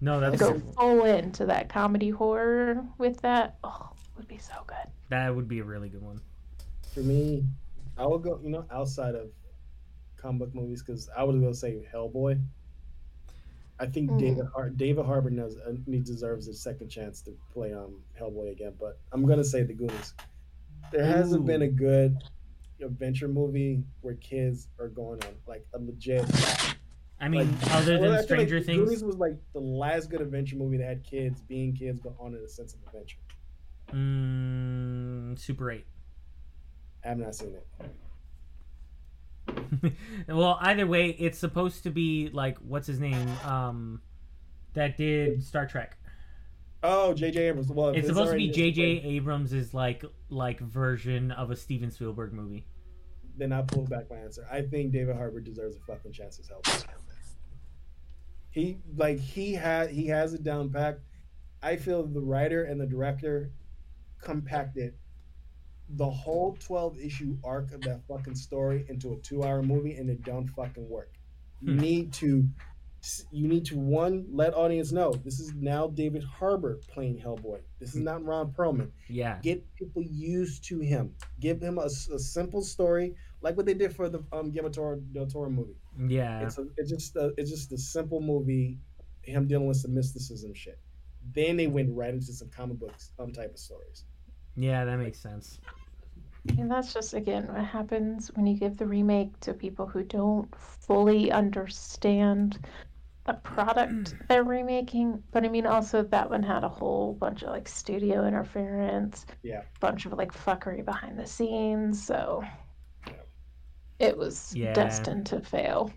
[0.00, 4.92] No, that's go full into that comedy horror with that oh would be so good
[5.10, 6.20] that would be a really good one.
[6.94, 7.44] For me,
[7.96, 9.30] I would go, you know, outside of
[10.16, 12.40] comic book movies because I would go say Hellboy.
[13.80, 14.18] I think Mm.
[14.20, 18.52] David Har- David Harbour knows uh, he deserves a second chance to play um Hellboy
[18.52, 20.14] again, but I'm gonna say the Goonies.
[20.92, 21.46] There hasn't Ooh.
[21.46, 22.16] been a good
[22.80, 26.24] adventure movie where kids are going on like a legit.
[27.20, 30.10] I mean, like, other than I feel Stranger like Things, Goonies was like the last
[30.10, 33.16] good adventure movie that had kids being kids but on in a sense of adventure.
[33.92, 35.86] mm, Super Eight.
[37.04, 37.66] I have not seen it.
[40.28, 43.28] Well, either way, it's supposed to be like what's his name?
[43.44, 44.00] Um,
[44.74, 45.96] that did Star Trek.
[46.82, 47.48] Oh, J.J.
[47.48, 47.68] Abrams.
[47.68, 48.82] Well, if It's supposed to be J.J.
[48.82, 52.66] Abrams' is like like version of a Steven Spielberg movie.
[53.36, 54.46] Then I pull back my answer.
[54.52, 56.66] I think David Harbour deserves a fucking chance as help.
[58.50, 61.00] He like he had he has it down packed.
[61.62, 63.50] I feel the writer and the director
[64.20, 64.94] compacted
[65.90, 70.08] the whole 12 issue arc of that fucking story into a two hour movie and
[70.10, 71.12] it don't fucking work.
[71.60, 71.80] You Hmm.
[71.80, 72.48] need to
[73.30, 77.60] you need to one let audience know this is now David Harbour playing Hellboy.
[77.78, 79.38] This is not Ron Perlman Yeah.
[79.42, 81.14] get people used to him.
[81.38, 85.26] Give him a simple story, like what they did for the um, Guillermo Toro, del
[85.26, 85.76] Toro movie.
[86.08, 86.46] Yeah.
[86.46, 88.78] It's a, it's just a, it's just a simple movie,
[89.20, 90.78] him dealing with some mysticism shit.
[91.34, 94.04] Then they went right into some comic books um type of stories.
[94.56, 95.60] Yeah, that makes sense.
[96.58, 100.54] And that's just again what happens when you give the remake to people who don't
[100.54, 102.58] fully understand
[103.24, 104.26] the product mm.
[104.28, 105.22] they're remaking.
[105.32, 109.62] But I mean, also that one had a whole bunch of like studio interference, Yeah.
[109.80, 112.04] bunch of like fuckery behind the scenes.
[112.04, 112.44] So
[113.98, 114.74] it was Yeah.
[114.74, 115.90] destined to fail.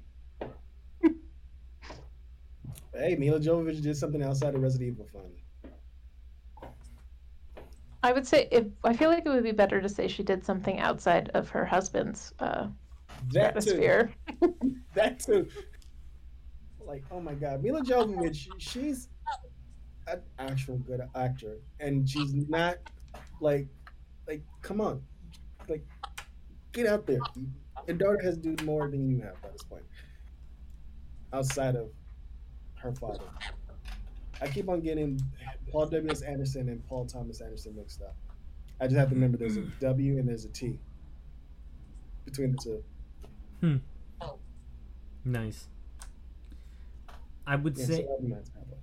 [2.94, 5.30] Hey, Milla Jovovich did something outside of Resident Evil fun.
[8.04, 10.46] I would say if I feel like it would be better to say she did
[10.46, 12.68] something outside of her husband's uh,
[13.32, 13.72] That too.
[14.94, 15.48] That too.
[16.86, 19.10] Like, oh my god, Milla Jovovich, she- she's
[20.08, 22.78] an actual good actor, and she's not
[23.42, 23.68] like,
[24.28, 25.04] like, come on,
[25.68, 25.86] like,
[26.72, 27.20] get out there.
[27.88, 29.84] Your daughter has to do more than you have by this point,
[31.34, 31.90] outside of
[32.76, 33.26] her father.
[34.42, 35.20] I keep on getting
[35.72, 36.10] Paul W.
[36.12, 36.22] S.
[36.22, 38.16] Anderson and Paul Thomas Anderson mixed up.
[38.80, 40.80] I just have to remember there's a W and there's a T
[42.26, 42.84] between the two.
[43.62, 43.78] Hmm.
[45.26, 45.68] Nice.
[47.46, 48.78] I would Yeah, say so that'd be my example.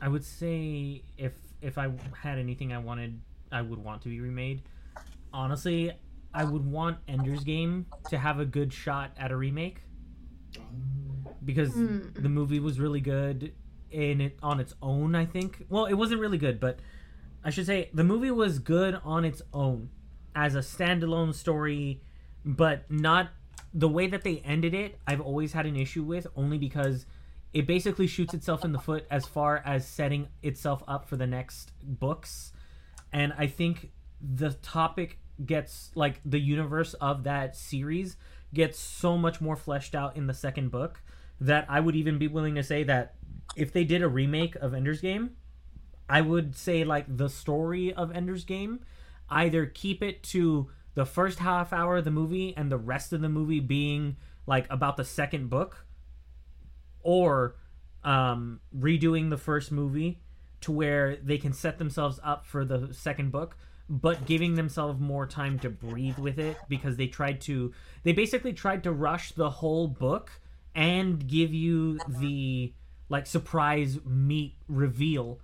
[0.00, 1.32] I would say if
[1.62, 1.90] if I
[2.20, 3.20] had anything I wanted
[3.52, 4.62] I would want to be remade.
[5.32, 5.92] Honestly,
[6.32, 9.82] I would want Ender's Game to have a good shot at a remake
[11.44, 12.00] because Hmm.
[12.14, 13.52] the movie was really good
[13.94, 15.64] in it on its own, I think.
[15.68, 16.80] Well, it wasn't really good, but
[17.44, 19.90] I should say the movie was good on its own
[20.34, 22.02] as a standalone story,
[22.44, 23.30] but not
[23.72, 24.98] the way that they ended it.
[25.06, 27.06] I've always had an issue with only because
[27.52, 31.26] it basically shoots itself in the foot as far as setting itself up for the
[31.26, 32.52] next books.
[33.12, 38.16] And I think the topic gets like the universe of that series
[38.52, 41.02] gets so much more fleshed out in the second book
[41.40, 43.14] that I would even be willing to say that
[43.56, 45.36] if they did a remake of Ender's Game,
[46.08, 48.80] I would say like the story of Ender's Game,
[49.28, 53.20] either keep it to the first half hour of the movie and the rest of
[53.20, 54.16] the movie being
[54.46, 55.86] like about the second book,
[57.02, 57.56] or
[58.02, 60.20] um, redoing the first movie
[60.60, 63.56] to where they can set themselves up for the second book
[63.88, 67.72] but giving themselves more time to breathe with it because they tried to
[68.02, 70.40] they basically tried to rush the whole book
[70.74, 72.72] and give you the
[73.14, 75.38] like surprise meat reveal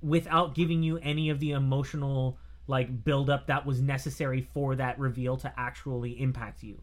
[0.00, 4.98] without giving you any of the emotional like build up that was necessary for that
[4.98, 6.80] reveal to actually impact you.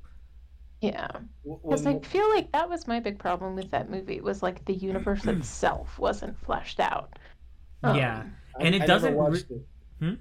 [0.81, 1.07] Yeah.
[1.43, 4.73] Because I feel like that was my big problem with that movie was like the
[4.73, 7.17] universe itself wasn't fleshed out.
[7.81, 8.23] Um, yeah.
[8.59, 9.65] I- and it I doesn't re- watched it.
[9.99, 10.13] Hmm?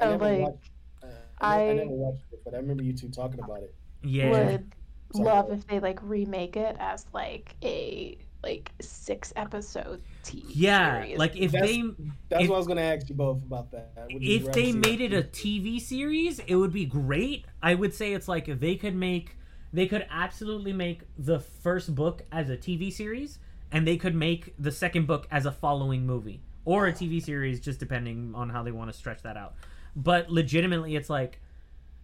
[0.00, 0.70] I So, never like, watched,
[1.02, 1.06] uh,
[1.40, 3.74] I, I I- never watched it, but I remember you two talking about it.
[4.02, 4.30] Yeah.
[4.30, 4.72] Would
[5.12, 5.24] Sorry.
[5.26, 11.18] love if they like remake it as like a like six episode TV Yeah, series.
[11.18, 11.82] like if That's- they
[12.28, 14.08] That's If- what I was gonna ask you both about that.
[14.12, 15.22] Would if they made it a?
[15.22, 17.44] TV series, it would be great.
[17.62, 19.36] I would say it's like they could make
[19.72, 23.38] they could absolutely make the first book as a TV series
[23.72, 27.60] and they could make the second book as a following movie or a TV series
[27.60, 29.54] just depending on how they want to stretch that out.
[29.94, 31.40] But legitimately it's like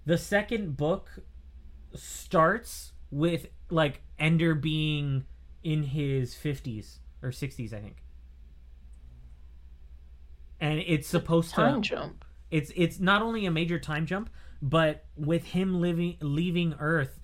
[0.05, 1.09] the second book
[1.95, 5.25] starts with like Ender being
[5.63, 8.03] in his 50s or 60s, I think.
[10.61, 12.25] And it's supposed to time jump.
[12.51, 14.31] it's it's not only a major time jump,
[14.61, 17.19] but with him living leaving Earth,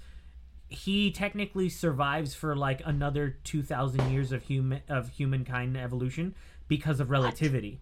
[0.69, 6.35] he technically survives for like another two thousand years of human of humankind evolution
[6.67, 7.81] because of relativity.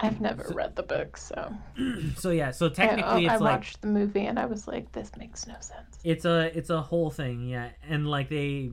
[0.00, 1.52] I've never So- read the book, so
[2.16, 4.92] So yeah, so uh, technically I it's like watched the movie and I was like,
[4.92, 5.98] this makes no sense.
[6.04, 8.70] it's a it's a whole thing, yeah, and like they,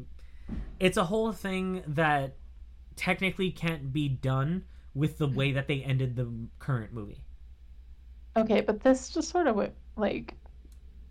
[0.80, 2.36] it's a whole thing that
[2.96, 7.22] technically can't be done with the way that they ended the current movie.
[8.38, 10.36] Okay, but this just sort of went, like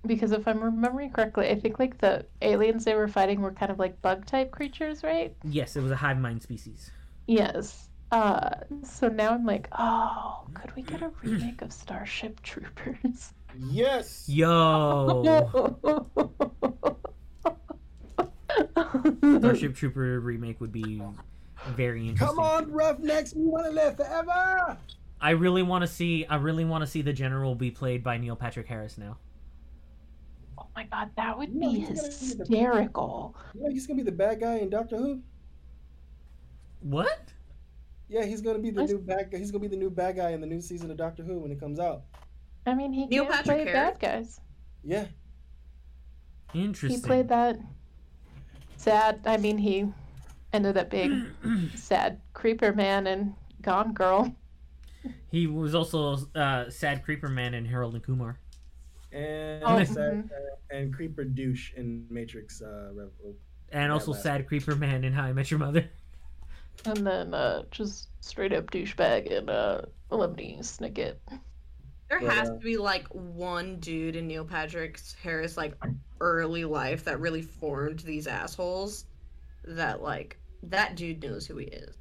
[0.07, 3.73] because if I'm remembering correctly, I think like the aliens they were fighting were kind
[3.73, 5.35] of like bug type creatures, right?
[5.45, 6.91] Yes, it was a hive mind species.
[7.27, 7.89] Yes.
[8.15, 8.51] Uh,
[8.85, 13.33] so now I'm like, oh, could we get a remake of Starship Troopers?
[13.59, 14.29] Yes.
[14.29, 15.25] Yo.
[19.41, 21.03] Starship Trooper remake would be
[21.75, 22.37] very interesting.
[22.37, 23.35] Come on, Roughnecks!
[23.35, 24.77] We want to live forever.
[25.21, 26.25] I really want to see.
[26.27, 29.17] I really want to see the general be played by Neil Patrick Harris now.
[30.59, 33.35] Oh my god, that would No, be he's gonna be the- hysterical.
[33.55, 35.21] Yeah, he's gonna be the bad guy in Doctor Who.
[36.81, 37.33] What?
[38.09, 38.91] Yeah, he's gonna be the What?
[38.91, 39.31] new bad.
[39.31, 39.39] guy.
[39.39, 41.51] He's gonna be the new bad guy in the new season of Doctor Who when
[41.51, 42.03] it comes out.
[42.67, 43.99] I mean, he Neil can't Patrick play Harris?
[43.99, 44.41] bad guys.
[44.83, 45.07] Yeah.
[46.55, 47.01] Interesting.
[47.01, 47.59] He played that
[48.77, 49.21] sad.
[49.27, 49.87] I mean, he
[50.53, 51.27] ended up being
[51.75, 54.35] sad creeper man and Gone Girl.
[55.31, 58.39] He was also uh, Sad Creeper Man in Harold and Kumar.
[59.13, 60.31] And Oh, Sad- mhm.
[60.31, 62.63] uh, and Creeper douche in Matrix.
[62.63, 63.35] Uh, Rev-
[63.71, 65.89] And also last Sad Creeper Man in How I Met Your Mother.
[66.85, 71.17] And then uh, just straight up douchebag and uh, Lemony Snicket.
[72.11, 75.75] There But, has uh, to be like one dude in Neil Patrick Harris like
[76.21, 79.07] early life that really formed these assholes.
[79.65, 81.97] That like that dude knows who he is,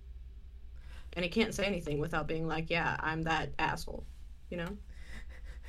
[1.13, 4.05] and he can't say anything without being like, "Yeah, I'm that asshole,"
[4.49, 4.77] you know.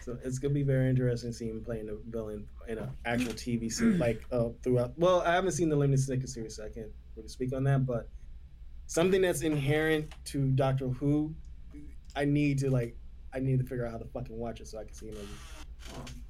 [0.01, 3.72] So it's gonna be very interesting seeing him playing a villain in an actual TV
[3.72, 4.93] series, like uh, throughout.
[4.98, 7.86] Well, I haven't seen the Lemony Snicket series, so I can't really speak on that.
[7.86, 8.09] But
[8.86, 11.35] something that's inherent to Doctor Who,
[12.16, 12.97] I need to like,
[13.32, 15.28] I need to figure out how to fucking watch it so I can see maybe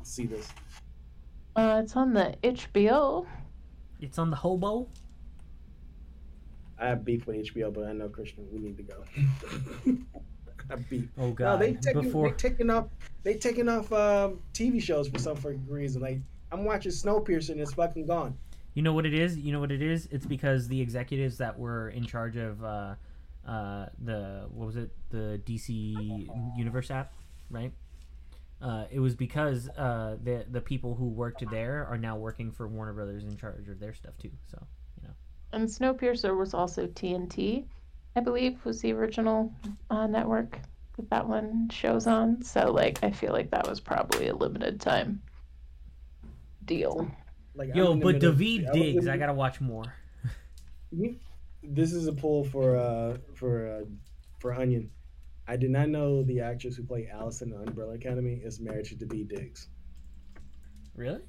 [0.02, 0.48] see this.
[1.56, 3.26] Uh, it's on the HBO.
[4.01, 4.89] It's on the hobo.
[6.78, 9.05] I have beef with HBO, but I know Christian, we need to go.
[10.68, 11.09] I have beef.
[11.18, 11.44] Oh God!
[11.44, 12.86] No, they taking Before they taking off
[13.22, 16.02] they taking off um, TV shows for some fucking reason.
[16.02, 16.20] Like
[16.51, 18.36] I'm watching Snowpiercer and it's fucking gone.
[18.74, 19.38] You know what it is?
[19.38, 20.09] You know what it is?
[20.10, 22.94] It's because the executives that were in charge of uh,
[23.46, 24.90] uh, the what was it?
[25.10, 27.12] The DC Universe app,
[27.51, 27.72] right?
[28.60, 32.66] Uh, it was because uh, the the people who worked there are now working for
[32.66, 34.30] Warner Brothers in charge of their stuff too.
[34.51, 34.59] So
[35.01, 35.14] you know.
[35.52, 37.64] And Snowpiercer was also TNT,
[38.16, 39.52] I believe, was the original
[39.90, 40.59] uh, network
[40.96, 42.42] that that one shows on.
[42.42, 45.22] So, like, I feel like that was probably a limited time
[46.64, 47.10] deal.
[47.55, 49.85] Like I'm yo, but middle- David I Diggs, I gotta watch more.
[51.62, 53.85] This is a pull for uh for uh,
[54.39, 54.90] for Onion.
[55.47, 58.86] I did not know the actress who played Alice in the Umbrella Academy is married
[58.86, 59.68] to David Diggs.
[60.94, 61.20] Really?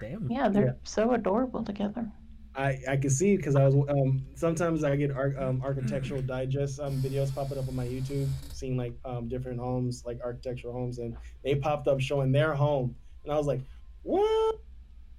[0.00, 0.30] Damn.
[0.30, 0.72] Yeah, they're Yeah.
[0.84, 2.10] so adorable together.
[2.56, 6.80] I I can see because I was um sometimes I get ar- um, architectural digest
[6.80, 10.98] um videos popping up on my YouTube, seeing like um different homes like architectural homes,
[10.98, 12.94] and they popped up showing their home,
[13.24, 13.60] and I was like,
[14.02, 14.60] what?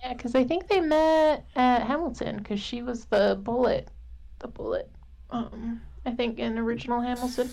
[0.06, 3.90] Yeah, because I think they met at Hamilton because she was the bullet,
[4.38, 4.92] the bullet.
[5.32, 7.50] Um, I think in original Hamilton.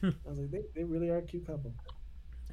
[0.00, 1.74] I was like, they, they really are a cute couple.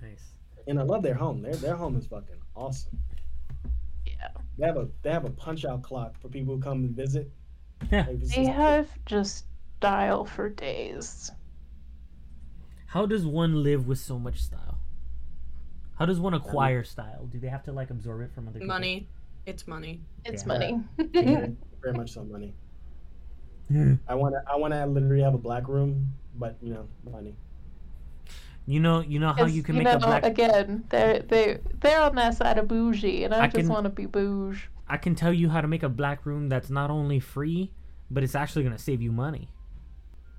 [0.01, 0.33] Nice.
[0.65, 1.43] And I love their home.
[1.43, 2.97] Their their home is fucking awesome.
[4.07, 4.29] Yeah.
[4.57, 7.29] They have a they have a punch out clock for people who come and visit.
[7.91, 8.05] Yeah.
[8.07, 9.45] Like, They is- have just
[9.77, 11.29] style for days.
[12.87, 14.79] How does one live with so much style?
[15.99, 17.27] How does one acquire style?
[17.31, 18.73] Do they have to like absorb it from other people?
[18.73, 19.07] Money.
[19.47, 20.01] It's money.
[20.25, 20.47] It's Yeah.
[20.47, 20.79] money.
[20.97, 22.53] very, very much so money.
[24.07, 27.35] I want to I want to literally have a black room, but you know, money.
[28.65, 30.25] You know, you know how you can you make know, a black.
[30.25, 33.85] again, they're they they're on that side of bougie, and I, I just can- want
[33.85, 34.69] to be bouge.
[34.89, 37.71] I can tell you how to make a black room that's not only free,
[38.11, 39.49] but it's actually gonna save you money.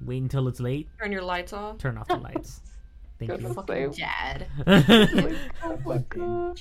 [0.03, 0.89] Wait until it's late.
[0.99, 1.79] Turn your lights off.
[1.79, 2.63] Turn off the lights.
[3.19, 3.49] Thank Goodness.
[3.51, 3.55] you.
[3.55, 4.47] Fucking dad.
[5.85, 6.55] Like, oh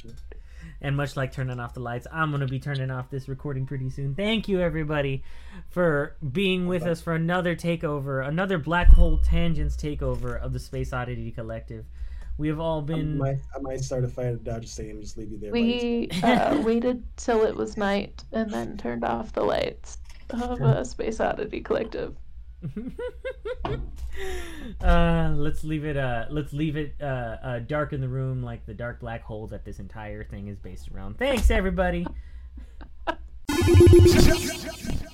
[0.81, 0.85] my Fucking god.
[0.85, 0.87] shit.
[0.87, 3.65] And much like turning off the lights, I'm going to be turning off this recording
[3.65, 4.15] pretty soon.
[4.15, 5.23] Thank you, everybody,
[5.69, 10.93] for being with us for another takeover, another Black Hole Tangents takeover of the Space
[10.93, 11.85] Oddity Collective.
[12.37, 13.17] We have all I been.
[13.17, 15.51] might, I might start a fight at Dodger Stadium and just leave you there.
[15.51, 19.97] We uh, waited till it was night and then turned off the lights
[20.29, 22.15] of uh, Space Oddity Collective.
[24.81, 25.97] uh, let's leave it.
[25.97, 29.47] Uh, let's leave it uh, uh, dark in the room, like the dark black hole
[29.47, 31.17] that this entire thing is based around.
[31.17, 32.07] Thanks, everybody.